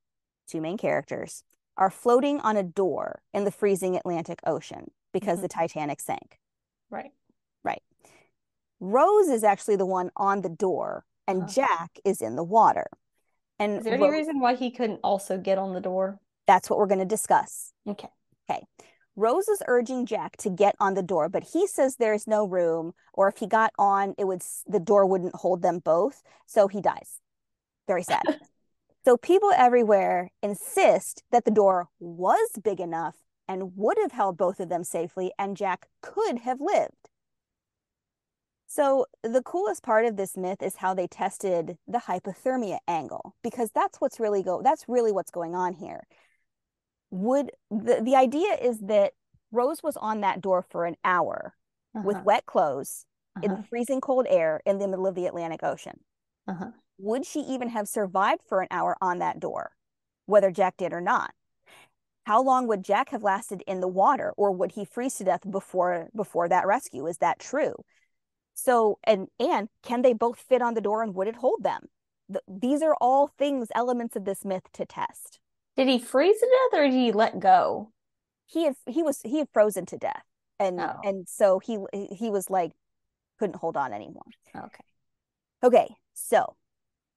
[0.48, 1.44] two main characters,
[1.76, 5.42] are floating on a door in the freezing Atlantic Ocean because Mhm.
[5.42, 6.38] the Titanic sank.
[6.90, 7.12] Right.
[7.64, 7.82] Right.
[8.80, 11.50] Rose is actually the one on the door, and Uh-huh.
[11.52, 12.86] Jack is in the water.
[13.58, 16.20] And Is there any reason why he couldn't also get on the door?
[16.46, 17.72] that's what we're going to discuss.
[17.88, 18.08] Okay.
[18.48, 18.64] Okay.
[19.16, 22.92] Rose is urging Jack to get on the door, but he says there's no room,
[23.14, 26.80] or if he got on, it would the door wouldn't hold them both, so he
[26.80, 27.18] dies.
[27.88, 28.22] Very sad.
[29.04, 33.16] so people everywhere insist that the door was big enough
[33.48, 37.10] and would have held both of them safely, and Jack could have lived.
[38.66, 43.70] So the coolest part of this myth is how they tested the hypothermia angle, because
[43.72, 46.02] that's what's really go that's really what's going on here
[47.10, 49.12] would the, the idea is that
[49.52, 51.54] Rose was on that door for an hour
[51.94, 52.24] with Uh-huh.
[52.24, 53.06] wet clothes
[53.42, 53.62] in Uh-huh.
[53.70, 56.00] freezing cold air in the middle of the Atlantic Ocean.
[56.48, 56.72] Uh-huh.
[56.98, 59.76] Would she even have survived for an hour on that door,
[60.26, 61.32] whether Jack did or not?
[62.26, 65.48] How long would Jack have lasted in the water, or would he freeze to death
[65.48, 67.06] before before that rescue?
[67.06, 67.74] Is that true?
[68.54, 71.82] So, and and can they both fit on the door, and would it hold them?
[72.28, 75.38] Th- these are all things, elements of this myth to test.
[75.76, 77.92] Did he freeze to death or did he let go?
[78.48, 80.22] he had he was he had frozen to death
[80.60, 81.00] and Oh.
[81.02, 82.70] and so he he was like
[83.40, 84.22] couldn't hold on anymore
[84.54, 84.84] Okay.
[85.64, 86.54] okay so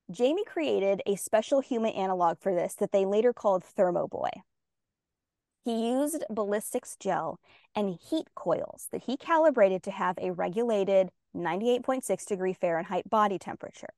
[0.10, 4.32] jamie created a special human analog for this that they later called thermoboy
[5.64, 7.39] he used ballistics gel
[7.76, 13.93] and heat coils that he calibrated to have a regulated 98.6 degree fahrenheit body temperature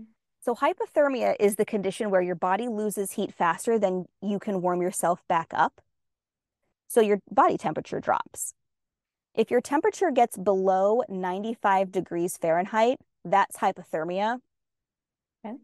[0.00, 0.06] mm.
[0.40, 4.82] so hypothermia is the condition where your body loses heat faster than you can warm
[4.82, 5.80] yourself back up
[6.88, 8.54] so your body temperature drops.
[9.34, 14.38] If your temperature gets below 95 degrees Fahrenheit, that's hypothermia.
[15.44, 15.56] Okay.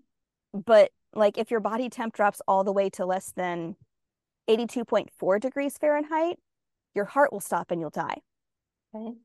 [0.53, 3.77] But like if your body temp drops all the way to less than
[4.49, 6.39] 82.4 degrees Fahrenheit,
[6.95, 8.19] your heart will stop and you'll die.
[8.95, 9.17] Okay.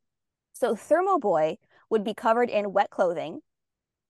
[0.53, 1.57] So Thermoboy
[1.89, 3.41] would be covered in wet clothing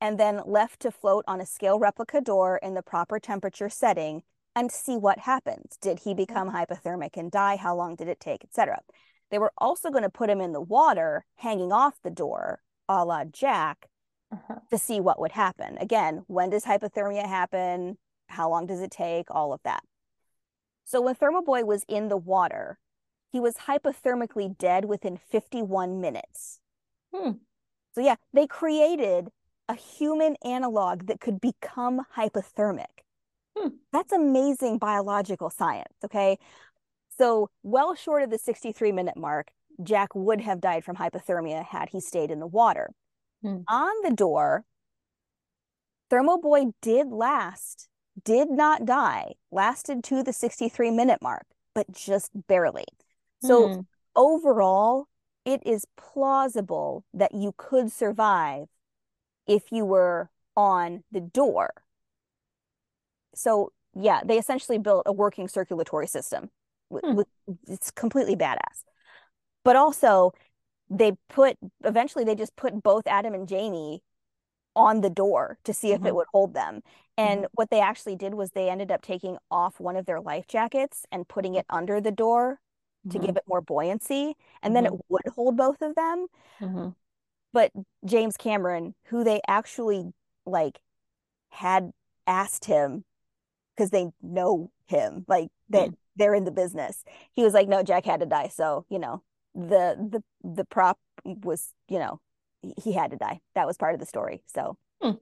[0.01, 4.24] and then left to float on a scale replica door in the proper temperature setting
[4.55, 5.78] and see what happens.
[5.82, 7.55] Did he become hypothermic and die?
[7.57, 8.80] How long did it take, etc.
[9.30, 13.05] They were also going to put him in the water, hanging off the door, a
[13.05, 13.88] la Jack,
[14.32, 14.60] Uh-huh.
[14.70, 15.78] to see what would happen.
[15.80, 17.97] Again, when does hypothermia happen?
[18.28, 19.26] How long does it take?
[19.30, 19.84] All of that.
[20.90, 22.80] So when Thermal Boy was in the water,
[23.32, 26.62] he was hypothermically dead within 51 minutes.
[27.14, 27.34] Hmm.
[27.94, 29.28] So yeah, they created
[29.68, 33.06] a human analog that could become hypothermic.
[33.56, 33.68] Hmm.
[33.94, 36.40] That's amazing biological science, okay?
[37.20, 39.52] So well short of the 63 minute mark,
[39.84, 42.90] Jack would have died from hypothermia had he stayed in the water.
[43.44, 43.58] Hmm.
[43.68, 44.66] On the door,
[46.10, 47.89] Thermal Boy did last,
[48.24, 52.86] did not die, lasted to the 63 minute mark, but just barely.
[53.39, 53.82] So Hmm.
[54.15, 55.07] overall,
[55.45, 58.67] it is plausible that you could survive
[59.47, 61.72] if you were on the door.
[63.36, 66.49] So, yeah, they essentially built a working circulatory system.
[67.01, 67.13] Hmm.
[67.13, 67.28] with,
[67.67, 68.84] it's completely badass.
[69.63, 70.34] But also,
[70.89, 74.01] they put eventually they just put both Adam and Jamie
[74.80, 76.16] on the door to see if it Mhm.
[76.16, 76.82] would hold them.
[77.18, 80.48] And what they actually did was they ended up taking off one of their life
[80.48, 82.62] jackets and putting it under the door
[83.10, 83.26] to Mhm.
[83.28, 86.28] give it more buoyancy, and then it would hold both of them.
[86.62, 86.96] Mhm.
[87.54, 87.72] But
[88.06, 90.14] James Cameron, who they actually
[90.46, 90.82] like
[91.52, 91.94] had
[92.28, 93.06] asked him
[93.76, 97.04] because they know him, like that they're in the business.
[97.34, 98.50] He was like, no, Jack had to die.
[98.50, 99.24] So, you know,
[99.56, 102.22] the the the prop was, you know,
[102.62, 103.41] he- had to die.
[103.55, 104.43] That was part of the story.
[104.47, 105.18] So Hmm.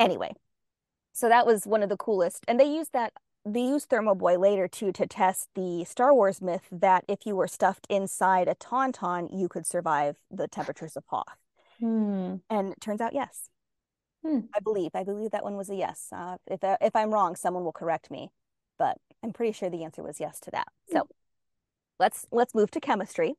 [0.00, 0.32] anyway,
[1.12, 2.44] so that was one of the coolest.
[2.48, 3.12] And they used that
[3.46, 7.36] they used Thermo Boy later too to test the Star Wars myth that if you
[7.36, 11.36] were stuffed inside a tauntaun, you could survive the temperatures of Hoth.
[11.78, 12.36] Hmm.
[12.48, 13.50] And it turns out yes.
[14.24, 14.40] Hmm.
[14.54, 14.92] I believe.
[14.94, 16.08] I believe that one was a yes.
[16.10, 18.30] Uh, if I, if I'm wrong, someone will correct me,
[18.78, 20.68] but I'm pretty sure the answer was yes to that.
[20.90, 21.06] So
[22.00, 23.34] let's let's move to chemistry.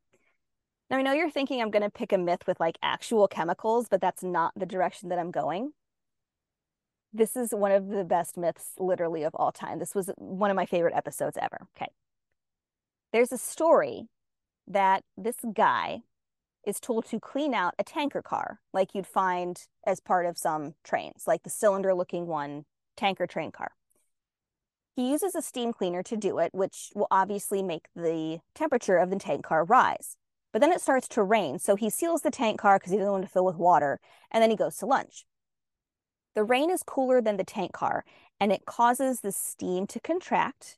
[0.90, 3.88] Now I know you're thinking I'm going to pick a myth with like actual chemicals,
[3.90, 5.74] but that's not the direction that I'm going.
[7.12, 9.80] This is one of the best myths literally of all time.
[9.80, 11.68] This was one of my favorite episodes ever.
[11.76, 11.92] Okay.
[13.14, 14.08] There's a story
[14.68, 16.02] that this guy
[16.66, 20.74] is told to clean out a tanker car like you'd find as part of some
[20.84, 22.66] trains, like the cylinder looking one
[22.98, 23.72] tanker train car.
[24.96, 29.10] He uses a steam cleaner to do it, which will obviously make the temperature of
[29.10, 30.18] the tank car rise.
[30.56, 33.12] But then it starts to rain, so he seals the tank car because he doesn't
[33.12, 34.00] want to fill with water,
[34.32, 35.26] and then he goes to lunch.
[36.34, 38.06] The rain is cooler than the tank car,
[38.40, 40.78] and it causes the steam to contract,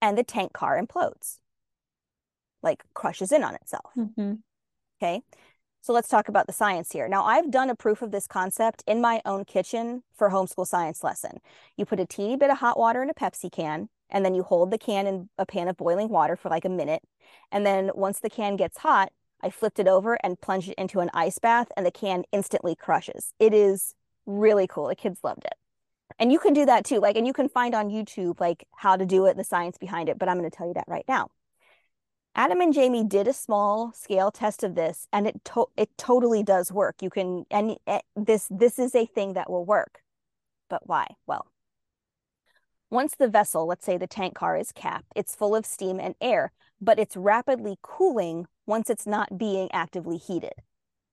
[0.00, 1.40] and the tank car implodes,
[2.62, 3.92] like crushes in on itself.
[3.98, 4.38] Mhm.
[4.96, 5.24] Okay.
[5.82, 7.06] So let's talk about the science here.
[7.06, 11.04] Now, I've done a proof of this concept in my own kitchen for homeschool science
[11.04, 11.42] lesson.
[11.76, 14.42] You put a teeny bit of hot water in a Pepsi can, and then you
[14.42, 17.02] hold the can in a pan of boiling water for like a minute.
[17.52, 21.00] And then once the can gets hot, I flipped it over and plunged it into
[21.00, 23.32] an ice bath, and the can instantly crushes.
[23.38, 23.94] It is
[24.26, 24.88] really cool.
[24.88, 25.54] The kids loved it.
[26.18, 26.98] And you can do that too.
[26.98, 30.08] Like, and you can find on YouTube like how to do it, the science behind
[30.08, 31.30] it, but I'm going to tell you that right now.
[32.34, 36.42] Adam and Jamie did a small scale test of this and it to- it totally
[36.42, 37.02] does work.
[37.02, 40.00] You can and eh, this this is a thing that will work.
[40.68, 41.08] But why?
[41.26, 41.49] Well,
[42.90, 46.14] once the vessel, let's say the tank car is capped, it's full of steam and
[46.20, 50.54] air, but it's rapidly cooling once it's not being actively heated.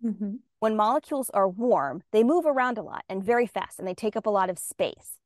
[0.04, 0.40] Mhm.
[0.60, 4.16] When molecules are warm, they move around a lot and very fast and they take
[4.16, 5.20] up a lot of space.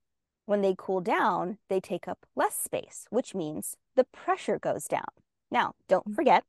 [0.45, 5.08] When they cool down, they take up less space, which means the pressure goes down.
[5.49, 6.43] Now, don't forget,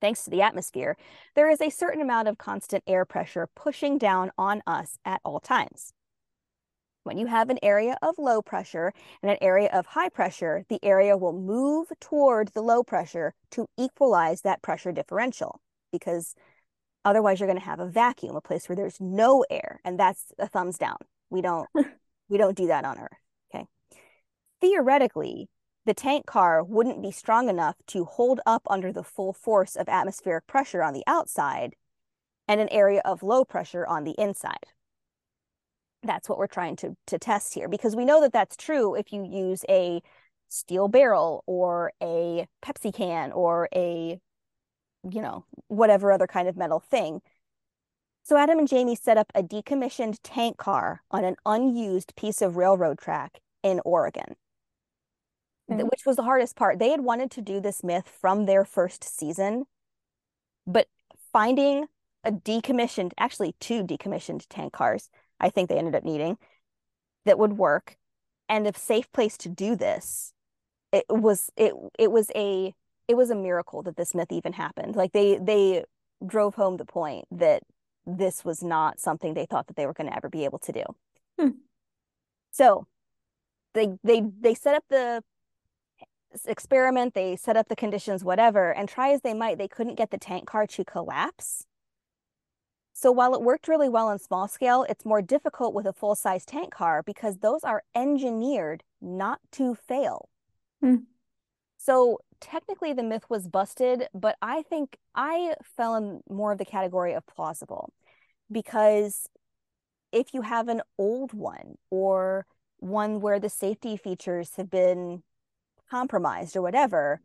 [0.00, 0.96] thanks to the atmosphere,
[1.34, 5.40] there is a certain amount of constant air pressure pushing down on us at all
[5.40, 5.92] times.
[7.08, 8.92] When you have an area of low pressure
[9.22, 13.66] and an area of high pressure, the area will move toward the low pressure to
[13.78, 15.58] equalize that pressure differential
[15.90, 16.34] because
[17.06, 20.34] otherwise you're going to have a vacuum, a place where there's no air, and that's
[20.38, 20.98] a thumbs down.
[21.30, 21.66] We don't
[22.28, 23.18] we don't do that on Earth,
[23.54, 23.64] okay?
[24.60, 25.48] Theoretically,
[25.86, 29.88] the tank car wouldn't be strong enough to hold up under the full force of
[29.88, 31.74] atmospheric pressure on the outside
[32.46, 34.66] and an area of low pressure on the inside.
[36.02, 39.12] That's what we're trying to, to test here because we know that that's true if
[39.12, 40.00] you use a
[40.48, 44.20] steel barrel or a Pepsi can or a,
[45.10, 47.20] you know, whatever other kind of metal thing.
[48.22, 52.56] So Adam and Jamie set up a decommissioned tank car on an unused piece of
[52.56, 54.36] railroad track in Oregon
[55.70, 55.82] Okay.
[55.82, 55.90] Mm.
[55.90, 56.78] which was the hardest part.
[56.78, 59.66] They had wanted to do this myth from their first season,
[60.66, 60.88] but
[61.32, 61.86] finding
[62.24, 65.10] a decommissioned, actually two decommissioned tank cars,
[65.40, 66.38] I think they ended up needing,
[67.24, 67.96] that would work,
[68.48, 70.32] and a safe place to do this,
[70.92, 72.74] it was it it was a
[73.06, 74.96] it was a miracle that this myth even happened.
[74.96, 75.84] Like they they
[76.26, 77.62] drove home the point that
[78.06, 80.72] this was not something they thought that they were going to ever be able to
[80.72, 80.82] do.
[81.38, 81.50] Hmm.
[82.50, 82.86] So
[83.74, 85.22] they they they set up the
[86.46, 90.10] experiment, they set up the conditions, whatever, and try as they might, they couldn't get
[90.10, 91.64] the tank car to collapse.
[93.00, 96.16] So while it worked really well on small scale, it's more difficult with a full
[96.16, 100.28] size tank car because those are engineered not to fail.
[100.80, 100.96] Hmm.
[101.76, 106.64] So technically the myth was busted, but I think I fell in more of the
[106.64, 107.92] category of plausible
[108.50, 109.28] because
[110.10, 112.46] if you have an old one or
[112.78, 115.22] one where the safety features have been
[115.88, 117.20] compromised or whatever,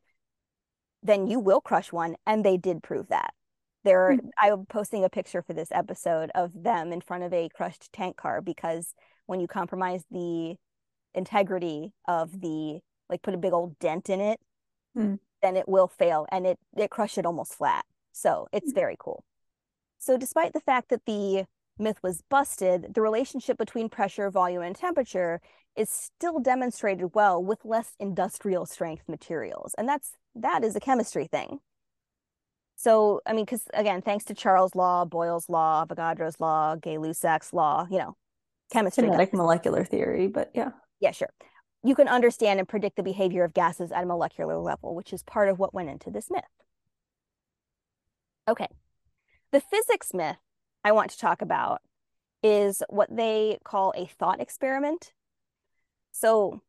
[1.01, 2.15] then you will crush one.
[2.27, 3.33] And they did prove that.
[3.83, 7.91] There, I'm posting a picture for this episode of them in front of a crushed
[7.93, 8.93] tank car because
[9.25, 10.55] when you compromise the
[11.13, 14.39] integrity of the, like put a big old dent in it,
[14.95, 15.15] Hmm.
[15.41, 17.85] then it will fail and it it crushed it almost flat.
[18.11, 19.23] So it's very cool.
[19.99, 21.45] So despite the fact that the
[21.79, 25.41] myth was busted, the relationship between pressure, volume, and temperature
[25.75, 29.73] is still demonstrated well with less industrial strength materials.
[29.77, 31.59] And that's that is a chemistry thing.
[32.83, 37.87] So, I mean, because again, thanks to Charles' law, Boyle's law, Avogadro's law, Gay-Lussac's law,
[37.89, 38.17] you know,
[38.73, 39.05] chemistry.
[39.05, 39.37] Genetic guys.
[39.37, 40.71] molecular theory, but yeah.
[40.99, 41.29] Yeah, sure.
[41.81, 45.23] you can understand and predict the behavior of gases at a molecular level, which is
[45.23, 46.43] part of what went into this myth.
[48.49, 48.67] Okay,
[49.53, 50.35] the physics myth
[50.83, 51.81] I want to talk about
[52.41, 55.13] is what they call a thought experiment.
[56.11, 56.61] So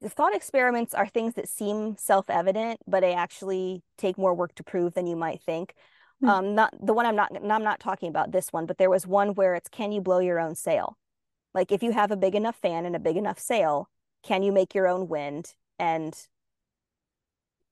[0.00, 4.62] the thought experiments are things that seem self-evident, but they actually take more work to
[4.62, 5.74] prove than you might think.
[6.20, 6.28] Hmm.
[6.28, 9.06] Um, not the one I'm not I'm not talking about this one, but there was
[9.06, 10.96] one where it's can you blow your own sail?
[11.54, 13.88] Like if you have a big enough fan and a big enough sail,
[14.22, 15.54] can you make your own wind?
[15.78, 16.14] And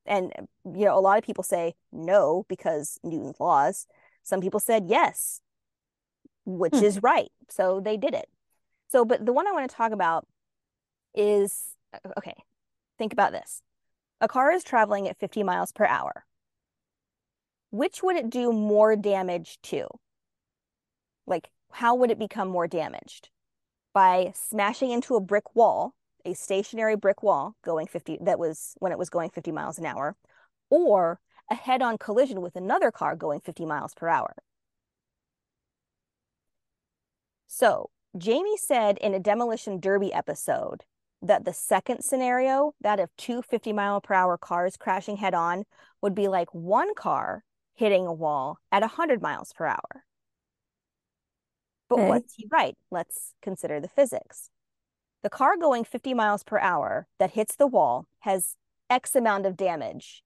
[0.04, 0.32] and
[0.64, 3.86] you know, a lot of people say no because Newton's laws.
[4.22, 5.40] Some people said yes,
[6.44, 6.84] which hmm.
[6.84, 7.30] is right.
[7.48, 8.28] So they did it.
[8.88, 10.26] So, but the one I want to talk about
[11.14, 11.75] is
[12.18, 12.34] okay,
[12.98, 13.62] think about this.
[14.20, 16.24] A car is traveling at 50 miles per hour.
[17.70, 19.86] Which would it do more damage to?
[21.26, 23.30] Like, how would it become more damaged?
[23.92, 28.92] By smashing into a brick wall, a stationary brick wall going 50, that was when
[28.92, 30.16] it was going 50 miles an hour,
[30.70, 31.20] or
[31.50, 34.34] a head on collision with another car going 50 miles per hour.
[37.46, 40.84] So, Jamie said in a demolition derby episode
[41.26, 45.64] that the second scenario, that of two 50 mile per hour cars crashing head on,
[46.00, 50.04] would be like one car hitting a wall at 100 miles per hour.
[51.88, 52.08] But okay.
[52.08, 52.76] what's he right?
[52.90, 54.50] Let's consider the physics.
[55.22, 58.56] The car going 50 miles per hour that hits the wall has
[58.88, 60.22] X amount of damage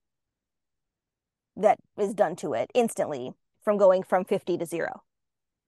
[1.55, 3.31] that is done to it instantly
[3.63, 5.01] from going from 50 to zero.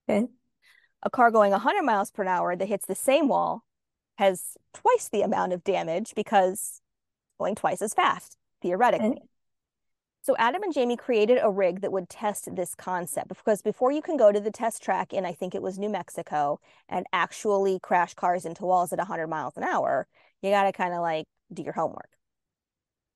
[0.09, 0.27] Okay.
[1.03, 3.63] A car going 100 miles per hour that hits the same wall
[4.15, 6.81] has twice the amount of damage because
[7.39, 9.21] going twice as fast, theoretically.
[10.21, 14.01] So Adam and Jamie created a rig that would test this concept because before you
[14.01, 17.77] can go to the test track in I think it was New Mexico and actually
[17.81, 20.07] crash cars into walls at 100 miles an hour,
[20.41, 22.09] you got to kind of like do your homework.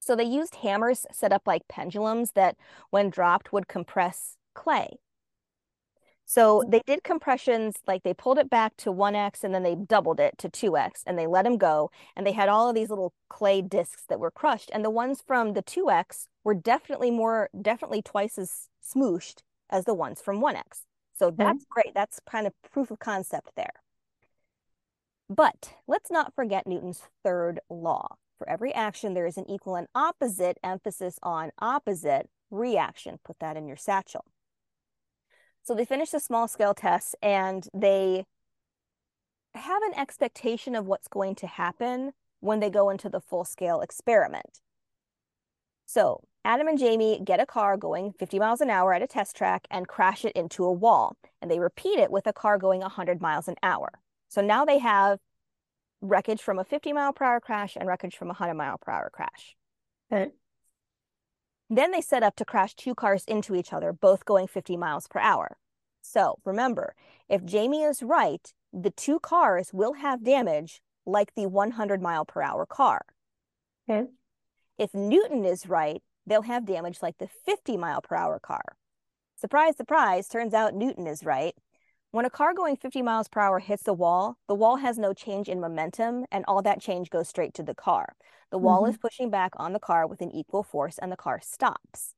[0.01, 2.57] So they used hammers set up like pendulums that
[2.89, 4.97] when dropped would compress clay.
[6.29, 10.19] So they did compressions, like they pulled it back to 1x and then they doubled
[10.19, 11.89] it to 2x and they let them go.
[12.17, 14.69] And they had all of these little clay discs that were crushed.
[14.73, 19.93] And the ones from the 2x were definitely more, definitely twice as smooshed as the
[19.93, 20.81] ones from 1x.
[21.17, 21.71] So that's mm-hmm.
[21.71, 21.93] great.
[21.95, 23.81] That's kind of proof of concept there.
[25.29, 28.17] But let's not forget Newton's third law.
[28.37, 33.19] For every action, there is an equal and opposite emphasis on opposite reaction.
[33.23, 34.25] Put that in your satchel.
[35.67, 38.23] So they finish the small scale tests and they
[39.53, 43.81] have an expectation of what's going to happen when they go into the full scale
[43.81, 44.61] experiment.
[45.85, 49.35] So Adam and Jamie get a car going 50 miles an hour at a test
[49.35, 51.17] track and crash it into a wall.
[51.41, 53.89] And they repeat it with a car going 100 miles an hour.
[54.29, 55.19] So now they have
[55.99, 58.93] wreckage from a 50 mile per hour crash and wreckage from a 100 mile per
[58.93, 59.57] hour crash.
[60.13, 60.31] Okay.
[61.69, 65.07] Then they set up to crash two cars into each other, both going 50 miles
[65.07, 65.57] per hour.
[66.01, 66.95] So remember,
[67.27, 72.41] if Jamie is right, the two cars will have damage like the 100 mile per
[72.41, 73.01] hour car.
[73.89, 74.07] Okay.
[74.77, 78.77] If Newton is right, they'll have damage like the 50 mile per hour car.
[79.35, 81.55] Surprise, surprise, turns out Newton is right.
[82.11, 85.13] When a car going 50 miles per hour hits the wall, the wall has no
[85.13, 88.15] change in momentum, and all that change goes straight to the car.
[88.49, 88.91] The wall mm-hmm.
[88.91, 92.13] is pushing back on the car with an equal force, and the car stops.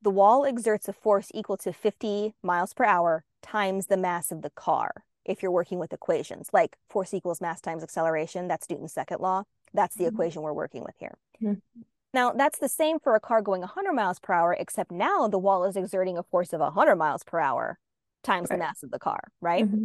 [0.00, 4.40] The wall exerts a force equal to 50 miles per hour times the mass of
[4.40, 5.04] the car.
[5.26, 9.42] If you're working with equations like force equals mass times acceleration, that's Newton's second law.
[9.74, 10.14] That's the mm-hmm.
[10.14, 11.18] equation we're working with here.
[11.42, 11.80] Mm-hmm.
[12.14, 15.38] Now, that's the same for a car going 100 miles per hour, except now the
[15.38, 17.78] wall is exerting a force of 100 miles per hour
[18.22, 18.56] times right.
[18.56, 19.64] the mass of the car, right?
[19.64, 19.84] Mm-hmm.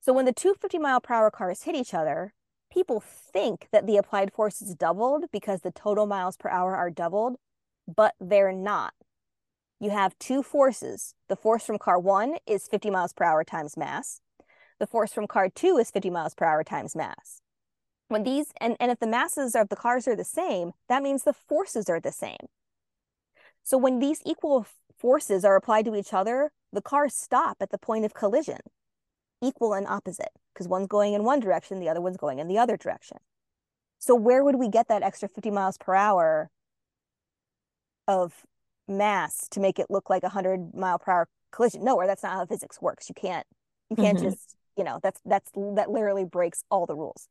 [0.00, 2.32] So when the two 50 mile per hour cars hit each other,
[2.72, 6.90] people think that the applied force is doubled because the total miles per hour are
[6.90, 7.36] doubled,
[7.86, 8.94] but they're not.
[9.78, 11.14] You have two forces.
[11.28, 14.20] The force from car one is 50 miles per hour times mass.
[14.78, 17.40] The force from car two is 50 miles per hour times mass.
[18.08, 21.22] When these, and, and if the masses of the cars are the same, that means
[21.22, 22.48] the forces are the same.
[23.62, 24.66] So when these equal
[25.00, 28.58] forces are applied to each other, the cars stop at the point of collision,
[29.42, 32.58] equal and opposite, because one's going in one direction, the other one's going in the
[32.58, 33.18] other direction.
[33.98, 36.50] So where would we get that extra 50 miles per hour
[38.06, 38.34] of
[38.88, 41.84] mass to make it look like a 100 mile per hour collision?
[41.84, 42.06] Nowhere.
[42.06, 43.08] That's not how physics works.
[43.08, 43.46] You can't,
[43.90, 44.30] you can't mm-hmm.
[44.30, 47.28] just, you know, that's, that's, that literally breaks all the rules.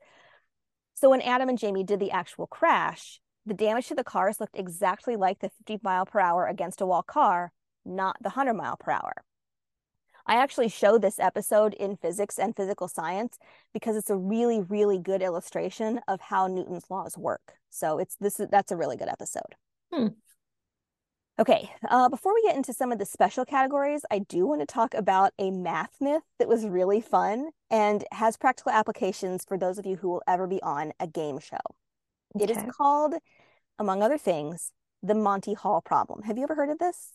[0.96, 4.58] So when Adam and Jamie did the actual crash, the damage to the cars looked
[4.58, 7.52] exactly like the 50 mile per hour against a wall car,
[7.86, 9.14] not the 100 mile per hour.
[10.26, 13.38] I actually show this episode in physics and physical science
[13.74, 17.54] because it's a really, really good illustration of how Newton's laws work.
[17.72, 19.56] So it's this that's a really good episode.
[19.92, 20.08] Hmm.
[21.40, 24.66] Okay, uh, before we get into some of the special categories, I do want to
[24.66, 29.78] talk about a math myth that was really fun and has practical applications for those
[29.78, 31.58] of you who will ever be on a game show.
[32.38, 33.16] It is called,
[33.80, 36.24] among other things, the Monty Hall problem.
[36.24, 37.14] Have you ever heard of this?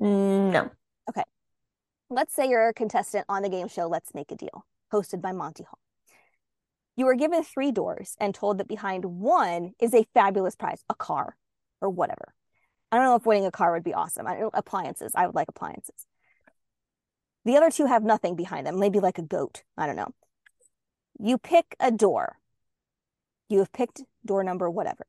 [0.00, 0.70] No.
[1.08, 1.22] Okay.
[2.10, 5.32] Let's say you're a contestant on the game show Let's Make a Deal, hosted by
[5.32, 5.78] Monty Hall.
[6.96, 10.94] You are given three doors and told that behind one is a fabulous prize, a
[10.94, 11.36] car
[11.80, 12.34] or whatever.
[12.92, 14.26] I don't know if winning a car would be awesome.
[14.26, 15.12] I appliances.
[15.16, 16.06] I would like appliances.
[17.44, 19.64] The other two have nothing behind them, maybe like a goat.
[19.76, 20.14] I don't know.
[21.18, 22.38] You pick a door.
[23.48, 25.06] You have picked door number whatever.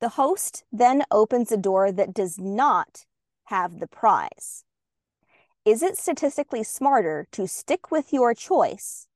[0.00, 3.04] The host then opens a door that does not
[3.52, 4.64] have the prize.
[5.66, 9.06] Is it statistically smarter to stick with your choice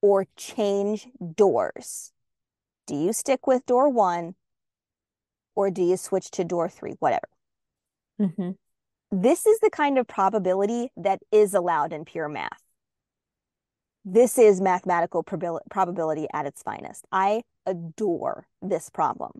[0.00, 2.12] or change doors?
[2.86, 4.36] Do you stick with door one
[5.56, 6.94] or do you switch to door three?
[7.00, 7.28] Whatever.
[8.20, 8.50] Mm-hmm.
[9.10, 12.62] This is the kind of probability that is allowed in pure math.
[14.04, 17.04] This is mathematical probabil- probability at its finest.
[17.10, 19.32] I adore this problem.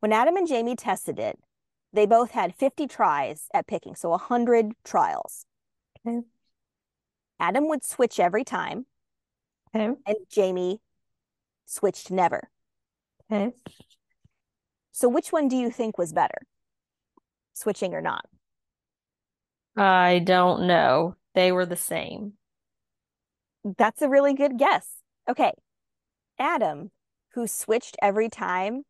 [0.00, 1.38] When Adam and Jamie tested it,
[1.94, 5.46] they both had 50 tries at picking, so 100 trials.
[6.06, 6.20] Okay.
[7.40, 8.86] Adam would switch every time,
[9.74, 9.94] Okay.
[10.06, 10.80] and Jamie
[11.64, 12.50] switched never.
[13.30, 13.52] Okay.
[14.92, 16.46] So, which one do you think was better?
[17.54, 18.26] Switching or not?
[19.76, 21.16] I don't know.
[21.34, 22.34] They were the same.
[23.64, 24.88] That's a really good guess.
[25.28, 25.52] Okay.
[26.38, 26.90] Adam,
[27.32, 28.84] who switched every time,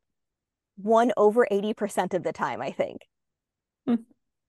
[0.76, 3.02] won over 80% of the time, I think.
[3.86, 3.94] Hmm.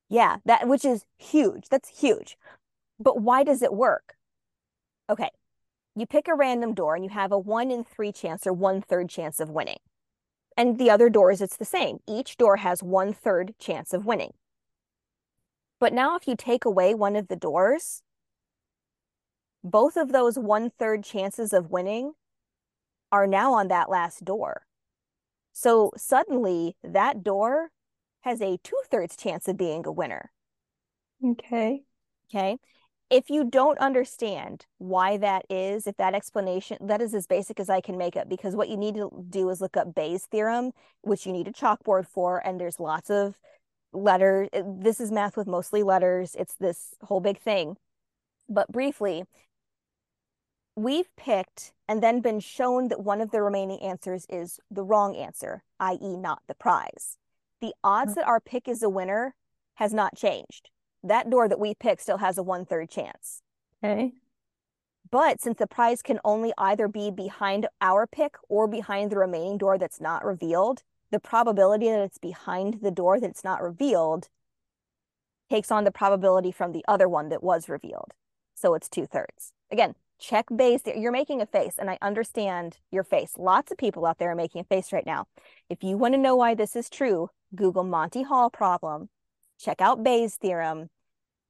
[0.09, 1.69] Yeah, that which is huge.
[1.69, 2.37] That's huge.
[2.99, 4.15] But why does it work?
[5.09, 5.29] Okay.
[5.95, 8.81] You pick a random door and you have a one in three chance or one
[8.81, 9.79] third chance of winning.
[10.57, 11.99] And the other doors, it's the same.
[12.07, 14.33] Each door has one third chance of winning.
[15.79, 18.01] But now, if you take away one of the doors,
[19.63, 22.13] both of those one third chances of winning
[23.11, 24.65] are now on that last door.
[25.57, 27.69] So suddenly that door
[28.21, 30.31] has a two thirds chance of being a winner.
[31.23, 31.83] Okay.
[32.29, 32.57] Okay.
[33.09, 37.69] If you don't understand why that is, if that explanation, that is as basic as
[37.69, 40.71] I can make it, because what you need to do is look up Bayes' theorem,
[41.01, 43.37] which you need a chalkboard for, and there's lots of
[43.93, 44.49] letters.
[44.51, 46.35] Eh, this is math with mostly letters.
[46.37, 47.77] It's this whole big thing.
[48.49, 49.23] But briefly,
[50.75, 55.15] we've picked and then been shown that one of the remaining answers is the wrong
[55.15, 57.17] answer, i.e., not the prize.
[57.61, 58.15] The odds mm.
[58.15, 59.35] that our pick is a winner
[59.75, 60.69] has not changed.
[61.03, 63.41] That door that we pick still has a one third chance.
[63.83, 64.13] Okay.
[65.11, 69.57] But since the prize can only either be behind our pick or behind the remaining
[69.57, 70.81] door that's not revealed,
[71.11, 74.29] the probability that it's behind the door that's not revealed
[75.49, 78.13] takes on the probability from the other one that was revealed.
[78.55, 79.53] So it's two thirds.
[79.71, 80.81] Again, check Bayes.
[80.85, 83.33] You're making a face, and I understand your face.
[83.37, 85.27] Lots of people out there are making a face right now.
[85.69, 89.09] If you want to know why this is true, Google Monty Hall problem,
[89.59, 90.89] check out Bayes' theorem,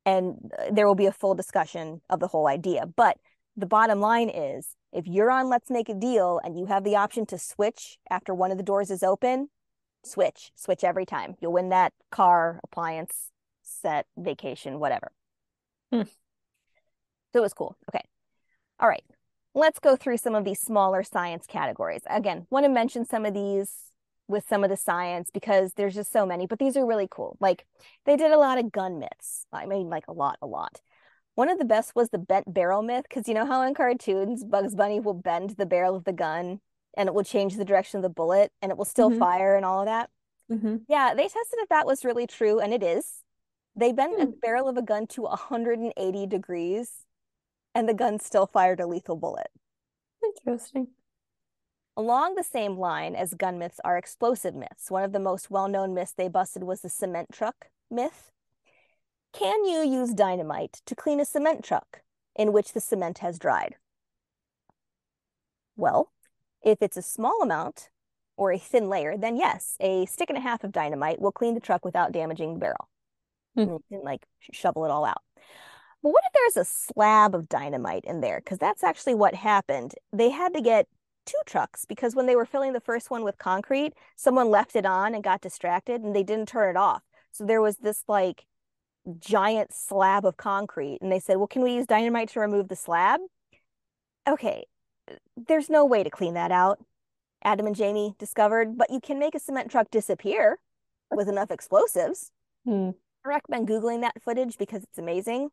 [0.06, 2.86] and uh, there will be a full discussion of the whole idea.
[2.86, 3.18] But
[3.58, 6.96] the bottom line is if you're on Let's Make a Deal and you have the
[6.96, 9.50] option to switch after one of the doors is open,
[10.04, 11.36] switch, switch every time.
[11.42, 13.32] You'll win that car, appliance,
[13.64, 15.12] set, vacation, whatever.
[15.92, 16.04] Hmm.
[17.34, 17.76] So it was cool.
[17.90, 18.04] Okay.
[18.80, 19.04] All right.
[19.54, 22.02] Let's go through some of these smaller science categories.
[22.08, 23.72] Again, want to mention some of these
[24.28, 27.38] with some of the science because there's just so many, but these are really cool.
[27.40, 27.66] Like
[28.06, 29.46] they did a lot of gun myths.
[29.54, 30.82] I mean, like a lot, a lot.
[31.36, 34.44] One of the best was the bent barrel myth because you know how in cartoons
[34.44, 36.60] Bugs Bunny will bend the barrel of the gun
[36.98, 39.20] and it will change the direction of the bullet and it will still Mhm.
[39.20, 40.10] fire and all of that.
[40.52, 40.78] Mm-hmm.
[40.88, 43.24] Yeah, they tested if that was really true, and it is.
[43.76, 44.32] They bent a Hmm.
[44.42, 47.06] barrel of a gun to 180 degrees,
[47.76, 49.50] and the gun still fired a lethal bullet.
[50.24, 50.88] Interesting.
[51.98, 54.90] Along the same line as gun myths are explosive myths.
[54.90, 58.32] One of the most well-known myths they busted was the cement truck myth.
[59.34, 62.02] Can you use dynamite to clean a cement truck
[62.36, 63.76] in which the cement has dried?
[65.78, 66.12] Well,
[66.64, 67.90] if it's a small amount
[68.38, 71.54] or a thin layer, then yes, a stick and a half of dynamite will clean
[71.54, 72.90] the truck without damaging the barrel.
[73.56, 73.78] Hmm.
[73.92, 75.22] And like shovel it all out.
[76.06, 78.40] But what if there's a slab of dynamite in there?
[78.40, 79.96] Because that's actually what happened.
[80.14, 80.88] They had to get
[81.26, 84.86] two trucks because when they were filling the first one with concrete, someone left it
[84.86, 87.02] on and got distracted and they didn't turn it off.
[87.32, 88.46] So there was this like
[89.18, 92.76] giant slab of concrete and they said, Well, can we use dynamite to remove the
[92.76, 93.22] slab?
[94.30, 94.66] Okay,
[95.36, 96.78] there's no way to clean that out.
[97.44, 100.60] Adam and Jamie discovered, but you can make a cement truck disappear
[101.10, 102.30] with enough explosives.
[102.64, 102.92] Hmm.
[103.26, 105.50] I recommend Googling that footage because it's amazing.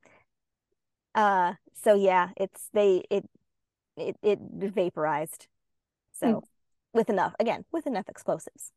[1.15, 3.25] Uh, so yeah, it's they it
[3.97, 5.49] it it vaporized.
[6.13, 6.43] So
[6.93, 8.73] with enough, again, with enough explosives.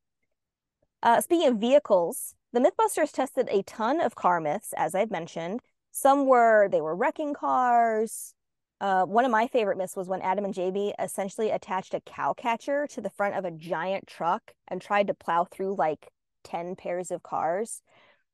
[1.04, 5.60] Uh, speaking of vehicles, the Mythbusters tested a ton of car myths, as I've mentioned.
[5.92, 8.34] Some were they were wrecking cars.
[8.82, 12.34] Uh, one of my favorite myths was when Adam and Jamie essentially attached a cow
[12.34, 16.12] catcher to the front of a giant truck and tried to plow through like
[16.44, 17.82] 10 pairs of cars.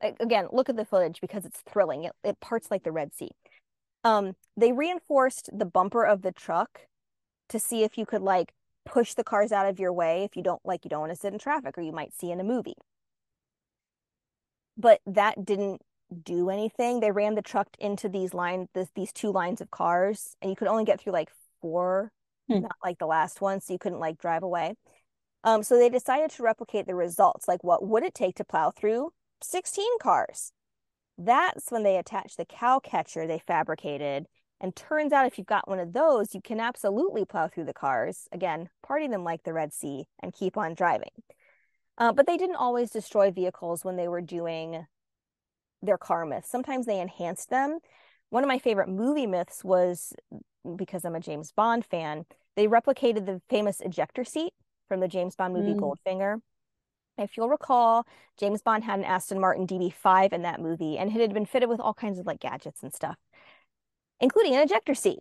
[0.02, 2.06] Like, again, look at the footage because it's thrilling.
[2.06, 3.32] It, it parts like the Red Sea.
[4.04, 6.88] Um, they reinforced the bumper of the truck
[7.50, 8.54] to see if you could like
[8.86, 11.16] push the cars out of your way if you don't like you don't want to
[11.20, 12.76] sit in traffic or you might see in a movie.
[14.78, 15.82] But that didn't
[16.24, 17.00] do anything.
[17.00, 20.56] They ran the truck into these lines, this, these two lines of cars, and you
[20.56, 21.30] could only get through like
[21.62, 22.12] four,
[22.50, 22.62] Hmm.
[22.62, 24.76] not like the last one, so you couldn't like drive away.
[25.44, 27.48] Um, so they decided to replicate the results.
[27.48, 30.54] Like, what would it take to plow through 16 cars?
[31.26, 34.26] That's when they attached the cow catcher they fabricated.
[34.60, 37.74] And turns out if you've got one of those, you can absolutely plow through the
[37.74, 38.28] cars.
[38.32, 41.12] Again, party them like the Red Sea and keep on driving.
[41.98, 44.86] Uh, but they didn't always destroy vehicles when they were doing
[45.82, 46.50] their car myths.
[46.50, 47.80] Sometimes they enhanced them.
[48.30, 50.14] One of my favorite movie myths was
[50.76, 52.26] because I'm a James Bond fan,
[52.56, 54.54] they replicated the famous ejector seat
[54.88, 55.80] from the James Bond movie Mm.
[55.80, 56.42] Goldfinger.
[57.18, 58.06] If you'll recall,
[58.38, 61.70] James Bond had an Aston Martin DB5 in that movie, and it had been fitted
[61.70, 63.18] with all kinds of like gadgets and stuff,
[64.20, 65.20] including an ejector seat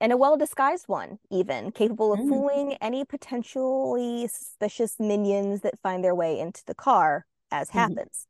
[0.00, 2.28] and a well disguised one, even capable of Mm.
[2.28, 7.74] fooling any potentially suspicious minions that find their way into the car, as Mhm.
[7.74, 8.26] happens.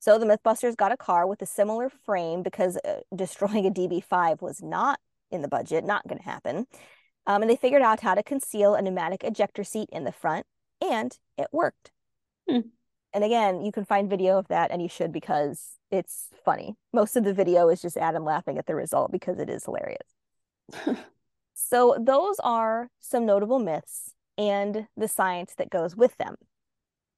[0.00, 4.42] So the Mythbusters got a car with a similar frame because uh, destroying a DB5
[4.42, 5.00] was not
[5.30, 6.66] in the budget, not going to happen.
[7.26, 10.46] Um, and they figured out how to conceal a pneumatic ejector seat in the front,
[10.80, 11.92] and it worked.
[12.48, 12.60] Hmm.
[13.14, 16.76] And again, you can find video of that, and you should because it's funny.
[16.92, 20.08] Most of the video is just Adam laughing at the result because it is hilarious.
[21.54, 26.36] So, those are some notable myths and the science that goes with them.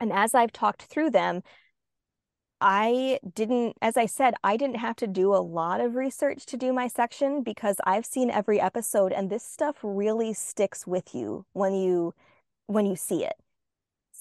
[0.00, 1.42] And as I've talked through them,
[2.60, 6.56] I didn't, as I said, I didn't have to do a lot of research to
[6.56, 11.46] do my section because I've seen every episode and this stuff really sticks with you
[11.52, 12.14] when you
[12.66, 13.34] when you see it.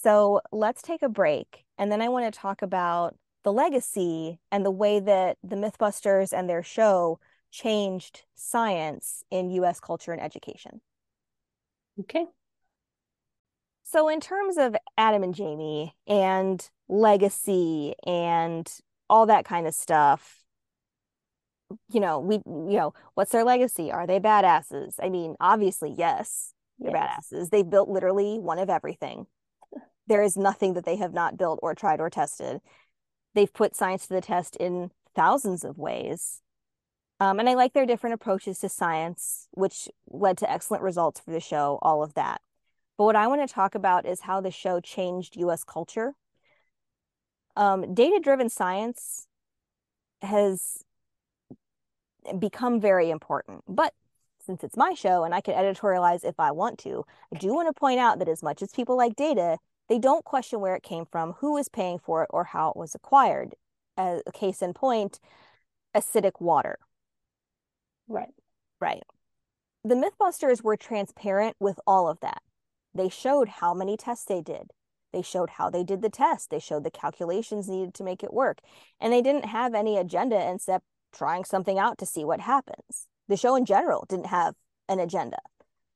[0.03, 4.65] So let's take a break and then I want to talk about the legacy and
[4.65, 7.19] the way that the Mythbusters and their show
[7.51, 10.81] changed science in US culture and education.
[11.99, 12.27] okay.
[13.83, 18.71] So, in terms of Adam and Jamie and legacy and
[19.09, 20.43] all that kind of stuff,
[21.89, 23.91] you know, we, you know, what's their legacy?
[23.91, 24.95] Are they badasses?
[25.01, 26.53] I mean, obviously, yes,
[26.83, 27.31] they're Yes.
[27.31, 27.49] badasses.
[27.49, 29.27] They've built literally one of everything.
[30.07, 32.61] There is nothing that they have not built or tried or tested.
[33.33, 36.41] They've put science to the test in thousands of ways.
[37.19, 41.31] Um, and I like their different approaches to science, which led to excellent results for
[41.31, 42.41] the show, all of that.
[42.97, 46.15] But what I want to talk about is how the show changed US culture.
[47.55, 49.27] Um, data driven science
[50.21, 50.83] has
[52.39, 53.63] become very important.
[53.67, 53.93] But
[54.45, 57.73] since it's my show and I can editorialize if I want to, I do want
[57.73, 59.57] to point out that as much as people like data,
[59.89, 62.77] they don't question where it came from, who is paying for it, or how it
[62.77, 63.55] was acquired.
[63.95, 65.19] As a case in point,
[65.95, 66.79] acidic water.
[68.07, 68.33] Right.
[68.81, 69.03] Right.
[69.83, 72.41] The Mythbusters were transparent with all of that.
[72.95, 74.71] They showed how many tests they did.
[75.11, 76.49] They showed how they did the test.
[76.49, 78.59] They showed the calculations needed to make it work.
[78.99, 83.07] And they didn't have any agenda except trying something out to see what happens.
[83.27, 84.55] The show in general didn't have
[84.89, 85.37] an agenda.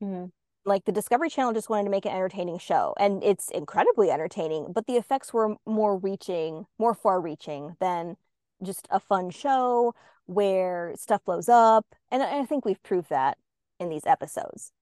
[0.02, 0.32] Mhm.
[0.68, 4.74] Like the Discovery Channel just wanted to make an entertaining show, and it's incredibly entertaining,
[4.74, 8.18] but the effects were more reaching, more far reaching than
[8.62, 9.96] just a fun show
[10.26, 11.86] where stuff blows up.
[12.12, 13.38] And I think we've proved that
[13.80, 14.74] in these episodes.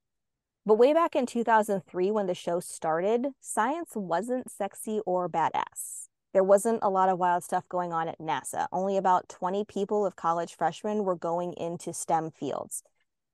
[0.66, 6.08] But way back in 2003, when the show started, science wasn't sexy or badass.
[6.34, 8.66] There wasn't a lot of wild stuff going on at NASA.
[8.72, 12.82] Only about 20 people of college freshmen were going into STEM fields.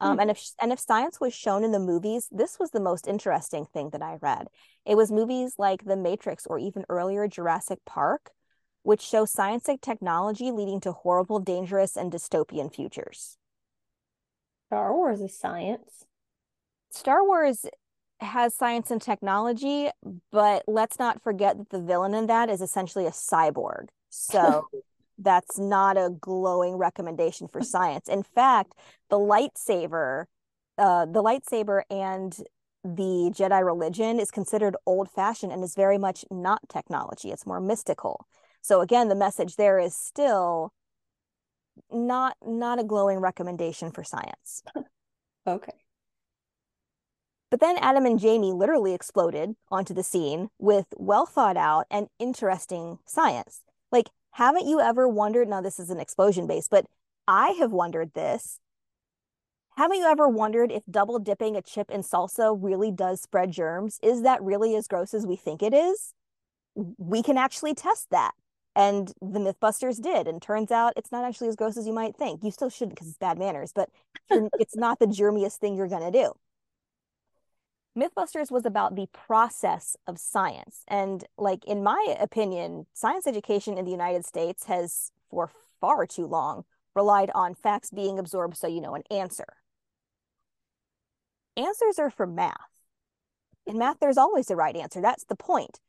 [0.02, 0.20] Um, Hmm.
[0.20, 3.66] and if and if science was shown in the movies, this was the most interesting
[3.66, 4.50] thing that I read.
[4.86, 8.32] It was movies like The Matrix or even earlier Jurassic Park,
[8.84, 13.38] which show science and technology leading to horrible, dangerous, and dystopian futures.
[14.70, 16.08] Star Wars is science.
[16.92, 17.66] Star Wars
[18.20, 19.90] has science and technology,
[20.32, 23.88] but let's not forget that the villain in that is essentially a cyborg.
[24.10, 24.70] So
[25.22, 28.08] That's not a glowing recommendation for science.
[28.08, 28.74] In fact,
[29.10, 30.26] the lightsaber,
[30.78, 32.36] uh, the lightsaber and
[32.84, 37.32] the Jedi religion is considered old fashioned and is very much not technology.
[37.32, 38.26] It's more mystical.
[38.62, 40.74] So again, the message there is still
[41.92, 44.64] not not a glowing recommendation for science.
[45.48, 45.72] Okay.
[47.50, 52.08] But then Adam and Jamie literally exploded onto the scene with well thought out and
[52.18, 53.62] interesting science.
[53.92, 55.48] Like, haven't you ever wondered?
[55.48, 56.86] Now, this is an explosion base, but
[57.28, 58.60] I have wondered this.
[59.78, 64.00] Haven't you ever wondered if double dipping a chip in salsa really does spread germs?
[64.04, 66.14] Is that really as gross as we think it is?
[66.76, 68.34] We can actually test that.
[68.76, 70.28] And the Mythbusters did.
[70.28, 72.44] And turns out it's not actually as gross as you might think.
[72.44, 73.90] You still shouldn't because it's bad manners, but
[74.30, 76.34] it's not the germiest thing you're going to do.
[77.98, 80.84] Mythbusters was about the process of science.
[80.88, 85.52] And, like, in my opinion, science education in the United States has, for
[85.82, 86.64] far too long,
[86.96, 89.46] relied on facts being absorbed so you know an answer.
[91.58, 92.56] Answers are for math.
[93.66, 95.02] In math, there's always a right answer.
[95.02, 95.80] That's the point.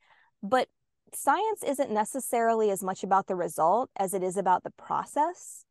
[0.41, 0.67] But
[1.13, 5.65] science isn't necessarily as much about the result as it is about the process.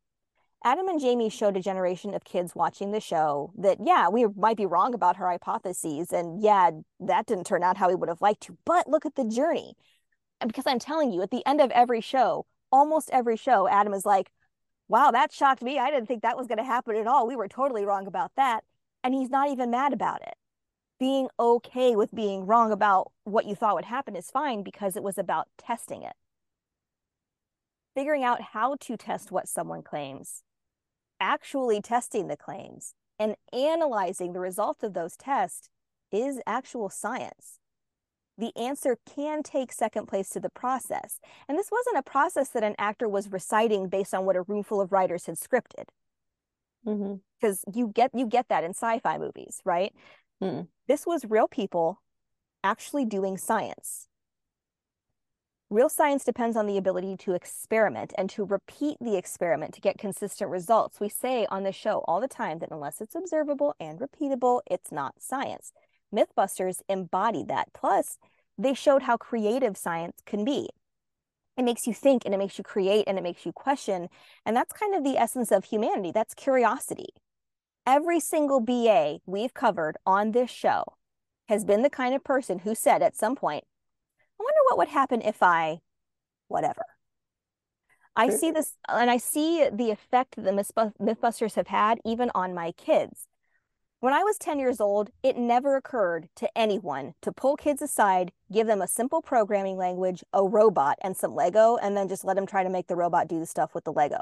[0.65, 4.57] Adam and Jamie showed a generation of kids watching the show that, yeah, we might
[4.57, 6.13] be wrong about her hypotheses.
[6.13, 6.71] And yeah,
[7.01, 9.75] that didn't turn out how we would have liked to, but look at the journey.
[10.41, 13.93] And because I'm telling you, at the end of every show, almost every show, Adam
[13.93, 14.31] is like,
[14.89, 15.79] wow, that shocked me.
[15.79, 17.27] I didn't think that was going to happen at all.
[17.27, 18.63] We were totally wrong about that.
[19.03, 20.35] And he's not even mad about it.
[21.01, 25.03] Being okay with being wrong about what you thought would happen is fine because it
[25.03, 26.13] was about testing it.
[27.97, 30.45] Figuring out how to test what someone claims
[31.23, 35.70] actually testing the claims and analyzing the results of those tests
[36.11, 37.61] is actual science.
[38.36, 41.20] The answer can take second place to the process.
[41.49, 44.65] And this wasn't a process that an actor was reciting based on what a room
[44.65, 45.85] full of writers had scripted.
[46.85, 47.78] Because mm-hmm.
[47.78, 49.94] you get you get that in sci-fi movies, right?
[50.43, 50.66] Mm.
[50.89, 52.03] This was real people
[52.65, 54.09] actually doing science.
[55.73, 59.97] Real science depends on the ability to experiment and to repeat the experiment to get
[59.97, 61.01] consistent results.
[61.01, 64.93] We say on the show all the time that unless it's observable and repeatable, it's
[64.93, 65.73] not science.
[66.15, 67.73] Mythbusters embodied that.
[67.73, 68.19] Plus,
[68.59, 70.69] they showed how creative science can be.
[71.57, 74.11] It makes you think and it makes you create and it makes you question.
[74.44, 76.12] And that's kind of the essence of humanity.
[76.12, 77.15] That's curiosity.
[77.86, 80.85] Every single BA we've covered on this show
[81.49, 83.65] has been the kind of person who said at some point,
[84.43, 85.78] wonder what would happen if I,
[86.48, 86.85] whatever.
[88.14, 92.55] I see this and I see the effect that the Mythbusters have had even on
[92.55, 93.27] my kids.
[94.01, 98.32] When I was 10 years old, it never occurred to anyone to pull kids aside,
[98.52, 102.35] give them a simple programming language, a robot, and some Lego, and then just let
[102.35, 104.19] them try to make the robot do the stuff with the Lego.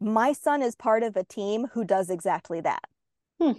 [0.00, 2.84] My son is part of a team who does exactly that.
[3.40, 3.52] Hmm.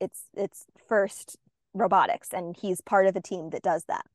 [0.00, 1.36] It's it's first
[1.72, 4.06] robotics, and he's part of a team that does that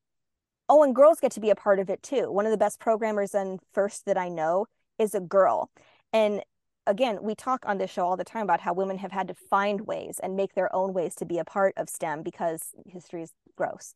[0.70, 2.30] oh, and girls get to be a part of it too.
[2.30, 4.66] One of the best programmers and first that I know
[4.98, 5.68] is a girl.
[6.12, 6.42] And
[6.86, 9.34] again, we talk on this show all the time about how women have had to
[9.34, 13.22] find ways and make their own ways to be a part of STEM because history
[13.22, 13.94] is gross.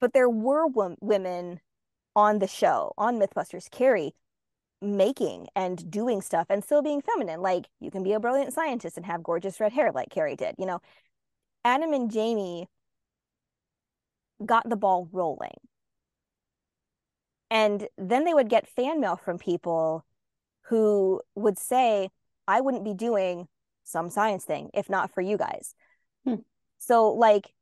[0.00, 0.66] But there were
[1.00, 1.60] women
[2.14, 4.14] on the show, on Mythbusters, Kari,
[4.80, 7.40] making and doing stuff and still being feminine.
[7.40, 10.54] Like you can be a brilliant scientist and have gorgeous red hair like Kari did.
[10.58, 10.80] You know,
[11.64, 12.68] Adam and Jamie
[14.44, 15.56] got the ball rolling.
[17.50, 20.04] And then they would get fan mail from people
[20.62, 22.10] who would say,
[22.48, 23.48] I wouldn't be doing
[23.84, 25.74] some science thing if not for you guys.
[26.24, 26.36] Hmm.
[26.78, 27.52] So like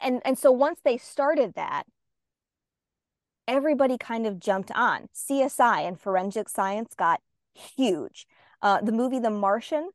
[0.00, 1.84] and and so once they started that
[3.48, 5.08] everybody kind of jumped on.
[5.14, 7.20] CSI and forensic science got
[7.54, 8.26] huge.
[8.60, 9.90] Uh, the movie The Martian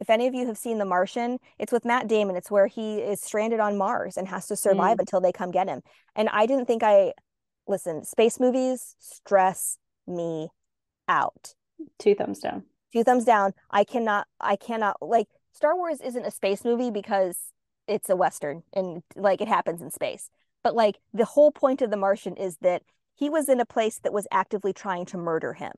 [0.00, 2.34] if any of you have seen The Martian, it's with Matt Damon.
[2.34, 5.00] It's where he is stranded on Mars and has to survive mm.
[5.00, 5.82] until they come get him.
[6.16, 7.12] And I didn't think I
[7.68, 10.48] listen, space movies stress me
[11.06, 11.54] out.
[11.98, 12.64] Two thumbs down.
[12.92, 13.52] Two thumbs down.
[13.70, 17.36] I cannot I cannot like Star Wars isn't a space movie because
[17.86, 20.30] it's a western and like it happens in space.
[20.64, 22.82] But like the whole point of The Martian is that
[23.14, 25.72] he was in a place that was actively trying to murder him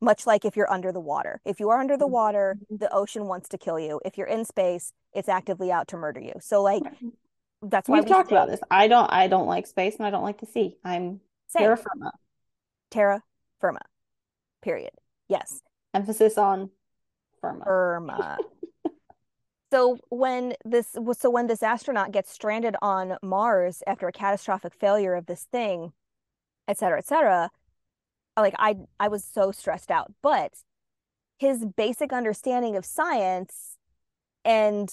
[0.00, 1.40] much like if you're under the water.
[1.44, 2.12] If you are under the mm-hmm.
[2.12, 4.00] water, the ocean wants to kill you.
[4.04, 6.34] If you're in space, it's actively out to murder you.
[6.40, 6.82] So like
[7.62, 8.60] that's why we've we talked about this.
[8.70, 10.76] I don't I don't like space and I don't like the sea.
[10.84, 11.62] I'm Same.
[11.62, 12.12] terra firma.
[12.90, 13.22] Terra
[13.60, 13.80] firma.
[14.62, 14.92] Period.
[15.28, 15.60] Yes.
[15.92, 16.70] Emphasis on
[17.40, 17.64] firma.
[17.64, 18.38] Firma.
[19.72, 25.14] so when this so when this astronaut gets stranded on Mars after a catastrophic failure
[25.14, 25.92] of this thing,
[26.66, 27.50] et cetera, et cetera,
[28.40, 30.12] like I I was so stressed out.
[30.22, 30.52] But
[31.38, 33.76] his basic understanding of science
[34.44, 34.92] and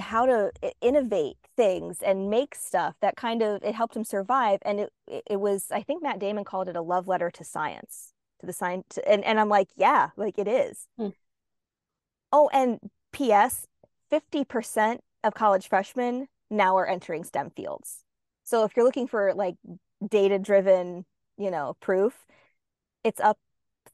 [0.00, 0.50] how to
[0.80, 5.40] innovate things and make stuff that kind of it helped him survive and it it
[5.40, 8.98] was i think matt damon called it a love letter to science to the science
[9.06, 11.08] and, and i'm like yeah like it is hmm.
[12.32, 12.78] oh and
[13.12, 13.66] ps
[14.10, 18.04] 50% of college freshmen now are entering stem fields
[18.44, 19.56] so if you're looking for like
[20.06, 21.04] data driven
[21.38, 22.26] you know proof
[23.04, 23.38] it's up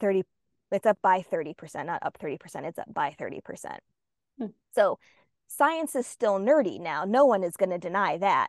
[0.00, 0.24] 30
[0.70, 3.78] it's up by 30% not up 30% it's up by 30%
[4.38, 4.46] hmm.
[4.74, 4.98] so
[5.48, 7.04] science is still nerdy now.
[7.04, 8.48] No one is going to deny that.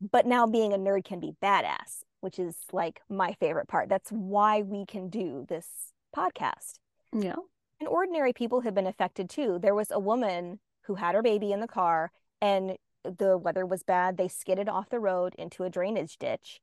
[0.00, 3.88] but now being a nerd can be badass, which is like my favorite part.
[3.88, 6.78] That's why we can do this podcast.
[7.12, 7.36] Yeah.
[7.78, 9.58] And ordinary people have been affected too.
[9.60, 13.82] There was a woman who had her baby in the car and the weather was
[13.82, 14.16] bad.
[14.16, 16.60] They skidded off the road into a drainage ditch.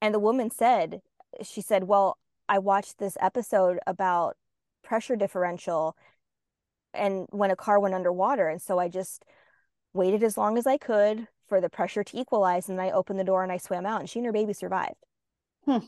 [0.00, 1.00] And the woman said,
[1.42, 4.36] she said, Well, I watched this episode about
[4.86, 5.96] pressure differential
[6.94, 9.24] and when a car went underwater and so i just
[9.92, 13.18] waited as long as i could for the pressure to equalize and then i opened
[13.18, 14.94] the door and i swam out and she and her baby survived
[15.64, 15.78] hmm.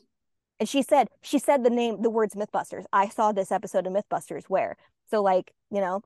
[0.58, 3.92] and she said she said the name the words mythbusters i saw this episode of
[3.92, 4.76] mythbusters where
[5.10, 6.00] so like you know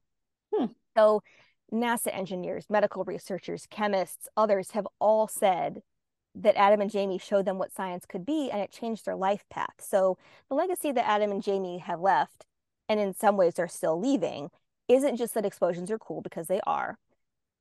[0.54, 0.66] hmm.
[0.96, 1.22] so
[1.72, 5.80] nasa engineers medical researchers chemists others have all said
[6.34, 9.44] that adam and jamie showed them what science could be and it changed their life
[9.50, 10.16] path so
[10.48, 12.46] the legacy that adam and jamie have left
[12.88, 14.50] and in some ways are still leaving
[14.88, 16.98] isn't just that explosions are cool because they are,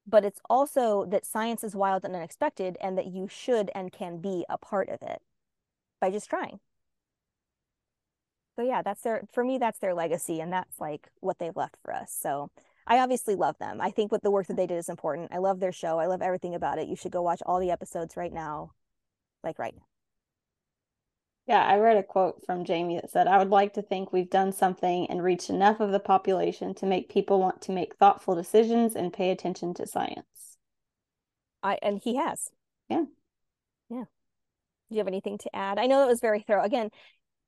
[0.08, 4.18] but it's also that science is wild and unexpected and that you should and can
[4.18, 5.22] be a part of it
[6.00, 6.60] by just trying.
[8.58, 11.78] So yeah, that's their for me that's their legacy and that's like what they've left
[11.84, 12.16] for us.
[12.18, 12.50] So
[12.88, 13.80] I obviously love them.
[13.80, 15.32] I think what the work that they did is important.
[15.32, 16.00] I love their show.
[16.00, 16.88] I love everything about it.
[16.88, 18.72] You should go watch all the episodes right now.
[19.44, 19.86] Like right now.
[21.48, 24.30] Yeah, I read a quote from Jamie that said, I would like to think we've
[24.30, 28.36] done something and reached enough of the population to make people want to make thoughtful
[28.36, 30.58] decisions and pay attention to science.
[31.64, 32.52] I and he has.
[32.90, 33.06] Yeah.
[33.90, 34.04] Yeah.
[34.04, 35.80] Do you have anything to add?
[35.80, 36.64] I know it was very thorough.
[36.64, 36.90] Again,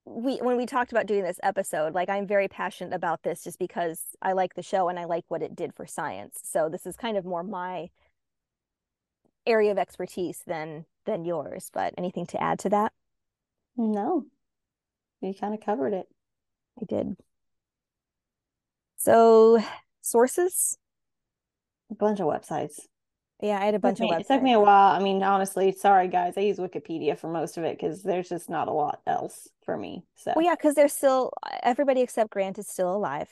[0.06, 3.60] we when we talked about doing this episode, like I'm very passionate about this just
[3.60, 6.40] because I like the show and I like what it did for science.
[6.44, 7.90] So this is kind of more my
[9.46, 11.70] area of expertise than than yours.
[11.74, 12.92] But anything to add to that?
[13.78, 14.26] No,
[15.22, 16.08] you kind of covered it.
[16.82, 17.16] I did.
[18.98, 19.62] So,
[20.02, 20.78] sources?
[21.92, 22.80] A bunch of websites.
[23.44, 24.22] Yeah, I had a bunch me, of websites.
[24.22, 24.96] It took me a while.
[24.96, 28.50] I mean, honestly, sorry guys, I use Wikipedia for most of it because there's just
[28.50, 30.06] not a lot else for me.
[30.16, 31.30] So, well, yeah, because they're still
[31.62, 33.28] everybody except Grant is still alive.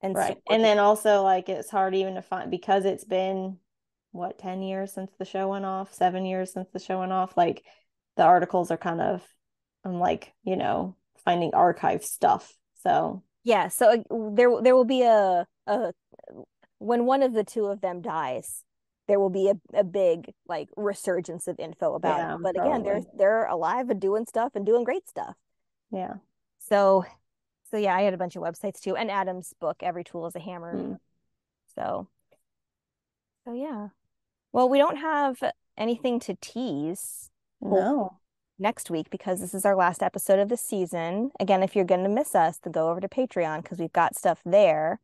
[0.00, 3.58] And right, and then also like it's hard even to find because it's been
[4.12, 7.36] what ten years since the show went off, seven years since the show went off.
[7.36, 7.64] Like
[8.16, 9.22] the articles are kind of
[9.84, 10.96] I'm like, you know,
[11.26, 12.56] finding archive stuff.
[12.82, 15.92] So yeah, so uh, there there will be a a
[16.78, 18.64] when one of the two of them dies,
[19.08, 22.42] there will be a, a big like resurgence of info about yeah, it.
[22.42, 22.72] But probably.
[22.72, 25.34] again, they're they're alive and doing stuff and doing great stuff.
[25.90, 26.14] Yeah.
[26.60, 27.04] So
[27.70, 28.94] so yeah, I had a bunch of websites too.
[28.94, 30.76] And Adam's book, Every Tool is a Hammer.
[30.76, 30.98] Mm.
[31.74, 32.08] So
[33.44, 33.88] so yeah.
[34.52, 35.42] Well, we don't have
[35.76, 37.30] anything to tease
[37.60, 38.18] no.
[38.60, 41.30] Next week, because this is our last episode of the season.
[41.38, 44.16] Again, if you're going to miss us, then go over to Patreon because we've got
[44.16, 44.98] stuff there.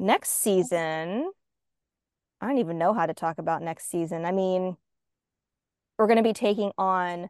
[0.00, 1.30] Next season,
[2.40, 4.24] I don't even know how to talk about next season.
[4.24, 4.76] I mean,
[5.98, 7.28] we're going to be taking on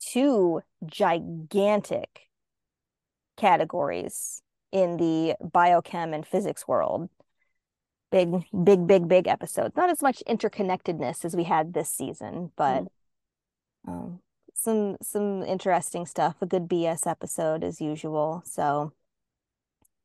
[0.00, 2.28] two gigantic
[3.36, 4.42] categories
[4.72, 7.08] in the biochem and physics world
[8.10, 9.76] big, big, big, big episodes.
[9.76, 12.88] Not as much interconnectedness as we had this season, but mm.
[13.86, 14.20] um,
[14.54, 16.36] some some interesting stuff.
[16.40, 18.42] A good BS episode as usual.
[18.44, 18.92] So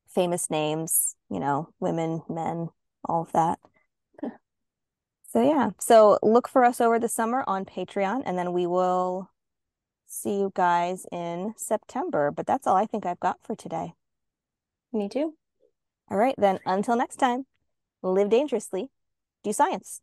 [0.08, 2.70] famous names, you know, women, men,
[3.06, 3.60] all of that.
[5.34, 9.32] So yeah, so look for us over the summer on Patreon, and then we will
[10.06, 12.30] see you guys in September.
[12.30, 13.94] But that's all I think I've got for today.
[14.92, 15.34] Me too.
[16.12, 17.48] All right, then until next time
[18.04, 18.92] live dangerously,
[19.44, 20.02] do science.